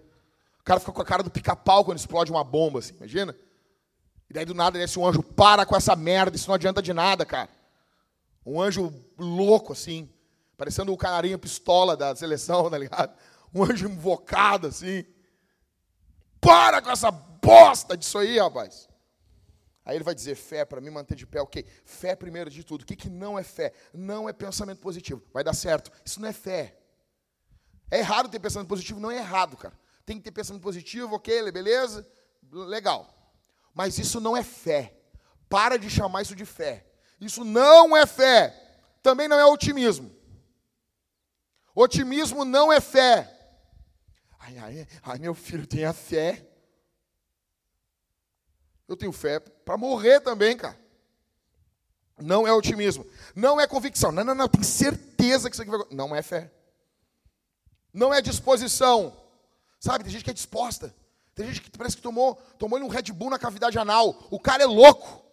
O 0.60 0.64
cara 0.64 0.80
fica 0.80 0.92
com 0.92 1.02
a 1.02 1.06
cara 1.06 1.24
do 1.24 1.32
pica-pau 1.32 1.84
quando 1.84 1.98
explode 1.98 2.32
uma 2.32 2.44
bomba, 2.44 2.80
assim, 2.80 2.94
imagina? 2.96 3.36
E 4.30 4.34
daí 4.34 4.46
do 4.46 4.54
nada 4.54 4.78
desce 4.78 5.00
um 5.00 5.08
anjo, 5.08 5.24
para 5.24 5.66
com 5.66 5.76
essa 5.76 5.96
merda, 5.96 6.36
isso 6.36 6.48
não 6.48 6.56
adianta 6.56 6.82
de 6.82 6.94
nada, 6.94 7.26
cara. 7.26 7.50
Um 8.46 8.62
anjo 8.62 8.94
louco, 9.18 9.74
assim, 9.74 10.10
parecendo 10.56 10.94
o 10.94 10.98
canarinho 10.98 11.40
pistola 11.40 11.98
da 11.98 12.16
seleção, 12.16 12.70
tá 12.70 12.78
ligado? 12.78 13.16
Um 13.54 13.64
anjo 13.64 13.88
invocado, 13.88 14.68
assim. 14.68 15.06
Para 16.40 16.82
com 16.82 16.92
essa 16.92 17.12
bosta 17.12 17.98
disso 17.98 18.18
aí, 18.18 18.38
rapaz. 18.40 18.88
Aí 19.84 19.96
ele 19.96 20.04
vai 20.04 20.14
dizer: 20.14 20.36
fé 20.36 20.64
para 20.64 20.80
me 20.80 20.90
manter 20.90 21.16
de 21.16 21.26
pé, 21.26 21.42
ok. 21.42 21.66
Fé 21.84 22.16
primeiro 22.16 22.50
de 22.50 22.64
tudo. 22.64 22.84
O 22.84 22.86
que, 22.86 22.96
que 22.96 23.10
não 23.10 23.40
é 23.40 23.44
fé? 23.44 23.74
Não 23.94 24.30
é 24.30 24.34
pensamento 24.34 24.80
positivo. 24.80 25.24
Vai 25.34 25.44
dar 25.44 25.54
certo. 25.54 25.92
Isso 26.06 26.22
não 26.22 26.28
é 26.28 26.34
fé. 26.34 26.78
É 27.90 27.98
errado 28.00 28.30
ter 28.30 28.40
pensamento 28.40 28.70
positivo? 28.70 29.00
Não 29.00 29.10
é 29.10 29.18
errado, 29.18 29.58
cara. 29.58 29.74
Tem 30.06 30.18
que 30.18 30.24
ter 30.24 30.32
pensamento 30.32 30.62
positivo, 30.62 31.16
ok, 31.16 31.52
beleza? 31.52 32.08
Legal. 32.52 33.08
Mas 33.74 33.98
isso 33.98 34.20
não 34.20 34.38
é 34.38 34.44
fé. 34.44 34.96
Para 35.50 35.78
de 35.78 35.90
chamar 35.90 36.22
isso 36.22 36.36
de 36.36 36.46
fé. 36.46 36.86
Isso 37.20 37.44
não 37.44 37.98
é 37.98 38.06
fé. 38.06 38.56
Também 39.02 39.28
não 39.28 39.40
é 39.40 39.46
otimismo. 39.46 40.16
Otimismo 41.74 42.46
não 42.46 42.72
é 42.72 42.80
fé. 42.80 43.39
Ai, 44.50 44.58
ai, 44.58 44.88
ai, 45.04 45.20
meu 45.20 45.36
filho, 45.36 45.68
tenha 45.68 45.94
fé. 45.94 46.44
Eu 48.88 48.98
tenho 48.98 49.12
fé 49.12 49.40
para 49.40 49.78
morrer 49.78 50.20
também, 50.22 50.58
cara. 50.58 50.78
Não 52.18 52.48
é 52.48 52.52
otimismo. 52.52 53.06
Não 53.36 53.62
é 53.62 53.68
convicção. 53.68 54.12
Não, 54.12 54.24
não, 54.24 54.34
não. 54.34 54.48
Tenho 54.48 54.64
certeza 54.64 55.50
que 55.50 55.56
isso 55.56 55.62
aqui 55.62 55.70
vai. 55.70 55.82
Não 55.92 56.16
é 56.16 56.24
fé. 56.24 56.52
Não 57.94 58.12
é 58.12 58.22
disposição. 58.22 59.16
Sabe, 59.80 60.04
tem 60.04 60.12
gente 60.12 60.24
que 60.24 60.32
é 60.32 60.34
disposta. 60.34 60.94
Tem 61.36 61.46
gente 61.48 61.62
que 61.62 61.78
parece 61.78 61.96
que 61.96 62.02
tomou, 62.02 62.36
tomou 62.58 62.80
um 62.80 62.88
Red 62.88 63.14
Bull 63.14 63.30
na 63.30 63.40
cavidade 63.40 63.78
anal. 63.78 64.28
O 64.32 64.40
cara 64.40 64.64
é 64.64 64.66
louco. 64.66 65.24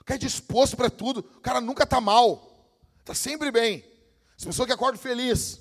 O 0.00 0.04
cara 0.04 0.16
é 0.16 0.20
disposto 0.20 0.76
para 0.76 0.88
tudo. 0.88 1.18
O 1.36 1.40
cara 1.40 1.60
nunca 1.60 1.82
está 1.82 2.00
mal. 2.00 2.70
Está 3.00 3.14
sempre 3.14 3.50
bem. 3.50 3.84
As 4.38 4.44
pessoas 4.44 4.66
que 4.66 4.72
acordam 4.72 5.00
feliz. 5.00 5.60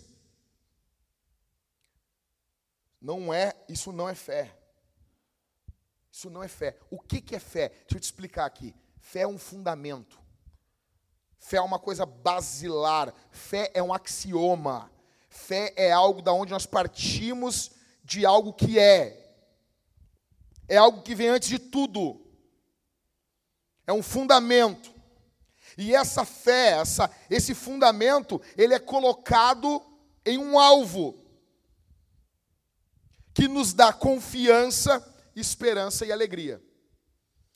Não 3.02 3.34
é, 3.34 3.54
isso 3.68 3.92
não 3.92 4.10
é 4.10 4.16
fé. 4.16 4.56
Isso 6.12 6.30
não 6.30 6.44
é 6.44 6.48
fé. 6.48 6.78
O 6.90 7.00
que, 7.00 7.22
que 7.22 7.36
é 7.36 7.40
fé? 7.40 7.70
Deixa 7.70 7.96
eu 7.96 8.00
te 8.00 8.04
explicar 8.04 8.46
aqui. 8.46 8.76
Fé 9.00 9.22
é 9.22 9.28
um 9.28 9.38
fundamento. 9.38 10.20
Fé 11.38 11.58
é 11.58 11.62
uma 11.62 11.80
coisa 11.80 12.06
basilar. 12.06 13.14
Fé 13.32 13.72
é 13.74 13.82
um 13.82 13.94
axioma. 13.94 14.92
Fé 15.30 15.74
é 15.78 15.92
algo 15.92 16.22
da 16.22 16.34
onde 16.34 16.52
nós 16.52 16.66
partimos 16.66 17.72
de 18.04 18.26
algo 18.26 18.52
que 18.52 18.78
é. 18.78 19.34
É 20.68 20.78
algo 20.78 21.02
que 21.02 21.16
vem 21.16 21.30
antes 21.30 21.48
de 21.48 21.60
tudo. 21.60 22.20
É 23.88 23.94
um 23.94 24.04
fundamento. 24.04 24.94
E 25.78 25.96
essa 25.96 26.26
fé, 26.26 26.72
essa, 26.72 27.10
esse 27.30 27.56
fundamento, 27.56 28.42
ele 28.58 28.74
é 28.74 28.80
colocado 28.80 29.82
em 30.26 30.38
um 30.38 30.60
alvo 30.60 31.19
que 33.40 33.48
nos 33.48 33.72
dá 33.72 33.94
confiança 33.94 35.02
esperança 35.34 36.06
e 36.06 36.12
alegria. 36.12 36.62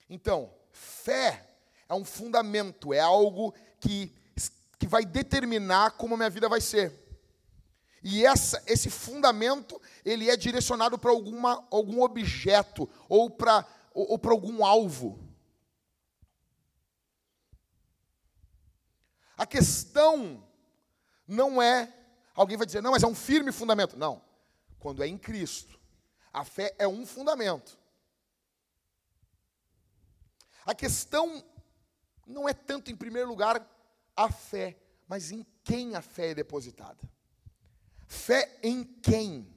Então, 0.09 0.49
fé 0.71 1.57
é 1.89 1.93
um 1.93 2.05
fundamento, 2.05 2.93
é 2.93 3.01
algo 3.01 3.53
que, 3.81 4.15
que 4.79 4.87
vai 4.87 5.03
determinar 5.03 5.91
como 5.91 6.13
a 6.13 6.17
minha 6.17 6.29
vida 6.29 6.47
vai 6.47 6.61
ser. 6.61 6.97
E 8.01 8.25
essa, 8.25 8.63
esse 8.65 8.89
fundamento, 8.89 9.81
ele 10.05 10.29
é 10.29 10.37
direcionado 10.37 10.97
para 10.97 11.11
algum 11.11 12.01
objeto 12.01 12.89
ou 13.09 13.29
para 13.29 13.67
ou, 13.93 14.11
ou 14.11 14.19
para 14.19 14.31
algum 14.31 14.65
alvo. 14.65 15.19
A 19.35 19.45
questão 19.45 20.47
não 21.27 21.61
é, 21.61 21.93
alguém 22.33 22.55
vai 22.55 22.65
dizer, 22.65 22.81
não, 22.81 22.91
mas 22.91 23.03
é 23.03 23.07
um 23.07 23.15
firme 23.15 23.51
fundamento. 23.51 23.97
Não. 23.97 24.32
Quando 24.83 25.01
é 25.01 25.07
em 25.07 25.17
Cristo, 25.17 25.79
a 26.33 26.43
fé 26.43 26.75
é 26.77 26.85
um 26.85 27.05
fundamento. 27.05 27.79
A 30.65 30.75
questão 30.75 31.41
não 32.27 32.49
é 32.49 32.53
tanto, 32.53 32.91
em 32.91 32.95
primeiro 32.95 33.29
lugar, 33.29 33.65
a 34.13 34.29
fé, 34.29 34.77
mas 35.07 35.31
em 35.31 35.45
quem 35.63 35.95
a 35.95 36.01
fé 36.01 36.31
é 36.31 36.35
depositada. 36.35 36.99
Fé 38.09 38.59
em 38.61 38.83
quem? 38.83 39.47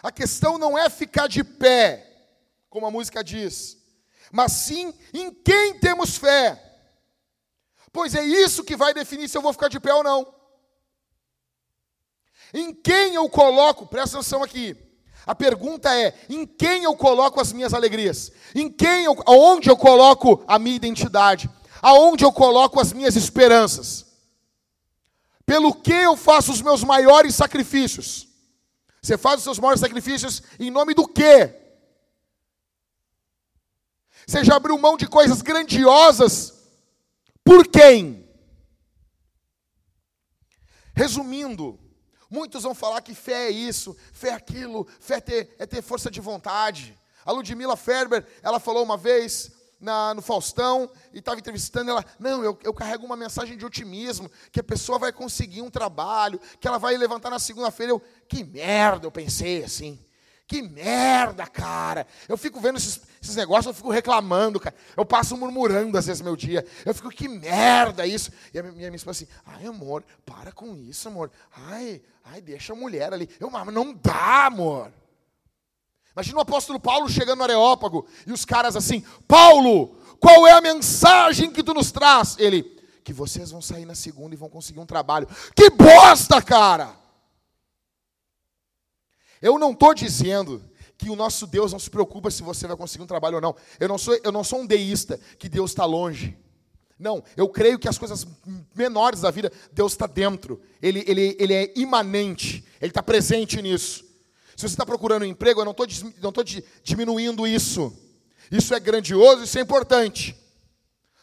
A 0.00 0.12
questão 0.12 0.58
não 0.58 0.78
é 0.78 0.88
ficar 0.88 1.26
de 1.26 1.42
pé, 1.42 2.08
como 2.70 2.86
a 2.86 2.92
música 2.92 3.24
diz, 3.24 3.76
mas 4.30 4.52
sim 4.52 4.94
em 5.12 5.34
quem 5.34 5.80
temos 5.80 6.16
fé. 6.16 6.60
Pois 7.92 8.14
é 8.14 8.24
isso 8.24 8.62
que 8.62 8.76
vai 8.76 8.94
definir 8.94 9.28
se 9.28 9.36
eu 9.36 9.42
vou 9.42 9.52
ficar 9.52 9.66
de 9.66 9.80
pé 9.80 9.92
ou 9.92 10.04
não. 10.04 10.33
Em 12.54 12.72
quem 12.72 13.16
eu 13.16 13.28
coloco, 13.28 13.84
presta 13.84 14.16
atenção 14.16 14.40
aqui, 14.40 14.76
A 15.26 15.34
pergunta 15.34 15.92
é: 15.94 16.14
em 16.28 16.46
quem 16.46 16.84
eu 16.84 16.94
coloco 16.96 17.40
as 17.40 17.52
minhas 17.52 17.74
alegrias? 17.74 18.30
Em 18.54 18.70
quem 18.70 19.04
eu, 19.04 19.16
aonde 19.26 19.68
eu 19.68 19.76
coloco 19.76 20.44
a 20.46 20.58
minha 20.58 20.76
identidade? 20.76 21.50
Aonde 21.82 22.24
eu 22.24 22.32
coloco 22.32 22.80
as 22.80 22.92
minhas 22.92 23.16
esperanças? 23.16 24.06
Pelo 25.44 25.74
que 25.74 25.92
eu 25.92 26.16
faço 26.16 26.52
os 26.52 26.62
meus 26.62 26.84
maiores 26.84 27.34
sacrifícios? 27.34 28.28
Você 29.02 29.18
faz 29.18 29.38
os 29.38 29.44
seus 29.44 29.58
maiores 29.58 29.80
sacrifícios 29.80 30.42
em 30.58 30.70
nome 30.70 30.94
do 30.94 31.06
quê? 31.08 31.54
Você 34.26 34.44
já 34.44 34.56
abriu 34.56 34.78
mão 34.78 34.96
de 34.96 35.06
coisas 35.06 35.42
grandiosas 35.42 36.54
por 37.42 37.66
quem? 37.66 38.26
Resumindo, 40.94 41.78
muitos 42.34 42.64
vão 42.64 42.74
falar 42.74 43.00
que 43.00 43.14
fé 43.14 43.46
é 43.46 43.50
isso, 43.50 43.96
fé 44.12 44.30
é 44.30 44.34
aquilo, 44.34 44.86
fé 44.98 45.14
é 45.14 45.20
ter, 45.20 45.56
é 45.60 45.64
ter 45.64 45.80
força 45.80 46.10
de 46.10 46.20
vontade. 46.20 46.98
A 47.24 47.30
Ludmila 47.30 47.76
Ferber, 47.76 48.26
ela 48.42 48.58
falou 48.58 48.82
uma 48.82 48.96
vez 48.96 49.52
na, 49.80 50.12
no 50.14 50.20
Faustão 50.20 50.90
e 51.12 51.20
estava 51.20 51.38
entrevistando 51.38 51.90
ela. 51.90 52.04
Não, 52.18 52.42
eu, 52.42 52.58
eu 52.64 52.74
carrego 52.74 53.06
uma 53.06 53.16
mensagem 53.16 53.56
de 53.56 53.64
otimismo, 53.64 54.28
que 54.50 54.58
a 54.58 54.64
pessoa 54.64 54.98
vai 54.98 55.12
conseguir 55.12 55.62
um 55.62 55.70
trabalho, 55.70 56.40
que 56.58 56.66
ela 56.66 56.78
vai 56.78 56.96
levantar 56.96 57.30
na 57.30 57.38
segunda-feira. 57.38 57.92
Eu, 57.92 58.02
que 58.28 58.42
merda, 58.42 59.06
eu 59.06 59.12
pensei 59.12 59.62
assim. 59.62 60.04
Que 60.46 60.60
merda, 60.60 61.46
cara. 61.46 62.06
Eu 62.28 62.36
fico 62.36 62.60
vendo 62.60 62.76
esses, 62.76 63.00
esses 63.24 63.36
negócios, 63.36 63.66
eu 63.66 63.74
fico 63.74 63.90
reclamando, 63.90 64.60
cara. 64.60 64.76
Eu 64.96 65.04
passo 65.04 65.36
murmurando 65.36 65.96
às 65.96 66.06
vezes 66.06 66.22
meu 66.22 66.36
dia. 66.36 66.64
Eu 66.84 66.94
fico, 66.94 67.10
que 67.10 67.26
merda 67.28 68.06
isso. 68.06 68.30
E 68.52 68.58
a 68.58 68.62
minha, 68.62 68.94
esposa 68.94 69.24
assim, 69.24 69.32
ai 69.46 69.66
amor, 69.66 70.04
para 70.24 70.52
com 70.52 70.76
isso, 70.76 71.08
amor. 71.08 71.30
Ai, 71.52 72.02
ai, 72.24 72.40
deixa 72.40 72.72
a 72.72 72.76
mulher 72.76 73.12
ali. 73.12 73.28
Eu, 73.40 73.50
mas 73.50 73.66
não 73.72 73.94
dá, 73.94 74.46
amor. 74.46 74.92
Imagina 76.14 76.38
o 76.38 76.42
apóstolo 76.42 76.78
Paulo 76.78 77.08
chegando 77.08 77.38
no 77.38 77.44
Areópago 77.44 78.06
e 78.26 78.32
os 78.32 78.44
caras 78.44 78.76
assim: 78.76 79.04
Paulo, 79.26 79.96
qual 80.20 80.46
é 80.46 80.52
a 80.52 80.60
mensagem 80.60 81.50
que 81.50 81.62
tu 81.62 81.74
nos 81.74 81.90
traz? 81.90 82.36
Ele, 82.38 82.62
que 83.02 83.12
vocês 83.12 83.50
vão 83.50 83.60
sair 83.60 83.84
na 83.84 83.94
segunda 83.94 84.34
e 84.34 84.38
vão 84.38 84.48
conseguir 84.48 84.80
um 84.80 84.86
trabalho. 84.86 85.28
Que 85.56 85.70
bosta, 85.70 86.40
cara! 86.40 86.94
Eu 89.42 89.58
não 89.58 89.72
estou 89.72 89.92
dizendo 89.92 90.62
que 90.96 91.10
o 91.10 91.16
nosso 91.16 91.46
Deus 91.46 91.72
não 91.72 91.78
se 91.78 91.90
preocupa 91.90 92.30
se 92.30 92.42
você 92.42 92.66
vai 92.66 92.76
conseguir 92.76 93.04
um 93.04 93.06
trabalho 93.06 93.36
ou 93.36 93.40
não. 93.40 93.56
Eu 93.80 93.88
não 93.88 93.98
sou, 93.98 94.18
eu 94.22 94.32
não 94.32 94.44
sou 94.44 94.60
um 94.60 94.66
deísta 94.66 95.18
que 95.38 95.48
Deus 95.48 95.70
está 95.70 95.84
longe. 95.84 96.36
Não, 96.98 97.22
eu 97.36 97.48
creio 97.48 97.78
que 97.78 97.88
as 97.88 97.98
coisas 97.98 98.26
menores 98.74 99.20
da 99.20 99.30
vida, 99.30 99.52
Deus 99.72 99.92
está 99.92 100.06
dentro. 100.06 100.62
Ele, 100.80 101.04
ele, 101.06 101.36
ele 101.38 101.52
é 101.52 101.72
imanente, 101.76 102.64
Ele 102.80 102.90
está 102.90 103.02
presente 103.02 103.60
nisso. 103.60 104.04
Se 104.56 104.62
você 104.62 104.74
está 104.74 104.86
procurando 104.86 105.22
um 105.22 105.26
emprego, 105.26 105.60
eu 105.60 105.64
não 105.64 105.72
estou 105.72 105.86
não 106.22 106.32
diminuindo 106.82 107.46
isso. 107.46 107.92
Isso 108.50 108.72
é 108.72 108.78
grandioso, 108.78 109.42
isso 109.42 109.58
é 109.58 109.62
importante. 109.62 110.36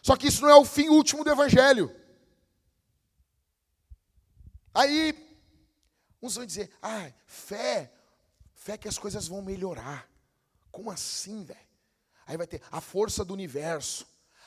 Só 0.01 0.17
que 0.17 0.27
isso 0.27 0.41
não 0.41 0.49
é 0.49 0.55
o 0.55 0.65
fim 0.65 0.89
último 0.89 1.23
do 1.23 1.29
Evangelho. 1.29 1.89
Aí, 4.73 5.15
uns 6.21 6.35
vão 6.35 6.45
dizer, 6.45 6.69
ah, 6.81 7.09
fé 7.25 7.91
Fé 8.61 8.77
que 8.77 8.87
as 8.87 8.99
coisas 8.99 9.27
vão 9.27 9.41
melhorar. 9.41 10.07
Como 10.71 10.91
assim, 10.91 11.43
velho? 11.43 11.59
Aí 12.27 12.37
vai 12.37 12.45
ter 12.45 12.61
a 12.71 12.79
força 12.79 13.25
do 13.25 13.33
universo, 13.33 14.05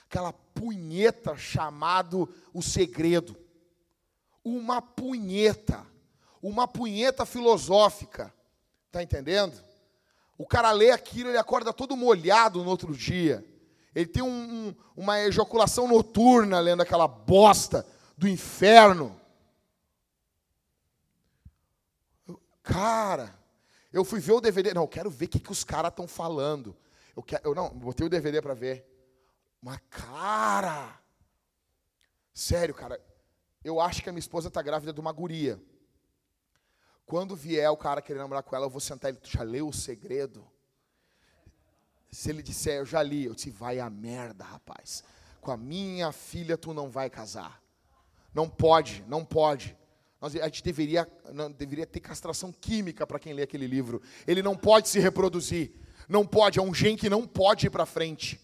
aquela 0.09 0.33
punheta 0.33 1.37
chamado 1.37 2.33
o 2.53 2.63
segredo. 2.63 3.37
Uma 4.45 4.81
punheta, 4.81 5.85
uma 6.41 6.69
punheta 6.69 7.27
filosófica. 7.27 8.33
Tá 8.93 9.03
entendendo? 9.03 9.61
O 10.39 10.47
cara 10.47 10.71
lê 10.71 10.93
aquilo, 10.93 11.31
ele 11.31 11.39
acorda 11.39 11.73
todo 11.73 11.97
molhado 11.97 12.63
no 12.63 12.71
outro 12.71 12.95
dia. 12.95 13.45
Ele 13.93 14.07
tem 14.07 14.23
um, 14.23 14.29
um, 14.69 14.75
uma 14.95 15.19
ejaculação 15.23 15.89
noturna 15.89 16.61
lendo 16.61 16.83
aquela 16.83 17.09
bosta 17.09 17.85
do 18.17 18.29
inferno. 18.29 19.21
Cara, 22.63 23.43
eu 23.95 24.05
fui 24.05 24.19
ver 24.19 24.33
o 24.33 24.41
DVD. 24.41 24.75
Não, 24.75 24.83
eu 24.83 24.89
quero 24.89 25.09
ver 25.09 25.27
o 25.27 25.29
que, 25.29 25.39
que 25.39 25.53
os 25.53 25.63
caras 25.63 25.93
estão 25.93 26.09
falando. 26.09 26.77
Eu, 27.15 27.23
quero, 27.23 27.49
eu 27.49 27.55
não, 27.55 27.71
botei 27.71 28.05
o 28.05 28.11
DVD 28.11 28.43
para 28.43 28.53
ver. 28.53 28.85
Uma 29.63 29.79
cara. 29.89 30.99
Sério, 32.35 32.75
cara. 32.75 33.01
Eu 33.63 33.81
acho 33.81 34.03
que 34.03 34.09
a 34.09 34.13
minha 34.13 34.19
esposa 34.19 34.49
está 34.49 34.61
grávida 34.61 34.93
de 34.93 34.99
uma 34.99 35.13
guria. 35.13 35.63
Quando 37.07 37.37
vier 37.37 37.71
o 37.71 37.77
cara 37.77 38.03
querer 38.03 38.19
namorar 38.19 38.43
com 38.43 38.57
ela, 38.57 38.67
eu 38.67 38.71
vou 38.71 38.81
sentar 38.81 39.11
ele. 39.11 39.21
Tu 39.21 39.31
já 39.31 39.45
leu 39.45 39.69
o 39.69 39.73
segredo? 39.73 40.45
Se 42.11 42.31
ele 42.31 42.43
disser, 42.43 42.79
eu 42.79 42.87
já 42.87 43.01
li, 43.01 43.27
eu 43.27 43.35
disse, 43.35 43.51
vai 43.51 43.79
a 43.79 43.89
merda, 43.89 44.43
rapaz. 44.43 45.05
Com 45.41 45.53
a 45.53 45.57
minha 45.57 46.11
filha 46.11 46.59
tu 46.59 46.75
não 46.75 46.91
vai 46.91 47.09
casar. 47.09 47.63
Não 48.35 48.49
pode, 48.49 49.05
não 49.07 49.25
pode. 49.25 49.77
Nós, 50.25 50.35
a 50.37 50.47
gente 50.47 50.65
deveria, 50.65 51.07
deveria 51.55 51.85
ter 51.85 52.01
castração 52.01 52.51
química 52.51 53.07
para 53.07 53.19
quem 53.19 53.35
lê 53.35 53.43
aquele 53.43 53.67
livro. 53.67 54.01
Ele 54.27 54.43
não 54.43 54.57
pode 54.57 54.89
se 54.89 54.99
reproduzir. 54.99 55.73
Não 56.09 56.27
pode, 56.27 56.59
é 56.59 56.63
um 56.63 56.73
gen 56.73 56.97
que 56.97 57.11
não 57.11 57.27
pode 57.27 57.67
ir 57.67 57.71
para 57.71 57.85
frente. 57.85 58.41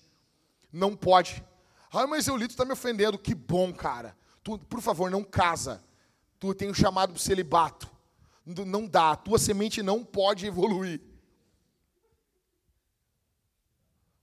Não 0.71 0.95
pode. 0.95 1.43
Ah, 1.91 2.07
mas 2.07 2.27
eu 2.27 2.37
li, 2.37 2.47
tu 2.47 2.51
está 2.51 2.67
me 2.67 2.73
ofendendo. 2.73 3.19
Que 3.19 3.35
bom, 3.35 3.73
cara. 3.73 4.15
Tu, 4.43 4.59
por 4.59 4.83
favor, 4.83 5.11
não 5.11 5.25
casa. 5.25 5.83
Tu 6.39 6.53
tem 6.53 6.69
um 6.69 6.75
chamado 6.75 7.15
para 7.15 7.23
celibato. 7.23 7.91
Não 8.45 8.87
dá. 8.87 9.13
A 9.13 9.17
tua 9.17 9.39
semente 9.39 9.83
não 9.83 10.05
pode 10.05 10.45
evoluir. 10.45 11.01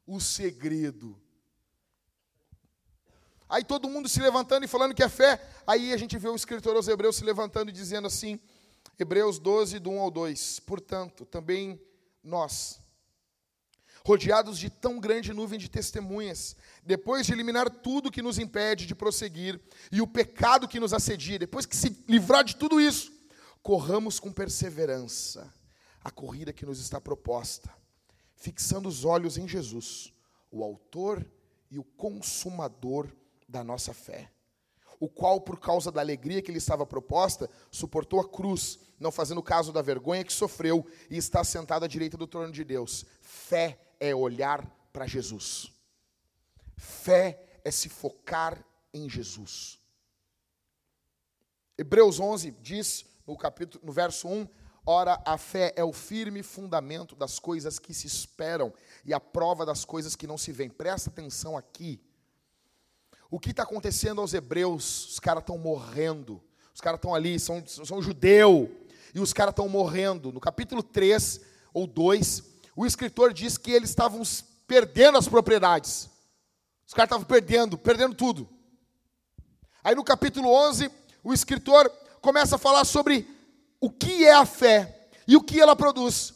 O 0.06 0.20
segredo 0.20 1.20
Aí 3.50 3.64
todo 3.64 3.90
mundo 3.90 4.10
se 4.10 4.20
levantando 4.20 4.66
e 4.66 4.68
falando 4.68 4.94
que 4.94 5.04
é 5.04 5.10
fé. 5.10 5.42
Aí 5.66 5.94
a 5.94 5.98
gente 5.98 6.18
vê 6.18 6.28
o 6.28 6.36
escritor 6.36 6.76
aos 6.76 6.88
Hebreus 6.88 7.16
se 7.16 7.24
levantando 7.24 7.70
e 7.70 7.74
dizendo 7.74 8.08
assim, 8.08 8.40
Hebreus 9.00 9.40
12, 9.40 9.80
do 9.80 9.90
1 9.92 10.00
ao 10.00 10.12
2. 10.12 10.60
Portanto, 10.62 11.26
também 11.26 11.80
nós, 12.24 12.80
rodeados 14.06 14.60
de 14.60 14.70
tão 14.70 15.00
grande 15.00 15.34
nuvem 15.34 15.58
de 15.58 15.70
testemunhas, 15.70 16.56
depois 16.84 17.26
de 17.26 17.32
eliminar 17.32 17.70
tudo 17.70 18.12
que 18.12 18.22
nos 18.22 18.38
impede 18.38 18.86
de 18.86 18.96
prosseguir 18.96 19.60
e 19.92 20.02
o 20.02 20.08
pecado 20.08 20.68
que 20.68 20.80
nos 20.80 20.94
assedia, 20.94 21.40
depois 21.40 21.66
que 21.66 21.76
se 21.76 22.04
livrar 22.08 22.44
de 22.44 22.56
tudo 22.56 22.82
isso, 22.82 23.12
corramos 23.62 24.20
com 24.20 24.32
perseverança 24.32 25.54
a 26.04 26.12
corrida 26.12 26.54
que 26.54 26.66
nos 26.66 26.80
está 26.80 27.00
proposta, 27.00 27.70
fixando 28.36 28.88
os 28.88 29.04
olhos 29.04 29.38
em 29.38 29.48
Jesus, 29.48 30.14
o 30.50 30.64
Autor 30.64 31.26
e 31.70 31.78
o 31.78 31.84
Consumador 31.84 33.14
da 33.48 33.64
nossa 33.64 33.94
fé, 33.94 34.30
o 35.00 35.08
qual, 35.08 35.40
por 35.42 35.60
causa 35.60 35.92
da 35.92 36.02
alegria 36.02 36.42
que 36.42 36.52
lhe 36.52 36.58
estava 36.58 36.86
proposta, 36.86 37.50
suportou 37.72 38.20
a 38.20 38.28
cruz, 38.28 38.80
não 39.00 39.12
fazendo 39.12 39.44
caso 39.44 39.72
da 39.72 39.82
vergonha 39.82 40.24
que 40.24 40.34
sofreu, 40.34 40.86
e 41.10 41.18
está 41.18 41.44
sentado 41.44 41.86
à 41.86 41.88
direita 41.88 42.18
do 42.18 42.28
trono 42.28 42.52
de 42.52 42.64
Deus. 42.64 43.06
Fé 43.22 43.80
é 44.00 44.14
olhar 44.14 44.66
para 44.92 45.06
Jesus. 45.06 45.72
Fé 46.76 47.60
é 47.64 47.72
se 47.72 47.90
focar 47.90 48.64
em 48.94 49.10
Jesus. 49.10 49.80
Hebreus 51.78 52.20
11 52.20 52.52
diz, 52.60 53.06
no 53.26 53.38
capítulo, 53.38 53.86
no 53.86 53.92
verso 53.92 54.28
1, 54.28 54.48
Ora, 54.90 55.22
a 55.26 55.38
fé 55.38 55.74
é 55.76 55.84
o 55.84 55.92
firme 55.92 56.42
fundamento 56.42 57.14
das 57.14 57.40
coisas 57.40 57.78
que 57.78 57.94
se 57.94 58.08
esperam 58.08 58.74
e 59.04 59.14
a 59.14 59.20
prova 59.20 59.66
das 59.66 59.84
coisas 59.84 60.16
que 60.16 60.26
não 60.26 60.38
se 60.38 60.54
veem. 60.54 60.70
Presta 60.70 61.10
atenção 61.10 61.58
aqui. 61.58 62.02
O 63.30 63.40
que 63.40 63.52
está 63.52 63.64
acontecendo 63.64 64.22
aos 64.22 64.34
hebreus? 64.34 65.12
Os 65.12 65.20
caras 65.20 65.42
estão 65.42 65.58
morrendo. 65.58 66.42
Os 66.74 66.80
caras 66.80 66.98
estão 66.98 67.14
ali, 67.14 67.40
são, 67.40 67.66
são 67.66 68.02
judeu. 68.02 68.72
E 69.14 69.20
os 69.20 69.34
caras 69.34 69.52
estão 69.52 69.68
morrendo. 69.68 70.32
No 70.32 70.40
capítulo 70.40 70.82
3 70.82 71.42
ou 71.74 71.86
2, 71.86 72.44
o 72.76 72.86
escritor 72.86 73.34
diz 73.34 73.58
que 73.58 73.72
eles 73.72 73.90
estavam 73.90 74.22
perdendo 74.66 75.18
as 75.18 75.28
propriedades. 75.28 76.10
Os 76.86 76.94
caras 76.94 77.08
estavam 77.08 77.26
perdendo, 77.26 77.78
perdendo 77.78 78.16
tudo. 78.16 78.48
Aí 79.84 79.96
no 79.96 80.04
capítulo 80.04 80.50
11, 80.50 80.90
o 81.24 81.34
escritor 81.34 81.90
começa 82.22 82.56
a 82.56 82.60
falar 82.60 82.86
sobre 82.86 83.28
o 83.80 83.90
que 83.90 84.26
é 84.26 84.34
a 84.34 84.46
fé 84.46 85.10
e 85.28 85.36
o 85.36 85.42
que 85.42 85.60
ela 85.60 85.76
produz. 85.76 86.34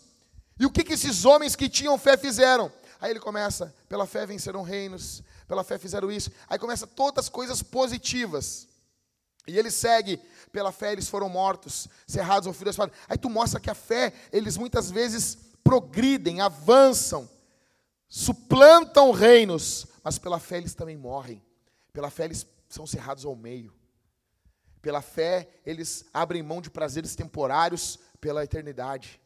E 0.60 0.66
o 0.66 0.72
que, 0.72 0.84
que 0.84 0.94
esses 0.94 1.26
homens 1.26 1.56
que 1.56 1.70
tinham 1.70 1.98
fé 1.98 2.18
fizeram. 2.18 2.72
Aí 3.00 3.12
ele 3.12 3.20
começa: 3.20 3.74
pela 3.88 4.06
fé 4.06 4.26
venceram 4.26 4.62
reinos, 4.62 5.24
pela 5.52 5.66
fé 5.66 5.78
fizeram 5.78 6.10
isso. 6.10 6.32
Aí 6.48 6.58
começa 6.58 6.88
todas 6.88 7.26
as 7.26 7.30
coisas 7.30 7.62
positivas. 7.62 8.70
E 9.46 9.60
ele 9.60 9.70
segue, 9.70 10.16
pela 10.50 10.72
fé 10.72 10.94
eles 10.94 11.10
foram 11.10 11.28
mortos, 11.28 11.90
cerrados 12.08 12.58
da 12.58 12.70
espada. 12.70 12.94
Aí 13.10 13.18
tu 13.18 13.30
mostra 13.30 13.60
que 13.60 13.70
a 13.70 13.76
fé, 13.76 14.14
eles 14.32 14.56
muitas 14.56 14.90
vezes 14.90 15.38
progridem, 15.62 16.40
avançam, 16.40 17.30
suplantam 18.08 19.12
reinos, 19.12 19.88
mas 20.02 20.18
pela 20.18 20.40
fé 20.40 20.56
eles 20.56 20.74
também 20.74 20.96
morrem. 20.96 21.44
Pela 21.92 22.10
fé 22.10 22.24
eles 22.24 22.48
são 22.70 22.88
cerrados 22.88 23.26
ao 23.26 23.36
meio. 23.36 23.74
Pela 24.82 25.02
fé 25.02 25.50
eles 25.66 26.06
abrem 26.14 26.42
mão 26.42 26.62
de 26.62 26.70
prazeres 26.70 27.14
temporários 27.14 28.00
pela 28.22 28.42
eternidade. 28.42 29.20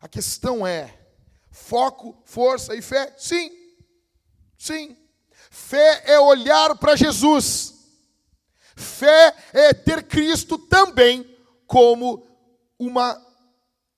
A 0.00 0.08
questão 0.08 0.66
é: 0.66 0.98
foco, 1.52 2.20
força 2.24 2.74
e 2.74 2.82
fé? 2.82 3.14
Sim. 3.16 3.61
Sim. 4.62 4.96
Fé 5.50 6.04
é 6.04 6.20
olhar 6.20 6.76
para 6.76 6.94
Jesus. 6.94 7.74
Fé 8.76 9.34
é 9.52 9.74
ter 9.74 10.04
Cristo 10.04 10.56
também 10.56 11.28
como 11.66 12.24
uma, 12.78 13.20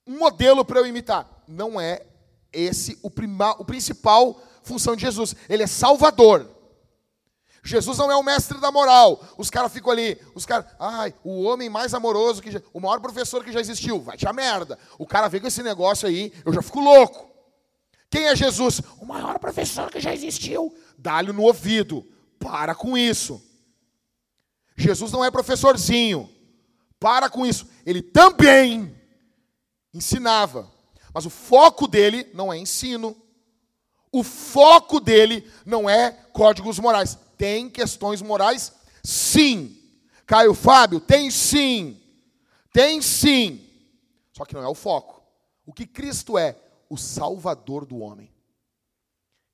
um 0.07 0.17
modelo 0.17 0.65
para 0.65 0.81
eu 0.81 0.87
imitar. 0.87 1.29
Não 1.47 1.79
é 1.79 2.07
esse 2.51 2.99
o, 3.03 3.11
prima, 3.11 3.51
o 3.59 3.65
principal 3.67 4.41
função 4.63 4.97
de 4.97 5.03
Jesus. 5.03 5.37
Ele 5.51 5.63
é 5.63 5.67
salvador. 5.67 6.49
Jesus 7.63 7.99
não 7.99 8.11
é 8.11 8.17
o 8.17 8.23
mestre 8.23 8.59
da 8.59 8.73
moral. 8.73 9.23
Os 9.37 9.51
caras 9.51 9.71
ficam 9.71 9.93
ali, 9.93 10.19
os 10.35 10.47
caras, 10.47 10.65
ai, 10.81 11.15
o 11.23 11.43
homem 11.43 11.69
mais 11.69 11.93
amoroso 11.93 12.41
que 12.41 12.51
já, 12.51 12.63
o 12.73 12.81
maior 12.81 13.01
professor 13.01 13.45
que 13.45 13.53
já 13.53 13.61
existiu, 13.61 14.01
vai 14.01 14.17
te 14.17 14.27
a 14.27 14.33
merda. 14.33 14.79
O 14.99 15.07
cara 15.07 15.29
vem 15.29 15.43
com 15.43 15.47
esse 15.47 15.63
negócio 15.63 16.09
aí, 16.09 16.33
eu 16.43 16.55
já 16.55 16.63
fico 16.63 16.81
louco. 16.81 17.34
Quem 18.15 18.29
é 18.29 18.37
Jesus? 18.37 18.81
O 19.01 19.05
maior 19.05 19.41
professor 19.41 19.91
que 19.91 19.99
já 19.99 20.15
existiu. 20.15 20.73
Dá-lhe 20.97 21.33
no 21.33 21.43
ouvido. 21.43 22.07
Para 22.39 22.73
com 22.73 22.97
isso. 22.97 23.45
Jesus 24.77 25.11
não 25.11 25.25
é 25.25 25.33
professorzinho. 25.33 26.31
Para 27.01 27.29
com 27.29 27.45
isso. 27.45 27.67
Ele 27.85 28.01
também 28.01 28.97
ensinava. 29.93 30.71
Mas 31.13 31.27
o 31.27 31.31
foco 31.31 31.89
dele 31.89 32.31
não 32.33 32.53
é 32.53 32.57
ensino. 32.57 33.17
O 34.13 34.23
foco 34.23 35.01
dele 35.01 35.51
não 35.67 35.91
é 35.91 36.13
códigos 36.33 36.79
morais. 36.79 37.19
Tem 37.37 37.69
questões 37.69 38.23
morais? 38.23 38.73
Sim. 39.03 39.77
Caio 40.25 40.55
Fábio, 40.55 41.01
tem 41.01 41.33
sim. 41.33 42.01
Tem 42.73 43.03
sim. 43.03 43.69
Só 44.33 44.45
que 44.45 44.55
não 44.55 44.63
é 44.63 44.69
o 44.69 44.75
foco. 44.75 45.21
O 45.67 45.73
que 45.73 45.85
Cristo 45.85 46.39
é? 46.39 46.57
O 46.89 46.97
salvador 46.97 47.85
do 47.87 47.99
homem. 47.99 48.33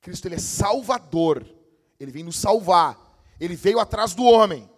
Cristo 0.00 0.26
ele 0.26 0.36
é 0.36 0.38
salvador. 0.38 1.46
Ele 1.98 2.10
vem 2.10 2.24
nos 2.24 2.36
salvar. 2.36 2.98
Ele 3.38 3.56
veio 3.56 3.78
atrás 3.78 4.14
do 4.14 4.24
homem. 4.24 4.70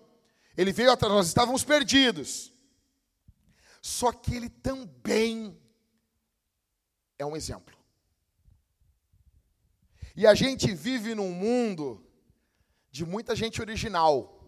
Ele 0.57 0.72
veio 0.72 0.90
atrás, 0.90 1.12
nós 1.12 1.26
estávamos 1.28 1.64
perdidos. 1.64 2.53
Só 3.80 4.12
que 4.12 4.34
ele 4.34 4.48
também 4.48 5.59
é 7.18 7.26
um 7.26 7.36
exemplo. 7.36 7.76
E 10.14 10.26
a 10.26 10.34
gente 10.34 10.74
vive 10.74 11.14
num 11.14 11.32
mundo 11.32 12.05
de 12.90 13.05
muita 13.05 13.34
gente 13.34 13.61
original. 13.61 14.38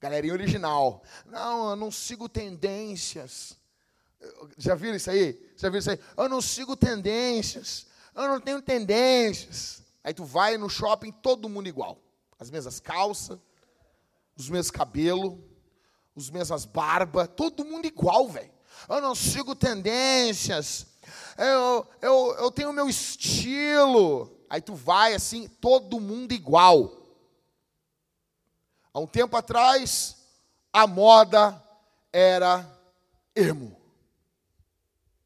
Galerinha 0.00 0.32
original. 0.32 1.02
Não, 1.26 1.70
eu 1.70 1.76
não 1.76 1.90
sigo 1.90 2.28
tendências. 2.28 3.57
Já 4.56 4.74
viram 4.74 4.96
isso 4.96 5.10
aí? 5.10 5.52
Já 5.56 5.68
viram 5.68 5.78
isso 5.78 5.90
aí? 5.90 6.00
Eu 6.16 6.28
não 6.28 6.40
sigo 6.40 6.76
tendências. 6.76 7.86
Eu 8.14 8.28
não 8.28 8.40
tenho 8.40 8.60
tendências. 8.60 9.82
Aí 10.02 10.12
tu 10.12 10.24
vai 10.24 10.56
no 10.56 10.68
shopping, 10.68 11.12
todo 11.12 11.48
mundo 11.48 11.68
igual. 11.68 11.98
As 12.38 12.50
mesmas 12.50 12.80
calças, 12.80 13.38
os 14.36 14.48
mesmos 14.48 14.70
cabelos, 14.70 15.38
os 16.14 16.30
mesmas 16.30 16.64
barbas, 16.64 17.28
todo 17.36 17.64
mundo 17.64 17.86
igual, 17.86 18.28
velho. 18.28 18.50
Eu 18.88 19.00
não 19.00 19.14
sigo 19.14 19.54
tendências. 19.54 20.86
Eu, 21.36 21.86
eu, 22.00 22.34
eu 22.38 22.50
tenho 22.50 22.72
meu 22.72 22.88
estilo. 22.88 24.36
Aí 24.50 24.60
tu 24.60 24.74
vai 24.74 25.14
assim, 25.14 25.46
todo 25.46 26.00
mundo 26.00 26.32
igual. 26.32 26.92
Há 28.92 28.98
um 28.98 29.06
tempo 29.06 29.36
atrás, 29.36 30.16
a 30.72 30.86
moda 30.86 31.62
era 32.12 32.66
emo. 33.36 33.77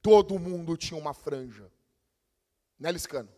Todo 0.02 0.38
mundo 0.38 0.76
tinha 0.76 0.98
uma 0.98 1.14
franja. 1.14 1.70
Né, 2.78 2.90
Liscano? 2.90 3.28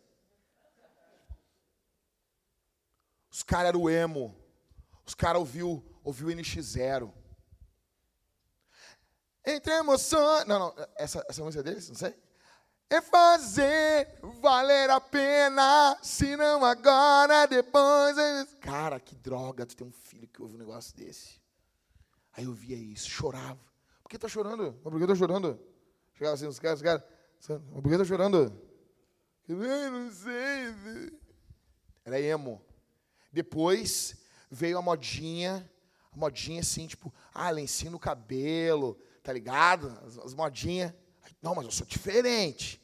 Os 3.31 3.43
caras 3.43 3.69
eram 3.69 3.91
emo. 3.91 4.35
Os 5.05 5.15
caras 5.15 5.41
ouviu, 5.41 5.85
ouviu 6.03 6.29
NX0. 6.29 7.12
Entre 9.45 9.75
emoções. 9.75 10.47
Não, 10.47 10.59
não, 10.59 10.87
essa, 10.97 11.25
essa 11.29 11.45
música 11.45 11.61
é 11.61 11.65
deles? 11.65 11.89
Não 11.89 11.97
sei. 11.97 12.15
É 12.89 13.03
fazer 13.03 14.19
valer 14.41 14.89
a 14.89 15.01
pena, 15.01 15.99
se 16.03 16.37
não 16.37 16.65
agora, 16.65 17.47
depois. 17.47 18.17
Cara, 18.61 19.01
que 19.01 19.15
droga, 19.15 19.67
tu 19.67 19.77
tem 19.77 19.87
um 19.87 19.93
filho 19.93 20.29
que 20.29 20.41
ouve 20.41 20.55
um 20.55 20.59
negócio 20.59 20.95
desse. 20.97 21.43
Aí 22.33 22.45
eu 22.45 22.53
via 22.53 22.77
isso, 22.77 23.11
chorava. 23.11 23.61
Por 24.03 24.09
que 24.09 24.19
tá 24.19 24.29
chorando? 24.29 24.75
Por 24.83 24.99
que 24.99 25.07
tá 25.07 25.15
chorando? 25.15 25.74
Chegava 26.15 26.35
assim, 26.35 26.47
os 26.47 26.59
caras, 26.59 26.79
os 26.79 26.83
caras, 26.83 27.03
por 27.73 27.83
que 27.83 27.99
tá 27.99 28.05
chorando? 28.05 28.61
Eu 29.49 29.57
não 29.91 30.11
sei. 30.11 31.19
Era 32.05 32.21
emo. 32.21 32.65
Depois 33.33 34.17
veio 34.51 34.79
a 34.79 34.83
modinha, 34.83 35.69
a 36.12 36.17
modinha 36.17 36.61
assim, 36.61 36.87
tipo, 36.87 37.12
ah, 37.33 37.51
lencinho 37.51 37.91
no 37.91 37.99
cabelo, 37.99 38.99
tá 39.23 39.33
ligado? 39.33 39.89
As, 40.07 40.19
as 40.19 40.35
modinhas. 40.35 40.95
Não, 41.43 41.55
mas 41.55 41.65
eu 41.65 41.71
sou 41.71 41.87
diferente. 41.87 42.81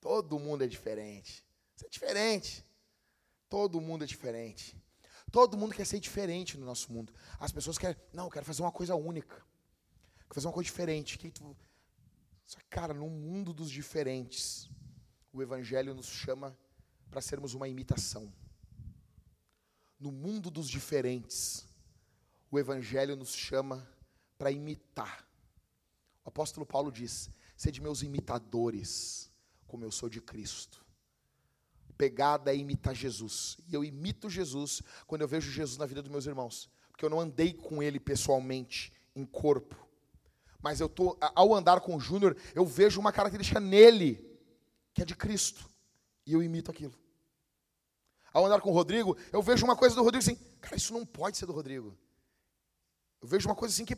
Todo 0.00 0.38
mundo 0.38 0.64
é 0.64 0.66
diferente. 0.66 1.44
Você 1.74 1.86
é 1.86 1.88
diferente. 1.88 2.64
Todo 3.48 3.80
mundo 3.80 4.04
é 4.04 4.06
diferente. 4.06 4.80
Todo 5.30 5.56
mundo 5.56 5.74
quer 5.74 5.84
ser 5.84 6.00
diferente 6.00 6.56
no 6.56 6.64
nosso 6.64 6.92
mundo. 6.92 7.12
As 7.38 7.52
pessoas 7.52 7.76
querem, 7.76 7.96
não, 8.12 8.24
eu 8.24 8.30
quero 8.30 8.46
fazer 8.46 8.62
uma 8.62 8.72
coisa 8.72 8.94
única. 8.94 9.36
Quero 10.20 10.34
fazer 10.34 10.46
uma 10.46 10.52
coisa 10.52 10.66
diferente. 10.66 11.18
Que 11.18 11.30
tu... 11.30 11.56
Só 12.50 12.58
que, 12.58 12.66
cara, 12.66 12.92
no 12.92 13.08
mundo 13.08 13.52
dos 13.52 13.70
diferentes, 13.70 14.68
o 15.32 15.40
Evangelho 15.40 15.94
nos 15.94 16.08
chama 16.08 16.58
para 17.08 17.20
sermos 17.20 17.54
uma 17.54 17.68
imitação. 17.68 18.28
No 20.00 20.10
mundo 20.10 20.50
dos 20.50 20.68
diferentes, 20.68 21.64
o 22.50 22.58
Evangelho 22.58 23.14
nos 23.14 23.36
chama 23.36 23.88
para 24.36 24.50
imitar. 24.50 25.24
O 26.24 26.28
apóstolo 26.28 26.66
Paulo 26.66 26.90
diz: 26.90 27.30
sede 27.56 27.80
meus 27.80 28.02
imitadores, 28.02 29.30
como 29.68 29.84
eu 29.84 29.92
sou 29.92 30.08
de 30.08 30.20
Cristo. 30.20 30.84
Pegada 31.96 32.52
é 32.52 32.56
imitar 32.56 32.96
Jesus. 32.96 33.58
E 33.68 33.74
eu 33.76 33.84
imito 33.84 34.28
Jesus 34.28 34.82
quando 35.06 35.22
eu 35.22 35.28
vejo 35.28 35.52
Jesus 35.52 35.78
na 35.78 35.86
vida 35.86 36.02
dos 36.02 36.10
meus 36.10 36.26
irmãos. 36.26 36.68
Porque 36.90 37.04
eu 37.04 37.10
não 37.10 37.20
andei 37.20 37.54
com 37.54 37.80
ele 37.80 38.00
pessoalmente, 38.00 38.92
em 39.14 39.24
corpo. 39.24 39.89
Mas 40.62 40.80
eu 40.80 40.88
tô, 40.88 41.16
ao 41.34 41.54
andar 41.54 41.80
com 41.80 41.96
o 41.96 42.00
Júnior, 42.00 42.36
eu 42.54 42.64
vejo 42.66 43.00
uma 43.00 43.12
característica 43.12 43.58
nele, 43.58 44.38
que 44.92 45.02
é 45.02 45.04
de 45.04 45.14
Cristo. 45.14 45.68
E 46.26 46.32
eu 46.32 46.42
imito 46.42 46.70
aquilo. 46.70 46.94
Ao 48.32 48.44
andar 48.46 48.60
com 48.60 48.70
o 48.70 48.72
Rodrigo, 48.72 49.16
eu 49.32 49.42
vejo 49.42 49.64
uma 49.64 49.74
coisa 49.74 49.96
do 49.96 50.02
Rodrigo 50.02 50.22
assim, 50.22 50.36
cara, 50.60 50.76
isso 50.76 50.92
não 50.92 51.04
pode 51.04 51.36
ser 51.36 51.46
do 51.46 51.52
Rodrigo. 51.52 51.96
Eu 53.20 53.28
vejo 53.28 53.48
uma 53.48 53.54
coisa 53.54 53.74
assim 53.74 53.84
que. 53.84 53.96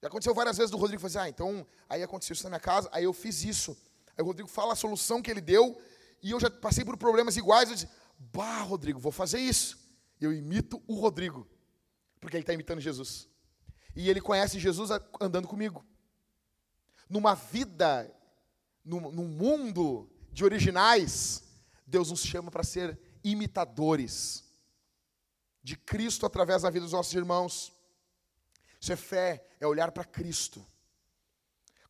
Já 0.00 0.08
aconteceu 0.08 0.34
várias 0.34 0.56
vezes 0.56 0.70
do 0.70 0.76
Rodrigo 0.76 1.00
fazer, 1.00 1.18
ah, 1.18 1.28
então, 1.28 1.66
aí 1.88 2.02
aconteceu 2.02 2.34
isso 2.34 2.44
na 2.44 2.50
minha 2.50 2.60
casa, 2.60 2.88
aí 2.92 3.04
eu 3.04 3.12
fiz 3.12 3.42
isso. 3.42 3.76
Aí 4.16 4.22
o 4.22 4.26
Rodrigo 4.26 4.48
fala 4.48 4.72
a 4.72 4.76
solução 4.76 5.22
que 5.22 5.30
ele 5.30 5.40
deu, 5.40 5.80
e 6.22 6.30
eu 6.30 6.38
já 6.38 6.50
passei 6.50 6.84
por 6.84 6.96
problemas 6.96 7.36
iguais, 7.36 7.68
eu 7.68 7.74
disse, 7.74 7.88
bah, 8.18 8.62
Rodrigo, 8.62 9.00
vou 9.00 9.10
fazer 9.10 9.40
isso. 9.40 9.78
Eu 10.20 10.32
imito 10.32 10.82
o 10.86 10.94
Rodrigo, 10.94 11.48
porque 12.20 12.36
ele 12.36 12.42
está 12.42 12.52
imitando 12.52 12.80
Jesus. 12.80 13.28
E 13.94 14.08
ele 14.08 14.20
conhece 14.20 14.58
Jesus 14.58 14.90
andando 15.20 15.48
comigo. 15.48 15.84
Numa 17.08 17.34
vida, 17.34 18.14
num, 18.84 19.10
num 19.10 19.28
mundo 19.28 20.10
de 20.30 20.44
originais, 20.44 21.42
Deus 21.86 22.10
nos 22.10 22.22
chama 22.22 22.50
para 22.50 22.62
ser 22.62 22.98
imitadores 23.24 24.44
de 25.62 25.76
Cristo 25.76 26.24
através 26.24 26.62
da 26.62 26.70
vida 26.70 26.84
dos 26.84 26.92
nossos 26.92 27.12
irmãos. 27.14 27.72
Isso 28.80 28.92
é 28.92 28.96
fé, 28.96 29.46
é 29.58 29.66
olhar 29.66 29.90
para 29.90 30.04
Cristo. 30.04 30.64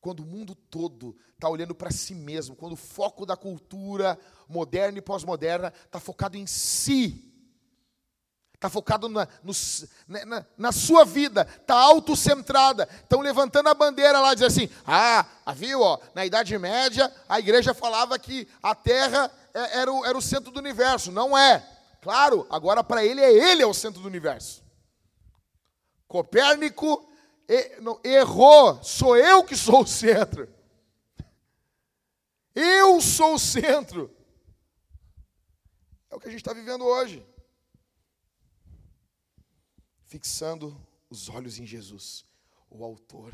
Quando 0.00 0.20
o 0.20 0.26
mundo 0.26 0.54
todo 0.54 1.16
está 1.34 1.48
olhando 1.48 1.74
para 1.74 1.90
si 1.90 2.14
mesmo, 2.14 2.56
quando 2.56 2.72
o 2.72 2.76
foco 2.76 3.26
da 3.26 3.36
cultura 3.36 4.18
moderna 4.48 4.98
e 4.98 5.02
pós-moderna 5.02 5.72
está 5.84 6.00
focado 6.00 6.36
em 6.36 6.46
si, 6.46 7.28
está 8.58 8.68
focado 8.68 9.08
na, 9.08 9.28
no, 9.42 9.52
na, 10.26 10.44
na, 10.56 10.72
sua 10.72 11.04
vida, 11.04 11.46
está 11.60 11.74
autocentrada, 11.74 12.88
estão 13.02 13.20
levantando 13.20 13.68
a 13.68 13.74
bandeira 13.74 14.18
lá, 14.20 14.34
dizendo 14.34 14.48
assim: 14.48 14.68
ah, 14.84 15.24
viu, 15.54 15.80
ó, 15.80 15.98
na 16.12 16.26
Idade 16.26 16.58
Média 16.58 17.12
a 17.28 17.38
igreja 17.38 17.72
falava 17.72 18.18
que 18.18 18.48
a 18.60 18.74
terra 18.74 19.30
é, 19.54 19.78
era 19.78 19.92
o, 19.92 20.04
era 20.04 20.18
o 20.18 20.22
centro 20.22 20.50
do 20.50 20.58
universo. 20.58 21.12
Não 21.12 21.38
é. 21.38 21.64
Claro, 22.02 22.46
agora 22.50 22.82
para 22.82 23.04
ele 23.04 23.20
é 23.20 23.32
ele 23.32 23.62
é 23.62 23.66
o 23.66 23.72
centro 23.74 24.02
do 24.02 24.08
universo. 24.08 24.64
Copérnico 26.08 27.08
errou, 28.02 28.82
sou 28.82 29.16
eu 29.16 29.44
que 29.44 29.56
sou 29.56 29.82
o 29.82 29.86
centro. 29.86 30.48
Eu 32.54 33.00
sou 33.00 33.34
o 33.34 33.38
centro. 33.38 34.12
É 36.10 36.16
o 36.16 36.18
que 36.18 36.26
a 36.26 36.30
gente 36.30 36.40
está 36.40 36.52
vivendo 36.52 36.84
hoje. 36.84 37.24
Fixando 40.08 40.74
os 41.10 41.28
olhos 41.28 41.58
em 41.58 41.66
Jesus, 41.66 42.24
o 42.70 42.82
Autor 42.82 43.30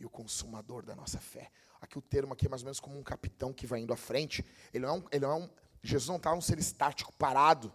e 0.00 0.06
o 0.06 0.10
consumador 0.10 0.86
da 0.86 0.96
nossa 0.96 1.20
fé. 1.20 1.52
Aqui 1.82 1.98
o 1.98 2.02
termo 2.02 2.32
aqui 2.32 2.46
é 2.46 2.48
mais 2.48 2.62
ou 2.62 2.64
menos 2.64 2.80
como 2.80 2.98
um 2.98 3.02
capitão 3.02 3.52
que 3.52 3.66
vai 3.66 3.80
indo 3.80 3.92
à 3.92 3.96
frente. 3.96 4.42
Ele 4.72 4.86
não 4.86 4.94
é 4.94 4.98
um, 4.98 5.04
ele 5.12 5.26
não 5.26 5.30
é 5.30 5.34
um 5.34 5.50
Jesus 5.82 6.08
não 6.08 6.16
está 6.16 6.32
um 6.32 6.40
ser 6.40 6.58
estático, 6.58 7.12
parado. 7.12 7.70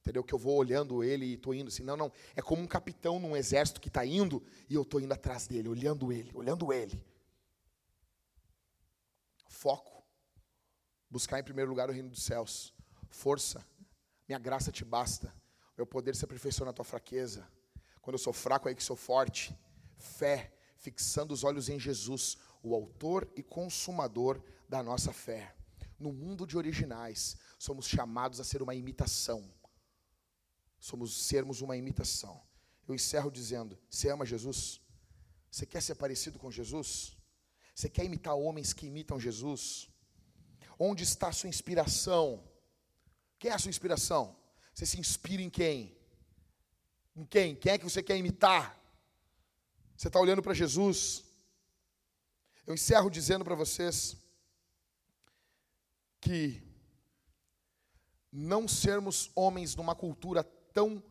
Entendeu? 0.00 0.24
Que 0.24 0.34
eu 0.34 0.38
vou 0.38 0.56
olhando 0.56 1.04
ele 1.04 1.26
e 1.26 1.34
estou 1.34 1.54
indo 1.54 1.68
assim. 1.68 1.84
Não, 1.84 1.96
não. 1.96 2.10
É 2.34 2.42
como 2.42 2.60
um 2.60 2.66
capitão 2.66 3.20
num 3.20 3.36
exército 3.36 3.80
que 3.80 3.86
está 3.86 4.04
indo 4.04 4.42
e 4.68 4.74
eu 4.74 4.82
estou 4.82 5.00
indo 5.00 5.12
atrás 5.12 5.46
dele, 5.46 5.68
olhando 5.68 6.10
ele, 6.10 6.32
olhando 6.34 6.72
ele. 6.72 7.00
Foco. 9.46 10.02
Buscar 11.08 11.38
em 11.38 11.44
primeiro 11.44 11.70
lugar 11.70 11.88
o 11.88 11.92
reino 11.92 12.08
dos 12.08 12.24
céus. 12.24 12.74
Força. 13.10 13.64
Minha 14.26 14.40
graça 14.40 14.72
te 14.72 14.84
basta. 14.84 15.32
Meu 15.76 15.86
poder 15.86 16.14
se 16.14 16.24
aperfeiçoa 16.24 16.66
na 16.66 16.72
tua 16.72 16.84
fraqueza. 16.84 17.48
Quando 18.00 18.14
eu 18.14 18.18
sou 18.18 18.32
fraco, 18.32 18.68
é 18.68 18.70
aí 18.70 18.74
que 18.74 18.82
sou 18.82 18.96
forte. 18.96 19.56
Fé. 19.96 20.52
Fixando 20.76 21.32
os 21.32 21.44
olhos 21.44 21.68
em 21.68 21.78
Jesus, 21.78 22.36
o 22.60 22.74
autor 22.74 23.30
e 23.36 23.42
consumador 23.42 24.42
da 24.68 24.82
nossa 24.82 25.12
fé. 25.12 25.54
No 25.96 26.12
mundo 26.12 26.44
de 26.44 26.56
originais, 26.56 27.36
somos 27.56 27.86
chamados 27.86 28.40
a 28.40 28.44
ser 28.44 28.62
uma 28.62 28.74
imitação. 28.74 29.48
Somos 30.80 31.14
sermos 31.14 31.60
uma 31.60 31.76
imitação. 31.76 32.42
Eu 32.88 32.94
encerro 32.96 33.30
dizendo: 33.30 33.78
Você 33.88 34.08
ama 34.10 34.26
Jesus? 34.26 34.80
Você 35.48 35.64
quer 35.64 35.80
ser 35.80 35.94
parecido 35.94 36.38
com 36.38 36.50
Jesus? 36.50 37.16
Você 37.74 37.88
quer 37.88 38.04
imitar 38.04 38.34
homens 38.34 38.72
que 38.72 38.86
imitam 38.86 39.20
Jesus? 39.20 39.88
Onde 40.78 41.04
está 41.04 41.28
a 41.28 41.32
sua 41.32 41.48
inspiração? 41.48 42.42
Quem 43.38 43.50
é 43.50 43.54
a 43.54 43.58
sua 43.58 43.70
inspiração? 43.70 44.36
Você 44.72 44.86
se 44.86 44.98
inspira 44.98 45.42
em 45.42 45.50
quem? 45.50 45.96
Em 47.14 47.24
quem? 47.24 47.54
Quem 47.54 47.72
é 47.72 47.78
que 47.78 47.84
você 47.84 48.02
quer 48.02 48.16
imitar? 48.16 48.78
Você 49.96 50.08
está 50.08 50.18
olhando 50.18 50.42
para 50.42 50.54
Jesus? 50.54 51.24
Eu 52.66 52.74
encerro 52.74 53.10
dizendo 53.10 53.44
para 53.44 53.54
vocês 53.54 54.16
que 56.20 56.62
não 58.30 58.66
sermos 58.66 59.30
homens 59.34 59.76
numa 59.76 59.94
cultura 59.94 60.42
tão 60.42 61.02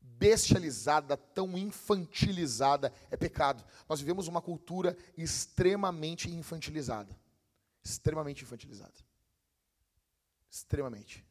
bestializada, 0.00 1.16
tão 1.16 1.56
infantilizada, 1.56 2.92
é 3.10 3.16
pecado. 3.16 3.64
Nós 3.88 4.00
vivemos 4.00 4.28
uma 4.28 4.42
cultura 4.42 4.96
extremamente 5.16 6.30
infantilizada. 6.30 7.16
Extremamente 7.82 8.44
infantilizada. 8.44 8.94
Extremamente. 10.50 11.24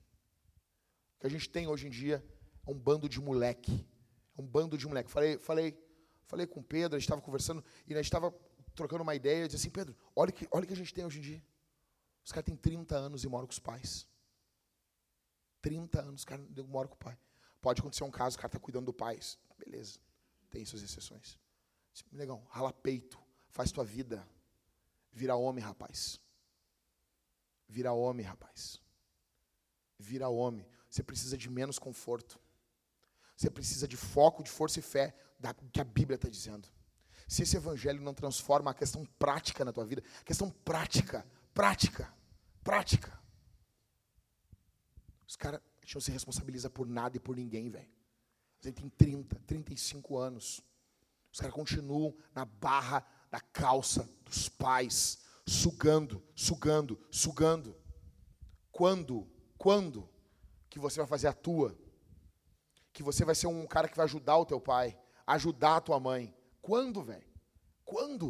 O 1.21 1.21
que 1.21 1.27
a 1.27 1.29
gente 1.29 1.47
tem 1.47 1.67
hoje 1.67 1.85
em 1.85 1.91
dia 1.91 2.25
é 2.65 2.71
um 2.71 2.73
bando 2.73 3.07
de 3.07 3.21
moleque. 3.21 3.87
É 4.35 4.41
um 4.41 4.43
bando 4.43 4.75
de 4.75 4.87
moleque. 4.87 5.11
Falei, 5.11 5.37
falei, 5.37 5.79
falei 6.25 6.47
com 6.47 6.61
o 6.61 6.63
Pedro, 6.63 6.95
a 6.95 6.99
gente 6.99 7.05
estava 7.05 7.21
conversando 7.21 7.63
e 7.85 7.93
a 7.93 7.97
gente 7.97 8.05
estava 8.05 8.33
trocando 8.73 9.03
uma 9.03 9.13
ideia. 9.13 9.43
Eu 9.43 9.47
disse 9.47 9.57
assim, 9.57 9.69
Pedro, 9.69 9.95
olha 10.15 10.31
que, 10.31 10.47
olha 10.49 10.63
o 10.63 10.67
que 10.67 10.73
a 10.73 10.75
gente 10.75 10.91
tem 10.91 11.05
hoje 11.05 11.19
em 11.19 11.21
dia. 11.21 11.45
Os 12.25 12.31
caras 12.31 12.45
têm 12.45 12.55
30 12.55 12.95
anos 12.95 13.23
e 13.23 13.27
moram 13.27 13.45
com 13.45 13.51
os 13.51 13.59
pais. 13.59 14.07
30 15.61 16.01
anos, 16.01 16.21
os 16.21 16.25
caras 16.25 16.43
moram 16.67 16.89
com 16.89 16.95
o 16.95 16.97
pai. 16.97 17.15
Pode 17.61 17.81
acontecer 17.81 18.03
um 18.03 18.09
caso, 18.09 18.35
o 18.35 18.39
cara 18.39 18.47
está 18.47 18.59
cuidando 18.59 18.87
do 18.87 18.93
pai. 18.93 19.19
Beleza, 19.59 19.99
tem 20.49 20.65
suas 20.65 20.81
exceções. 20.81 21.37
Legal, 22.11 22.43
rala 22.49 22.73
peito, 22.73 23.19
faz 23.47 23.71
tua 23.71 23.85
vida. 23.85 24.27
Vira 25.11 25.35
homem, 25.35 25.63
rapaz. 25.63 26.19
Vira 27.67 27.93
homem, 27.93 28.25
rapaz. 28.25 28.81
Vira 29.99 30.27
homem. 30.27 30.65
Você 30.91 31.01
precisa 31.01 31.37
de 31.37 31.49
menos 31.49 31.79
conforto. 31.79 32.37
Você 33.37 33.49
precisa 33.49 33.87
de 33.87 33.95
foco, 33.95 34.43
de 34.43 34.51
força 34.51 34.79
e 34.79 34.81
fé, 34.81 35.15
da, 35.39 35.53
que 35.53 35.79
a 35.79 35.85
Bíblia 35.85 36.15
está 36.15 36.27
dizendo. 36.27 36.67
Se 37.29 37.43
esse 37.43 37.55
evangelho 37.55 38.01
não 38.01 38.13
transforma 38.13 38.69
a 38.71 38.73
questão 38.73 39.05
prática 39.17 39.63
na 39.63 39.71
tua 39.71 39.85
vida, 39.85 40.03
a 40.19 40.23
questão 40.25 40.49
prática, 40.49 41.25
prática, 41.53 42.13
prática. 42.61 43.17
Os 45.25 45.37
caras 45.37 45.61
não 45.93 46.01
se 46.01 46.11
responsabiliza 46.11 46.69
por 46.69 46.85
nada 46.85 47.15
e 47.15 47.21
por 47.21 47.37
ninguém, 47.37 47.69
velho. 47.69 47.89
Gente 48.59 48.75
tem 48.75 48.89
30, 48.89 49.39
35 49.47 50.17
anos. 50.17 50.61
Os 51.31 51.39
caras 51.39 51.55
continuam 51.55 52.13
na 52.35 52.43
barra 52.43 53.07
da 53.31 53.39
calça 53.39 54.09
dos 54.25 54.49
pais, 54.49 55.19
sugando, 55.47 56.21
sugando, 56.35 56.99
sugando. 57.09 57.77
Quando, 58.71 59.25
quando 59.57 60.10
que 60.71 60.79
você 60.79 60.99
vai 60.99 61.05
fazer 61.05 61.27
a 61.27 61.33
tua? 61.33 61.77
Que 62.93 63.03
você 63.03 63.25
vai 63.25 63.35
ser 63.35 63.47
um 63.47 63.67
cara 63.67 63.89
que 63.89 63.97
vai 63.97 64.05
ajudar 64.05 64.37
o 64.37 64.45
teu 64.45 64.59
pai, 64.59 64.97
ajudar 65.27 65.75
a 65.75 65.81
tua 65.81 65.99
mãe. 65.99 66.33
Quando, 66.61 67.03
velho? 67.03 67.27
Quando? 67.83 68.29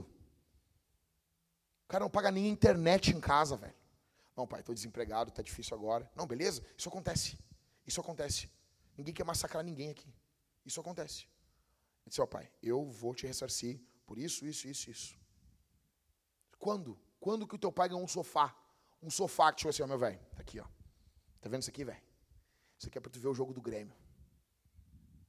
O 1.86 1.88
cara 1.88 2.04
não 2.04 2.10
paga 2.10 2.32
nem 2.32 2.50
internet 2.50 3.12
em 3.12 3.22
casa, 3.22 3.56
velho. 3.56 3.76
Não, 4.36 4.48
pai, 4.48 4.62
estou 4.62 4.74
desempregado, 4.74 5.30
está 5.30 5.44
difícil 5.44 5.78
agora. 5.78 6.12
Não, 6.16 6.26
beleza? 6.26 6.66
Isso 6.76 6.90
acontece. 6.90 7.38
Isso 7.86 8.02
acontece. 8.02 8.50
Ninguém 8.98 9.14
quer 9.14 9.24
massacrar 9.24 9.64
ninguém 9.64 9.92
aqui. 9.92 10.12
Isso 10.66 10.82
acontece. 10.82 11.28
Ele 12.02 12.10
disse, 12.10 12.22
ó 12.22 12.26
pai, 12.26 12.52
eu 12.64 12.84
vou 12.90 13.14
te 13.14 13.28
ressarcir 13.28 13.80
por 14.08 14.18
isso, 14.18 14.48
isso, 14.48 14.68
isso, 14.68 14.90
isso. 14.90 15.16
Quando? 16.58 17.00
Quando 17.20 17.46
que 17.46 17.54
o 17.54 17.60
teu 17.60 17.72
pai 17.72 17.88
ganhou 17.88 18.04
um 18.04 18.08
sofá? 18.08 18.56
Um 19.00 19.12
sofá 19.12 19.52
que 19.52 19.60
tipo 19.60 19.70
assim, 19.70 19.84
ó, 19.84 19.88
meu 19.88 20.00
velho, 20.00 20.20
tá 20.36 20.42
aqui, 20.42 20.60
ó. 20.60 20.66
Tá 21.40 21.48
vendo 21.50 21.62
isso 21.62 21.70
aqui, 21.70 21.84
velho? 21.84 22.11
Isso 22.82 22.88
aqui 22.88 22.98
é 22.98 23.02
para 23.02 23.12
tu 23.12 23.20
ver 23.20 23.28
o 23.28 23.34
jogo 23.36 23.54
do 23.54 23.62
Grêmio. 23.62 23.96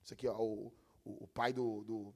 Isso 0.03 0.15
aqui, 0.15 0.27
ó, 0.27 0.35
o, 0.35 0.73
o, 1.05 1.25
o 1.25 1.29
pai 1.29 1.53
do, 1.53 1.85
do, 1.85 2.15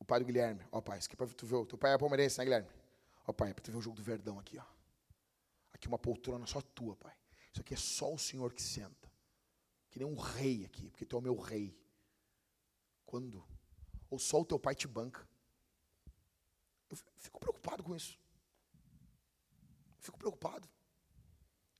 O 0.00 0.04
pai 0.04 0.18
do 0.18 0.26
Guilherme. 0.26 0.66
Ó, 0.72 0.80
pai, 0.80 0.98
isso 0.98 1.06
aqui 1.06 1.14
é 1.14 1.16
para 1.16 1.28
tu 1.28 1.46
ver. 1.46 1.54
O 1.54 1.64
teu 1.64 1.78
pai 1.78 1.94
é 1.94 1.98
palmeirense, 1.98 2.36
né, 2.38 2.44
Guilherme? 2.44 2.68
Ó, 3.24 3.32
pai, 3.32 3.50
é 3.50 3.54
para 3.54 3.62
tu 3.62 3.70
ver 3.70 3.78
o 3.78 3.80
jogo 3.80 3.94
do 3.94 4.02
Verdão 4.02 4.40
aqui, 4.40 4.58
ó. 4.58 4.64
Aqui 5.72 5.86
uma 5.86 6.00
poltrona 6.00 6.48
só 6.48 6.60
tua, 6.60 6.96
pai. 6.96 7.16
Isso 7.52 7.60
aqui 7.60 7.74
é 7.74 7.76
só 7.76 8.12
o 8.12 8.18
Senhor 8.18 8.52
que 8.52 8.60
senta. 8.60 9.08
Que 9.88 10.00
nem 10.00 10.08
um 10.08 10.16
rei 10.16 10.64
aqui, 10.64 10.90
porque 10.90 11.06
tu 11.06 11.14
é 11.14 11.20
o 11.20 11.22
meu 11.22 11.36
rei. 11.36 11.78
Quando? 13.04 13.46
Ou 14.10 14.18
só 14.18 14.40
o 14.40 14.44
teu 14.44 14.58
pai 14.58 14.74
te 14.74 14.88
banca. 14.88 15.24
Eu 16.90 16.96
fico 17.18 17.38
preocupado 17.38 17.84
com 17.84 17.94
isso. 17.94 18.18
fico 20.00 20.18
preocupado. 20.18 20.68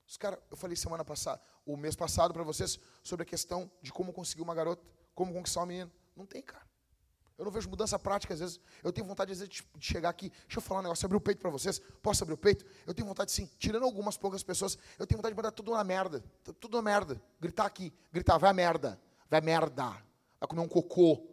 Os 0.07 0.15
cara, 0.15 0.41
eu 0.49 0.55
falei 0.55 0.75
semana 0.77 1.03
passada, 1.03 1.41
o 1.65 1.75
mês 1.75 1.95
passado 1.95 2.33
para 2.33 2.43
vocês 2.43 2.79
sobre 3.03 3.23
a 3.23 3.25
questão 3.25 3.69
de 3.81 3.91
como 3.91 4.13
conseguir 4.13 4.41
uma 4.41 4.55
garota, 4.55 4.81
como 5.13 5.33
conquistar 5.33 5.59
uma 5.59 5.65
menina. 5.65 5.91
Não 6.15 6.25
tem, 6.25 6.41
cara. 6.41 6.65
Eu 7.37 7.45
não 7.45 7.51
vejo 7.51 7.69
mudança 7.69 7.99
prática 7.99 8.33
às 8.33 8.39
vezes. 8.39 8.59
Eu 8.81 8.91
tenho 8.91 9.05
vontade 9.05 9.31
às 9.31 9.39
vezes 9.39 9.53
de 9.53 9.85
chegar 9.85 10.09
aqui, 10.09 10.29
deixa 10.29 10.57
eu 10.57 10.61
falar 10.61 10.79
um 10.79 10.83
negócio, 10.83 11.05
abrir 11.05 11.17
o 11.17 11.21
peito 11.21 11.39
para 11.39 11.49
vocês. 11.49 11.79
Posso 12.01 12.23
abrir 12.23 12.33
o 12.33 12.37
peito? 12.37 12.65
Eu 12.85 12.93
tenho 12.93 13.07
vontade 13.07 13.31
sim, 13.31 13.49
tirando 13.59 13.83
algumas 13.83 14.17
poucas 14.17 14.41
pessoas, 14.41 14.77
eu 14.97 15.05
tenho 15.05 15.17
vontade 15.17 15.33
de 15.33 15.37
mandar 15.37 15.51
tudo 15.51 15.71
na 15.71 15.83
merda. 15.83 16.23
Tudo 16.59 16.77
na 16.77 16.81
merda. 16.81 17.21
Gritar 17.39 17.65
aqui, 17.65 17.93
gritar, 18.11 18.37
vai 18.37 18.49
a 18.49 18.53
merda. 18.53 18.99
Vai 19.29 19.39
a 19.39 19.43
merda. 19.43 19.89
Vai 20.39 20.47
comer 20.47 20.61
um 20.61 20.67
cocô. 20.67 21.27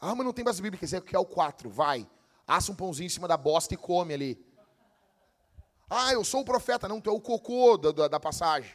Ah, 0.00 0.14
mas 0.14 0.26
não 0.26 0.32
tem 0.32 0.44
base 0.44 0.60
bíblica, 0.60 0.86
quer 1.00 1.16
é 1.16 1.18
o 1.18 1.24
4, 1.24 1.70
vai. 1.70 2.08
Assa 2.46 2.72
um 2.72 2.74
pãozinho 2.74 3.06
em 3.06 3.10
cima 3.10 3.28
da 3.28 3.36
bosta 3.36 3.74
e 3.74 3.76
come 3.76 4.12
ali. 4.12 4.47
Ah, 5.88 6.12
eu 6.12 6.22
sou 6.22 6.42
o 6.42 6.44
profeta. 6.44 6.88
Não, 6.88 7.00
tu 7.00 7.10
é 7.10 7.12
o 7.12 7.20
cocô 7.20 7.76
da, 7.76 7.92
da, 7.92 8.08
da 8.08 8.20
passagem. 8.20 8.74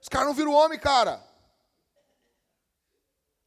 Os 0.00 0.08
caras 0.08 0.26
não 0.26 0.34
viram 0.34 0.52
homem, 0.52 0.78
cara. 0.78 1.24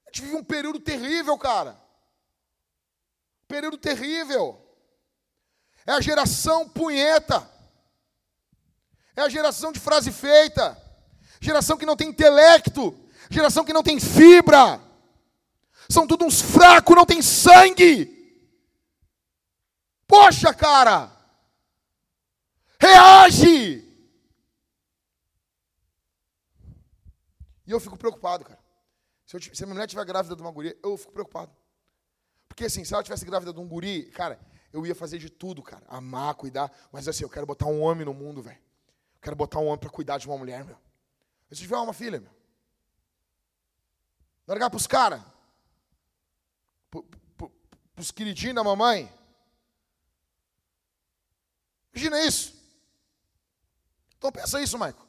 A 0.06 0.12
gente 0.12 0.24
vive 0.24 0.36
um 0.36 0.44
período 0.44 0.80
terrível, 0.80 1.38
cara. 1.38 1.80
Período 3.48 3.78
terrível. 3.78 4.60
É 5.86 5.92
a 5.92 6.02
geração 6.02 6.68
punheta. 6.68 7.50
É 9.16 9.22
a 9.22 9.30
geração 9.30 9.72
de 9.72 9.80
frase 9.80 10.12
feita. 10.12 10.78
Geração 11.40 11.78
que 11.78 11.86
não 11.86 11.96
tem 11.96 12.10
intelecto. 12.10 12.98
Geração 13.30 13.64
que 13.64 13.74
não 13.74 13.84
tem 13.84 14.00
fibra. 14.00 14.82
São 15.88 16.08
tudo 16.08 16.26
uns 16.26 16.42
fracos, 16.42 16.96
não 16.96 17.06
tem 17.06 17.22
sangue. 17.22 18.16
Poxa, 20.08 20.54
cara. 20.54 21.19
Reage. 22.82 23.86
E 27.68 27.72
eu 27.72 27.80
fico 27.80 27.98
preocupado, 27.98 28.46
cara. 28.46 28.60
Se, 29.26 29.36
eu, 29.36 29.42
se 29.42 29.64
a 29.64 29.68
minha 29.68 29.76
mulher 29.76 29.86
estiver 29.86 30.04
grávida 30.06 30.36
de 30.36 30.42
uma 30.42 30.52
guria, 30.52 30.76
eu 30.82 30.98
fico 30.98 31.12
preocupado. 31.12 31.56
Porque 32.48 32.66
assim, 32.66 32.84
se 32.84 32.94
ela 32.94 33.04
tivesse 33.04 33.26
grávida 33.26 33.54
de 33.54 33.60
um 33.60 33.68
guri, 33.68 34.06
cara, 34.10 34.40
eu 34.74 34.86
ia 34.88 34.96
fazer 34.96 35.20
de 35.20 35.30
tudo, 35.30 35.62
cara. 35.62 35.86
Amar, 35.88 36.34
cuidar. 36.34 36.72
Mas 36.92 37.08
assim, 37.08 37.24
eu 37.24 37.30
quero 37.30 37.46
botar 37.46 37.68
um 37.68 37.82
homem 37.82 38.06
no 38.06 38.14
mundo, 38.14 38.42
velho. 38.42 38.58
Quero 39.22 39.36
botar 39.36 39.60
um 39.60 39.68
homem 39.68 39.80
para 39.80 39.90
cuidar 39.90 40.18
de 40.18 40.28
uma 40.28 40.38
mulher, 40.38 40.64
meu. 40.64 40.78
Se 41.52 41.62
tiver 41.62 41.78
uma 41.78 41.94
filha, 41.94 42.20
meu. 42.20 42.32
Largar 44.48 44.70
pros 44.70 44.88
caras. 44.88 45.22
Pros 47.94 48.10
queridinhos 48.10 48.56
da 48.56 48.64
mamãe. 48.64 49.14
Imagina 51.94 52.26
isso. 52.26 52.59
Então 54.20 54.32
pensa 54.32 54.62
isso, 54.62 54.78
Maico. 54.78 55.08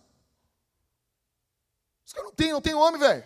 Os 2.07 2.13
caras 2.13 2.31
não 2.31 2.35
tem, 2.35 2.53
não 2.53 2.61
tem 2.61 2.75
homem, 2.75 2.99
velho. 2.99 3.25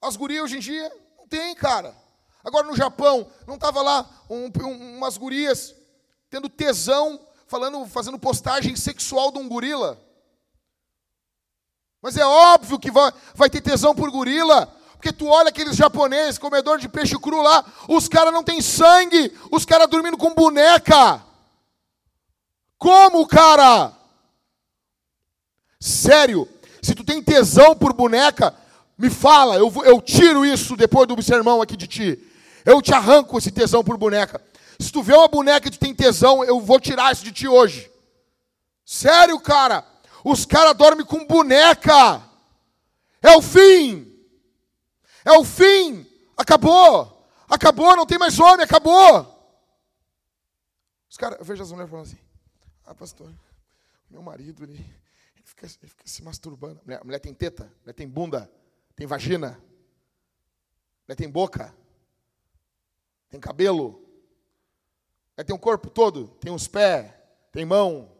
As 0.00 0.16
gurias 0.16 0.44
hoje 0.44 0.56
em 0.56 0.60
dia, 0.60 0.90
não 1.18 1.28
tem, 1.28 1.54
cara. 1.54 1.94
Agora 2.42 2.66
no 2.66 2.74
Japão, 2.74 3.30
não 3.46 3.56
estava 3.56 3.82
lá 3.82 4.08
um, 4.30 4.50
um, 4.64 4.96
umas 4.96 5.18
gurias 5.18 5.74
tendo 6.30 6.48
tesão, 6.48 7.20
falando, 7.46 7.86
fazendo 7.86 8.18
postagem 8.18 8.74
sexual 8.76 9.30
de 9.30 9.38
um 9.38 9.48
gorila? 9.48 10.00
Mas 12.00 12.16
é 12.16 12.24
óbvio 12.24 12.78
que 12.78 12.90
vai, 12.90 13.12
vai 13.34 13.50
ter 13.50 13.60
tesão 13.60 13.94
por 13.94 14.10
gorila, 14.10 14.66
porque 14.94 15.12
tu 15.12 15.26
olha 15.26 15.50
aqueles 15.50 15.76
japoneses, 15.76 16.38
comedor 16.38 16.78
de 16.78 16.88
peixe 16.88 17.18
cru 17.18 17.42
lá, 17.42 17.62
os 17.88 18.08
caras 18.08 18.32
não 18.32 18.42
têm 18.42 18.62
sangue, 18.62 19.38
os 19.50 19.66
caras 19.66 19.88
dormindo 19.88 20.16
com 20.16 20.34
boneca. 20.34 21.22
Como, 22.78 23.26
cara? 23.26 23.99
Sério, 25.80 26.46
se 26.82 26.94
tu 26.94 27.02
tem 27.02 27.22
tesão 27.22 27.74
por 27.74 27.92
boneca, 27.94 28.54
me 28.98 29.08
fala, 29.08 29.56
eu, 29.56 29.72
eu 29.84 30.00
tiro 30.00 30.44
isso 30.44 30.76
depois 30.76 31.08
do 31.08 31.22
sermão 31.22 31.62
aqui 31.62 31.76
de 31.76 31.86
ti. 31.86 32.18
Eu 32.66 32.82
te 32.82 32.92
arranco 32.92 33.38
esse 33.38 33.50
tesão 33.50 33.82
por 33.82 33.96
boneca. 33.96 34.42
Se 34.78 34.92
tu 34.92 35.02
vê 35.02 35.14
uma 35.14 35.28
boneca 35.28 35.68
e 35.68 35.70
tu 35.70 35.78
tem 35.78 35.94
tesão, 35.94 36.44
eu 36.44 36.60
vou 36.60 36.78
tirar 36.78 37.12
isso 37.12 37.24
de 37.24 37.32
ti 37.32 37.48
hoje. 37.48 37.90
Sério, 38.84 39.40
cara. 39.40 39.84
Os 40.22 40.44
caras 40.44 40.76
dormem 40.76 41.06
com 41.06 41.26
boneca. 41.26 42.22
É 43.22 43.36
o 43.36 43.40
fim. 43.42 44.06
É 45.24 45.32
o 45.32 45.44
fim. 45.44 46.06
Acabou. 46.36 47.26
Acabou, 47.48 47.96
não 47.96 48.06
tem 48.06 48.18
mais 48.18 48.38
homem, 48.38 48.64
acabou. 48.64 49.40
Os 51.10 51.16
caras, 51.16 51.38
eu 51.38 51.44
vejo 51.44 51.62
as 51.62 51.70
mulheres 51.72 51.90
falando 51.90 52.06
assim: 52.06 52.18
Ah, 52.86 52.94
pastor, 52.94 53.28
meu 54.08 54.22
marido, 54.22 54.62
ele, 54.62 54.84
fica, 55.68 55.88
fica, 55.88 56.02
se 56.04 56.22
masturbando. 56.22 56.80
A 56.80 56.84
mulher, 56.84 57.00
a 57.00 57.04
mulher 57.04 57.18
tem 57.18 57.34
teta, 57.34 57.64
a 57.64 57.80
mulher 57.82 57.92
tem 57.94 58.08
bunda, 58.08 58.50
tem 58.96 59.06
vagina, 59.06 59.48
a 59.48 61.02
mulher 61.06 61.16
tem 61.16 61.28
boca, 61.28 61.74
tem 63.28 63.40
cabelo, 63.40 64.06
ela 65.36 65.44
tem 65.44 65.54
um 65.54 65.58
corpo 65.58 65.90
todo, 65.90 66.28
tem 66.40 66.52
uns 66.52 66.66
pés, 66.66 67.12
tem 67.52 67.64
mão, 67.64 68.10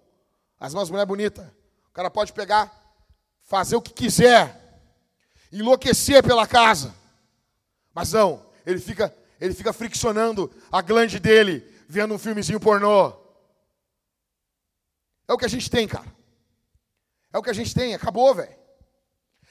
as 0.59 0.75
mãos 0.75 0.91
mulher 0.91 1.07
bonita. 1.07 1.55
O 1.89 1.93
cara 1.93 2.11
pode 2.11 2.33
pegar, 2.33 2.73
fazer 3.43 3.77
o 3.77 3.83
que 3.83 3.93
quiser, 3.93 4.81
enlouquecer 5.51 6.23
pela 6.23 6.47
casa. 6.47 6.95
Mas 7.95 8.13
não, 8.13 8.47
ele 8.65 8.79
fica, 8.79 9.15
ele 9.41 9.55
fica 9.55 9.73
friccionando 9.73 10.51
a 10.71 10.81
glande 10.81 11.19
dele, 11.19 11.67
vendo 11.89 12.15
um 12.15 12.19
filmezinho 12.19 12.61
pornô. 12.61 13.19
É 15.27 15.33
o 15.33 15.39
que 15.39 15.45
a 15.45 15.49
gente 15.49 15.71
tem, 15.71 15.87
cara. 15.87 16.20
É 17.33 17.39
o 17.39 17.43
que 17.43 17.51
a 17.51 17.55
gente 17.55 17.75
tem, 17.75 17.95
acabou, 17.95 18.35
velho. 18.35 18.55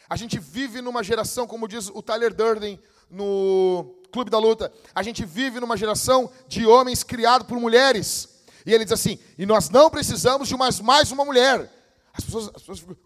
A 0.10 0.16
gente 0.16 0.40
vive 0.40 0.82
numa 0.82 1.04
geração, 1.04 1.46
como 1.46 1.68
diz 1.68 1.90
o 1.90 2.02
Tyler 2.02 2.34
Durden 2.34 2.80
no 3.10 3.96
Clube 4.12 4.32
da 4.32 4.40
Luta, 4.40 4.74
a 4.94 5.04
gente 5.04 5.24
vive 5.24 5.60
numa 5.60 5.78
geração 5.78 6.32
de 6.48 6.66
homens 6.66 7.04
criados 7.04 7.48
por 7.48 7.60
mulheres. 7.60 8.28
E 8.66 8.74
ele 8.74 8.84
diz 8.84 8.94
assim: 8.94 9.20
e 9.38 9.46
nós 9.46 9.70
não 9.70 9.90
precisamos 9.90 10.48
de 10.48 10.58
mais, 10.58 10.80
mais 10.80 11.12
uma 11.12 11.24
mulher. 11.24 11.72
As 12.12 12.24
pessoas, 12.24 12.48
as 12.56 12.62
pessoas, 12.64 12.98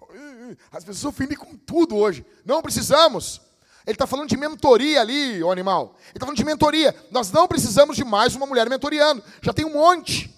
as 0.72 0.84
pessoas 0.84 1.14
ofendem 1.14 1.38
com 1.38 1.56
tudo 1.58 1.98
hoje. 1.98 2.26
Não 2.46 2.62
precisamos. 2.62 3.42
Ele 3.86 3.96
está 3.96 4.08
falando 4.08 4.30
de 4.30 4.38
mentoria 4.38 5.02
ali, 5.02 5.44
o 5.44 5.52
animal. 5.52 5.96
Ele 6.00 6.12
está 6.16 6.26
falando 6.26 6.38
de 6.38 6.46
mentoria. 6.46 6.96
Nós 7.12 7.32
não 7.32 7.48
precisamos 7.48 7.98
de 7.98 8.04
mais 8.06 8.34
uma 8.34 8.46
mulher 8.46 8.70
mentoriando. 8.70 9.22
Já 9.42 9.52
tem 9.52 9.66
um 9.66 9.74
monte. 9.74 10.34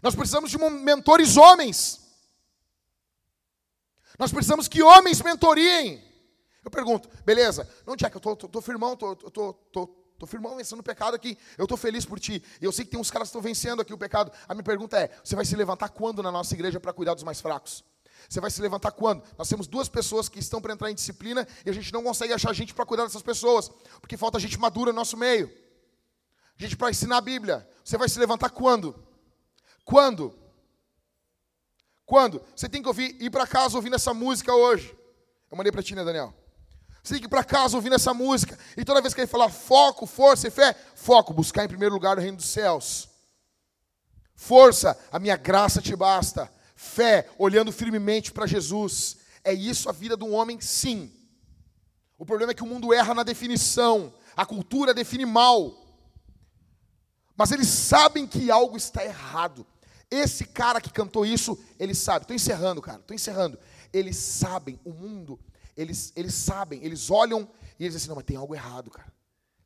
Nós 0.00 0.14
precisamos 0.14 0.50
de 0.50 0.58
mentores 0.58 1.36
homens. 1.36 2.03
Nós 4.18 4.32
precisamos 4.32 4.68
que 4.68 4.82
homens 4.82 5.20
mentoriem. 5.20 6.02
Eu 6.64 6.70
pergunto, 6.70 7.08
beleza, 7.24 7.68
não, 7.86 7.94
Jack, 7.94 8.14
eu 8.14 8.20
tô, 8.20 8.34
tô, 8.34 8.48
tô 8.48 8.62
firmão, 8.62 8.96
tô, 8.96 9.14
tô, 9.14 9.52
tô, 9.52 9.86
tô 10.18 10.26
firmão 10.26 10.56
vencendo 10.56 10.80
o 10.80 10.82
pecado 10.82 11.14
aqui, 11.14 11.36
eu 11.58 11.66
tô 11.66 11.76
feliz 11.76 12.06
por 12.06 12.18
ti. 12.18 12.42
Eu 12.60 12.72
sei 12.72 12.84
que 12.84 12.92
tem 12.92 13.00
uns 13.00 13.10
caras 13.10 13.28
que 13.28 13.30
estão 13.30 13.42
vencendo 13.42 13.82
aqui 13.82 13.92
o 13.92 13.98
pecado. 13.98 14.32
A 14.48 14.54
minha 14.54 14.64
pergunta 14.64 14.98
é: 14.98 15.10
você 15.22 15.36
vai 15.36 15.44
se 15.44 15.54
levantar 15.54 15.90
quando 15.90 16.22
na 16.22 16.32
nossa 16.32 16.54
igreja 16.54 16.80
para 16.80 16.92
cuidar 16.92 17.14
dos 17.14 17.22
mais 17.22 17.40
fracos? 17.40 17.84
Você 18.28 18.40
vai 18.40 18.50
se 18.50 18.62
levantar 18.62 18.92
quando? 18.92 19.22
Nós 19.36 19.48
temos 19.48 19.66
duas 19.66 19.88
pessoas 19.88 20.28
que 20.28 20.38
estão 20.38 20.60
para 20.60 20.72
entrar 20.72 20.90
em 20.90 20.94
disciplina 20.94 21.46
e 21.66 21.68
a 21.68 21.72
gente 21.72 21.92
não 21.92 22.02
consegue 22.02 22.32
achar 22.32 22.52
gente 22.54 22.72
para 22.72 22.86
cuidar 22.86 23.04
dessas 23.04 23.22
pessoas, 23.22 23.70
porque 24.00 24.16
falta 24.16 24.38
gente 24.38 24.58
madura 24.58 24.92
no 24.92 24.96
nosso 24.96 25.16
meio. 25.16 25.52
Gente 26.56 26.76
para 26.76 26.90
ensinar 26.90 27.18
a 27.18 27.20
Bíblia. 27.20 27.68
Você 27.84 27.98
vai 27.98 28.08
se 28.08 28.18
levantar 28.18 28.50
quando? 28.50 28.94
Quando? 29.84 30.38
Quando? 32.06 32.42
Você 32.54 32.68
tem 32.68 32.82
que 32.82 32.88
ouvir, 32.88 33.16
ir 33.20 33.30
para 33.30 33.46
casa 33.46 33.76
ouvindo 33.76 33.96
essa 33.96 34.12
música 34.12 34.54
hoje. 34.54 34.96
Eu 35.50 35.56
mandei 35.56 35.72
para 35.72 35.82
ti, 35.82 35.94
né, 35.94 36.04
Daniel? 36.04 36.34
Você 37.02 37.14
tem 37.14 37.20
que 37.20 37.26
ir 37.26 37.30
para 37.30 37.44
casa 37.44 37.76
ouvindo 37.76 37.94
essa 37.94 38.14
música. 38.14 38.58
E 38.76 38.84
toda 38.84 39.00
vez 39.00 39.12
que 39.12 39.20
ele 39.20 39.26
falar 39.26 39.50
foco, 39.50 40.06
força 40.06 40.48
e 40.48 40.50
fé, 40.50 40.74
foco, 40.94 41.32
buscar 41.32 41.64
em 41.64 41.68
primeiro 41.68 41.94
lugar 41.94 42.16
o 42.16 42.20
reino 42.20 42.38
dos 42.38 42.48
céus. 42.48 43.08
Força, 44.34 44.98
a 45.12 45.18
minha 45.18 45.36
graça 45.36 45.80
te 45.80 45.94
basta. 45.94 46.50
Fé, 46.74 47.28
olhando 47.38 47.70
firmemente 47.70 48.32
para 48.32 48.46
Jesus. 48.46 49.18
É 49.42 49.52
isso 49.52 49.88
a 49.88 49.92
vida 49.92 50.16
de 50.16 50.24
um 50.24 50.34
homem, 50.34 50.60
sim. 50.60 51.12
O 52.18 52.24
problema 52.24 52.52
é 52.52 52.54
que 52.54 52.62
o 52.62 52.66
mundo 52.66 52.92
erra 52.92 53.14
na 53.14 53.22
definição. 53.22 54.12
A 54.36 54.46
cultura 54.46 54.94
define 54.94 55.26
mal. 55.26 55.74
Mas 57.36 57.52
eles 57.52 57.68
sabem 57.68 58.26
que 58.26 58.50
algo 58.50 58.76
está 58.76 59.04
errado. 59.04 59.66
Esse 60.14 60.44
cara 60.44 60.80
que 60.80 60.92
cantou 60.92 61.26
isso, 61.26 61.58
ele 61.78 61.94
sabe. 61.94 62.24
Estou 62.24 62.36
encerrando, 62.36 62.80
cara. 62.80 63.00
Estou 63.00 63.14
encerrando. 63.14 63.58
Eles 63.92 64.16
sabem, 64.16 64.78
o 64.84 64.92
mundo 64.92 65.38
eles, 65.76 66.12
eles 66.14 66.34
sabem, 66.34 66.84
eles 66.84 67.10
olham 67.10 67.50
e 67.78 67.84
eles 67.84 67.94
dizem 67.94 67.96
assim, 67.96 68.08
não, 68.08 68.16
mas 68.16 68.24
tem 68.24 68.36
algo 68.36 68.54
errado, 68.54 68.90
cara. 68.90 69.12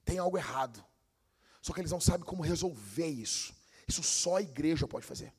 Tem 0.04 0.18
algo 0.18 0.38
errado. 0.38 0.84
Só 1.60 1.72
que 1.72 1.80
eles 1.80 1.90
não 1.90 2.00
sabem 2.00 2.24
como 2.24 2.42
resolver 2.42 3.08
isso. 3.08 3.54
Isso 3.86 4.02
só 4.02 4.36
a 4.36 4.42
igreja 4.42 4.88
pode 4.88 5.04
fazer. 5.04 5.32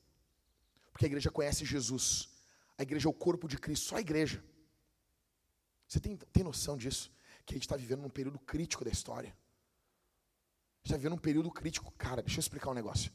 Porque 0.92 1.06
a 1.06 1.08
igreja 1.08 1.32
conhece 1.32 1.66
Jesus. 1.66 2.30
A 2.78 2.84
igreja 2.84 3.08
é 3.08 3.10
o 3.12 3.14
corpo 3.14 3.48
de 3.48 3.58
Cristo, 3.58 3.88
só 3.88 3.96
a 3.96 4.02
igreja. 4.02 4.44
Você 5.88 6.00
tem, 6.00 6.16
tem 6.18 6.44
noção 6.44 6.78
disso? 6.78 7.12
Que 7.46 7.54
a 7.54 7.56
gente 7.56 7.64
está 7.64 7.76
vivendo 7.76 8.02
num 8.02 8.10
período 8.10 8.38
crítico 8.38 8.86
da 8.86 8.92
história. 8.92 9.30
A 9.30 10.78
gente 10.80 10.86
está 10.86 10.98
vivendo 10.98 11.14
um 11.14 11.20
período 11.20 11.50
crítico. 11.50 11.92
Cara, 11.98 12.22
deixa 12.22 12.38
eu 12.38 12.42
explicar 12.42 12.70
um 12.70 12.76
negócio. 12.76 13.12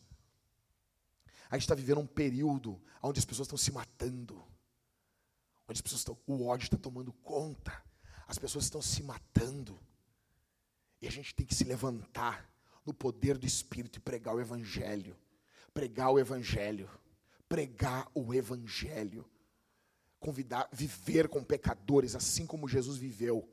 A 1.54 1.58
gente 1.58 1.64
está 1.66 1.74
vivendo 1.74 2.00
um 2.00 2.06
período 2.06 2.80
onde 3.02 3.18
as 3.18 3.24
pessoas 3.24 3.46
estão 3.46 3.58
se 3.58 3.70
matando 3.70 4.44
onde 5.68 5.78
as 5.78 5.80
pessoas 5.80 6.00
estão, 6.00 6.18
o 6.26 6.46
ódio 6.46 6.64
está 6.64 6.76
tomando 6.76 7.12
conta, 7.12 7.72
as 8.26 8.38
pessoas 8.38 8.64
estão 8.64 8.82
se 8.82 9.02
matando. 9.02 9.78
E 11.00 11.08
a 11.08 11.10
gente 11.10 11.34
tem 11.34 11.44
que 11.44 11.54
se 11.54 11.64
levantar 11.64 12.48
no 12.84 12.94
poder 12.94 13.36
do 13.36 13.46
Espírito 13.46 13.98
e 13.98 14.00
pregar 14.00 14.34
o 14.34 14.40
Evangelho. 14.40 15.16
Pregar 15.72 16.10
o 16.10 16.18
Evangelho. 16.18 16.88
Pregar 17.48 18.10
o 18.14 18.32
Evangelho. 18.32 19.28
Convidar, 20.18 20.68
viver 20.72 21.28
com 21.28 21.42
pecadores 21.44 22.14
assim 22.14 22.46
como 22.46 22.68
Jesus 22.68 22.96
viveu. 22.96 23.48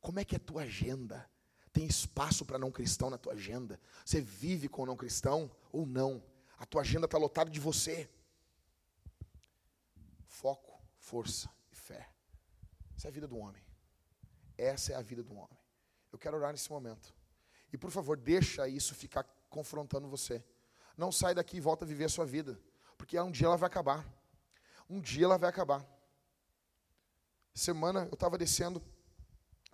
Como 0.00 0.20
é 0.20 0.24
que 0.24 0.36
é 0.36 0.38
a 0.38 0.40
tua 0.40 0.62
agenda? 0.62 1.28
Tem 1.72 1.86
espaço 1.86 2.44
para 2.44 2.58
não 2.58 2.70
cristão 2.70 3.10
na 3.10 3.18
tua 3.18 3.32
agenda? 3.32 3.80
Você 4.04 4.20
vive 4.20 4.68
com 4.68 4.86
não 4.86 4.96
cristão 4.96 5.50
ou 5.72 5.84
não? 5.84 6.22
A 6.58 6.66
tua 6.66 6.82
agenda 6.82 7.06
está 7.06 7.18
lotada 7.18 7.50
de 7.50 7.60
você. 7.60 8.08
Foco 10.26 10.74
força 10.98 11.50
e 11.70 11.76
fé. 11.76 12.08
Essa 12.96 13.08
é 13.08 13.10
a 13.10 13.12
vida 13.12 13.28
do 13.28 13.36
homem. 13.36 13.62
Essa 14.56 14.92
é 14.92 14.96
a 14.96 15.02
vida 15.02 15.22
do 15.22 15.34
homem. 15.34 15.58
Eu 16.10 16.18
quero 16.18 16.36
orar 16.36 16.52
nesse 16.52 16.70
momento. 16.70 17.14
E 17.72 17.76
por 17.76 17.90
favor, 17.90 18.16
deixa 18.16 18.68
isso 18.68 18.94
ficar 18.94 19.24
confrontando 19.50 20.08
você. 20.08 20.44
Não 20.96 21.10
sai 21.10 21.34
daqui 21.34 21.56
e 21.56 21.60
volta 21.60 21.84
a 21.84 21.88
viver 21.88 22.04
a 22.04 22.08
sua 22.08 22.24
vida. 22.24 22.58
Porque 22.96 23.18
um 23.18 23.30
dia 23.30 23.46
ela 23.46 23.56
vai 23.56 23.66
acabar. 23.66 24.06
Um 24.88 25.00
dia 25.00 25.24
ela 25.24 25.36
vai 25.36 25.50
acabar. 25.50 25.84
Semana 27.52 28.06
eu 28.10 28.14
estava 28.14 28.36
descendo, 28.38 28.82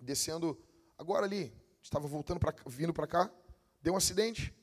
descendo, 0.00 0.58
agora 0.98 1.24
ali, 1.24 1.54
estava 1.82 2.06
voltando 2.06 2.38
para 2.38 2.54
vindo 2.66 2.92
para 2.92 3.06
cá, 3.06 3.30
deu 3.80 3.94
um 3.94 3.96
acidente. 3.96 4.54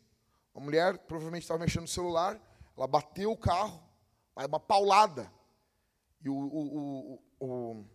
Uma 0.57 0.65
mulher 0.65 0.97
provavelmente 0.97 1.43
estava 1.43 1.59
mexendo 1.59 1.83
no 1.83 1.87
celular, 1.87 2.41
ela 2.75 2.87
bateu 2.87 3.31
o 3.31 3.37
carro, 3.37 3.79
uma 4.35 4.59
paulada. 4.59 5.31
E 6.19 6.27
o, 6.27 6.33
o, 6.33 7.21
o, 7.39 7.85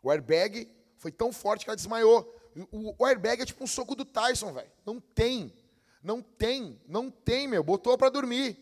o, 0.00 0.10
airbag 0.10 0.66
foi 0.96 1.12
tão 1.12 1.30
forte 1.30 1.64
que 1.64 1.70
ela 1.70 1.76
desmaiou. 1.76 2.34
O, 2.72 3.04
airbag 3.04 3.42
é 3.42 3.44
tipo 3.44 3.62
um 3.62 3.66
soco 3.66 3.94
do 3.94 4.06
Tyson, 4.06 4.50
velho. 4.54 4.70
Não 4.86 4.98
tem. 4.98 5.54
Não 6.02 6.22
tem. 6.22 6.80
Não 6.88 7.10
tem, 7.10 7.46
meu. 7.46 7.62
Botou 7.62 7.98
para 7.98 8.08
dormir. 8.08 8.58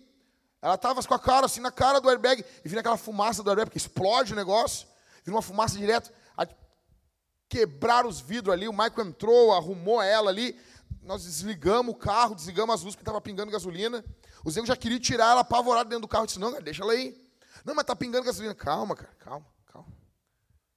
Ela 0.61 0.76
tava 0.76 1.00
com 1.00 1.14
a 1.14 1.18
cara 1.20 1.46
assim 1.46 1.61
na 1.61 1.70
cara 1.70 2.00
do 2.00 2.11
airbag 2.11 2.44
e 2.64 2.68
vindo 2.68 2.80
aquela 2.80 2.96
fumaça 2.96 3.40
do 3.40 3.50
airbag, 3.50 3.66
porque 3.66 3.78
explode 3.78 4.32
o 4.32 4.36
negócio. 4.36 4.88
Vindo 5.22 5.36
uma 5.36 5.42
fumaça 5.42 5.78
direto. 5.78 6.12
Quebraram 7.48 8.09
os 8.09 8.18
vidros 8.18 8.52
ali. 8.52 8.66
O 8.66 8.72
Michael 8.72 9.11
entrou, 9.11 9.52
arrumou 9.52 10.02
ela 10.02 10.28
ali. 10.28 10.59
Nós 11.03 11.24
desligamos 11.24 11.95
o 11.95 11.97
carro, 11.97 12.34
desligamos 12.34 12.74
as 12.74 12.80
luzes 12.82 12.97
porque 12.97 13.03
estava 13.03 13.20
pingando 13.20 13.53
gasolina. 13.53 14.05
Os 14.45 14.57
negros 14.57 14.68
já 14.68 14.76
queriam 14.76 15.01
tirar 15.01 15.30
ela 15.30 15.41
apavorada 15.41 15.89
dentro 15.89 16.03
do 16.03 16.09
carro. 16.09 16.24
Eu 16.24 16.26
disse: 16.26 16.39
Não, 16.39 16.51
cara, 16.51 16.62
deixa 16.62 16.82
ela 16.82 16.93
aí. 16.93 17.16
Não, 17.64 17.74
mas 17.74 17.84
tá 17.84 17.95
pingando 17.95 18.24
gasolina. 18.24 18.55
Calma, 18.55 18.97
cara, 18.97 19.14
calma, 19.18 19.47
calma. 19.66 19.93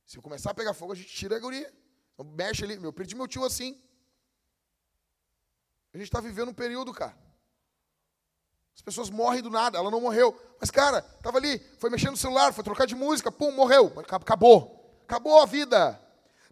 Se 0.06 0.20
começar 0.20 0.52
a 0.52 0.54
pegar 0.54 0.74
fogo, 0.74 0.94
a 0.94 0.96
gente 0.96 1.10
tira 1.10 1.36
a 1.36 1.40
guria. 1.40 1.72
Então, 2.14 2.26
mexe 2.26 2.64
ali. 2.64 2.82
Eu 2.84 2.94
perdi 2.94 3.16
meu 3.16 3.28
tio 3.28 3.44
assim. 3.44 3.82
A 5.94 5.98
gente 5.98 6.08
está 6.08 6.20
vivendo 6.20 6.50
um 6.50 6.54
período, 6.54 6.94
cara. 6.94 7.18
As 8.76 8.82
pessoas 8.82 9.10
morrem 9.10 9.42
do 9.42 9.50
nada, 9.50 9.78
ela 9.78 9.92
não 9.92 10.00
morreu. 10.00 10.40
Mas, 10.60 10.72
cara, 10.72 11.00
estava 11.18 11.38
ali, 11.38 11.60
foi 11.80 11.90
mexendo 11.90 12.12
no 12.12 12.18
celular, 12.18 12.54
foi 12.54 12.64
trocar 12.64 12.88
de 12.88 12.96
música, 12.96 13.32
pum, 13.32 13.52
morreu. 13.52 13.92
Acabou. 13.98 15.00
Acabou 15.04 15.42
a 15.42 15.46
vida. 15.46 16.02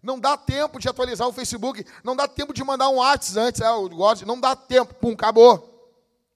Não 0.02 0.18
dá 0.18 0.36
tempo 0.36 0.78
de 0.78 0.88
atualizar 0.88 1.26
o 1.26 1.32
Facebook, 1.32 1.84
não 2.04 2.14
dá 2.14 2.28
tempo 2.28 2.52
de 2.52 2.62
mandar 2.62 2.88
um 2.88 2.96
WhatsApp 2.96 3.48
antes, 3.48 3.60
é, 3.60 3.88
God, 3.88 4.22
não 4.22 4.40
dá 4.40 4.54
tempo, 4.54 4.94
pum, 4.94 5.12
acabou. 5.12 5.68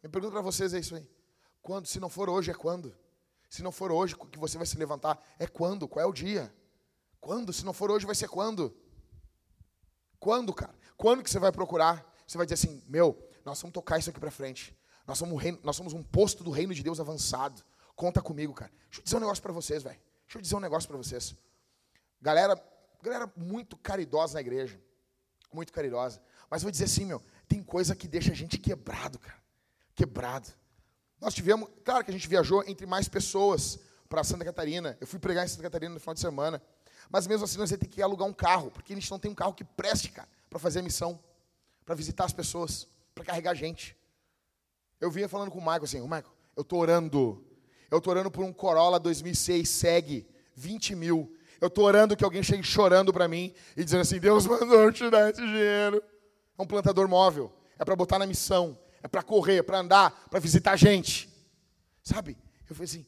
Minha 0.02 0.10
pergunta 0.10 0.32
para 0.32 0.42
vocês 0.42 0.74
é 0.74 0.80
isso 0.80 0.96
aí. 0.96 1.08
Quando? 1.62 1.86
Se 1.86 2.00
não 2.00 2.08
for 2.08 2.28
hoje, 2.28 2.50
é 2.50 2.54
quando? 2.54 2.94
Se 3.48 3.62
não 3.62 3.70
for 3.70 3.92
hoje 3.92 4.16
que 4.16 4.38
você 4.38 4.56
vai 4.56 4.66
se 4.66 4.76
levantar, 4.76 5.22
é 5.38 5.46
quando? 5.46 5.86
Qual 5.86 6.02
é 6.02 6.06
o 6.06 6.12
dia? 6.12 6.52
Quando? 7.20 7.52
Se 7.52 7.64
não 7.64 7.72
for 7.72 7.90
hoje, 7.90 8.04
vai 8.04 8.16
ser 8.16 8.28
quando? 8.28 8.74
Quando, 10.18 10.52
cara? 10.52 10.74
Quando 10.96 11.22
que 11.22 11.30
você 11.30 11.38
vai 11.38 11.52
procurar? 11.52 12.04
Você 12.26 12.36
vai 12.36 12.46
dizer 12.46 12.54
assim, 12.54 12.82
meu, 12.88 13.16
nós 13.44 13.60
vamos 13.60 13.74
tocar 13.74 13.98
isso 13.98 14.10
aqui 14.10 14.18
para 14.18 14.30
frente. 14.30 14.76
Nós 15.06 15.18
somos, 15.18 15.34
um 15.34 15.36
reino, 15.36 15.58
nós 15.62 15.76
somos 15.76 15.92
um 15.92 16.02
posto 16.02 16.42
do 16.42 16.50
reino 16.50 16.74
de 16.74 16.82
Deus 16.82 16.98
avançado. 16.98 17.62
Conta 17.94 18.20
comigo, 18.20 18.54
cara. 18.54 18.72
Deixa 18.86 19.00
eu 19.00 19.04
dizer 19.04 19.16
um 19.16 19.20
negócio 19.20 19.42
para 19.42 19.52
vocês, 19.52 19.82
velho. 19.82 20.00
Deixa 20.24 20.38
eu 20.38 20.42
dizer 20.42 20.56
um 20.56 20.60
negócio 20.60 20.88
para 20.88 20.96
vocês. 20.96 21.34
Galera, 22.20 22.56
galera 23.02 23.30
muito 23.36 23.76
caridosa 23.76 24.34
na 24.34 24.40
igreja. 24.40 24.80
Muito 25.52 25.72
caridosa. 25.72 26.22
Mas 26.48 26.62
vou 26.62 26.70
dizer 26.70 26.84
assim, 26.84 27.04
meu, 27.04 27.22
tem 27.48 27.62
coisa 27.62 27.94
que 27.94 28.08
deixa 28.08 28.32
a 28.32 28.34
gente 28.34 28.56
quebrado, 28.58 29.18
cara. 29.18 29.42
Quebrado. 29.94 30.48
Nós 31.20 31.34
tivemos, 31.34 31.68
claro 31.84 32.04
que 32.04 32.10
a 32.10 32.14
gente 32.14 32.26
viajou 32.28 32.64
entre 32.66 32.86
mais 32.86 33.08
pessoas 33.08 33.78
para 34.08 34.24
Santa 34.24 34.44
Catarina. 34.44 34.96
Eu 35.00 35.06
fui 35.06 35.18
pregar 35.18 35.44
em 35.44 35.48
Santa 35.48 35.62
Catarina 35.62 35.92
no 35.94 36.00
final 36.00 36.14
de 36.14 36.20
semana. 36.20 36.62
Mas 37.10 37.26
mesmo 37.26 37.44
assim 37.44 37.58
nós 37.58 37.70
ia 37.70 37.78
ter 37.78 37.88
que 37.88 38.00
alugar 38.00 38.26
um 38.26 38.32
carro, 38.32 38.70
porque 38.70 38.92
a 38.92 38.96
gente 38.96 39.10
não 39.10 39.18
tem 39.18 39.30
um 39.30 39.34
carro 39.34 39.52
que 39.52 39.64
preste, 39.64 40.10
cara, 40.10 40.28
para 40.48 40.58
fazer 40.58 40.78
a 40.78 40.82
missão, 40.82 41.18
para 41.84 41.94
visitar 41.94 42.24
as 42.24 42.32
pessoas, 42.32 42.88
para 43.14 43.24
carregar 43.24 43.54
gente. 43.54 43.96
Eu 45.00 45.10
vinha 45.10 45.28
falando 45.28 45.50
com 45.50 45.58
o 45.58 45.60
Michael 45.60 45.84
assim, 45.84 46.00
o 46.00 46.04
Michael, 46.04 46.32
eu 46.56 46.64
tô 46.64 46.76
orando. 46.76 47.44
Eu 47.90 48.00
tô 48.00 48.10
orando 48.10 48.30
por 48.30 48.44
um 48.44 48.52
Corolla 48.52 48.98
2006 48.98 49.68
segue 49.68 50.26
20 50.54 50.94
mil. 50.94 51.36
Eu 51.62 51.70
tô 51.70 51.82
orando 51.82 52.16
que 52.16 52.24
alguém 52.24 52.42
chegue 52.42 52.64
chorando 52.64 53.12
para 53.12 53.28
mim 53.28 53.54
e 53.76 53.84
dizendo 53.84 54.00
assim, 54.00 54.18
Deus 54.18 54.48
mandou 54.48 54.90
te 54.90 55.08
dar 55.08 55.30
esse 55.30 55.40
dinheiro. 55.40 56.02
É 56.58 56.62
um 56.62 56.66
plantador 56.66 57.06
móvel. 57.06 57.54
É 57.78 57.84
para 57.84 57.94
botar 57.94 58.18
na 58.18 58.26
missão. 58.26 58.76
É 59.00 59.06
para 59.06 59.22
correr, 59.22 59.58
é 59.58 59.62
para 59.62 59.78
andar, 59.78 60.28
para 60.28 60.40
visitar 60.40 60.74
gente. 60.76 61.32
Sabe? 62.02 62.36
Eu 62.68 62.74
falei 62.74 62.86
assim, 62.86 63.06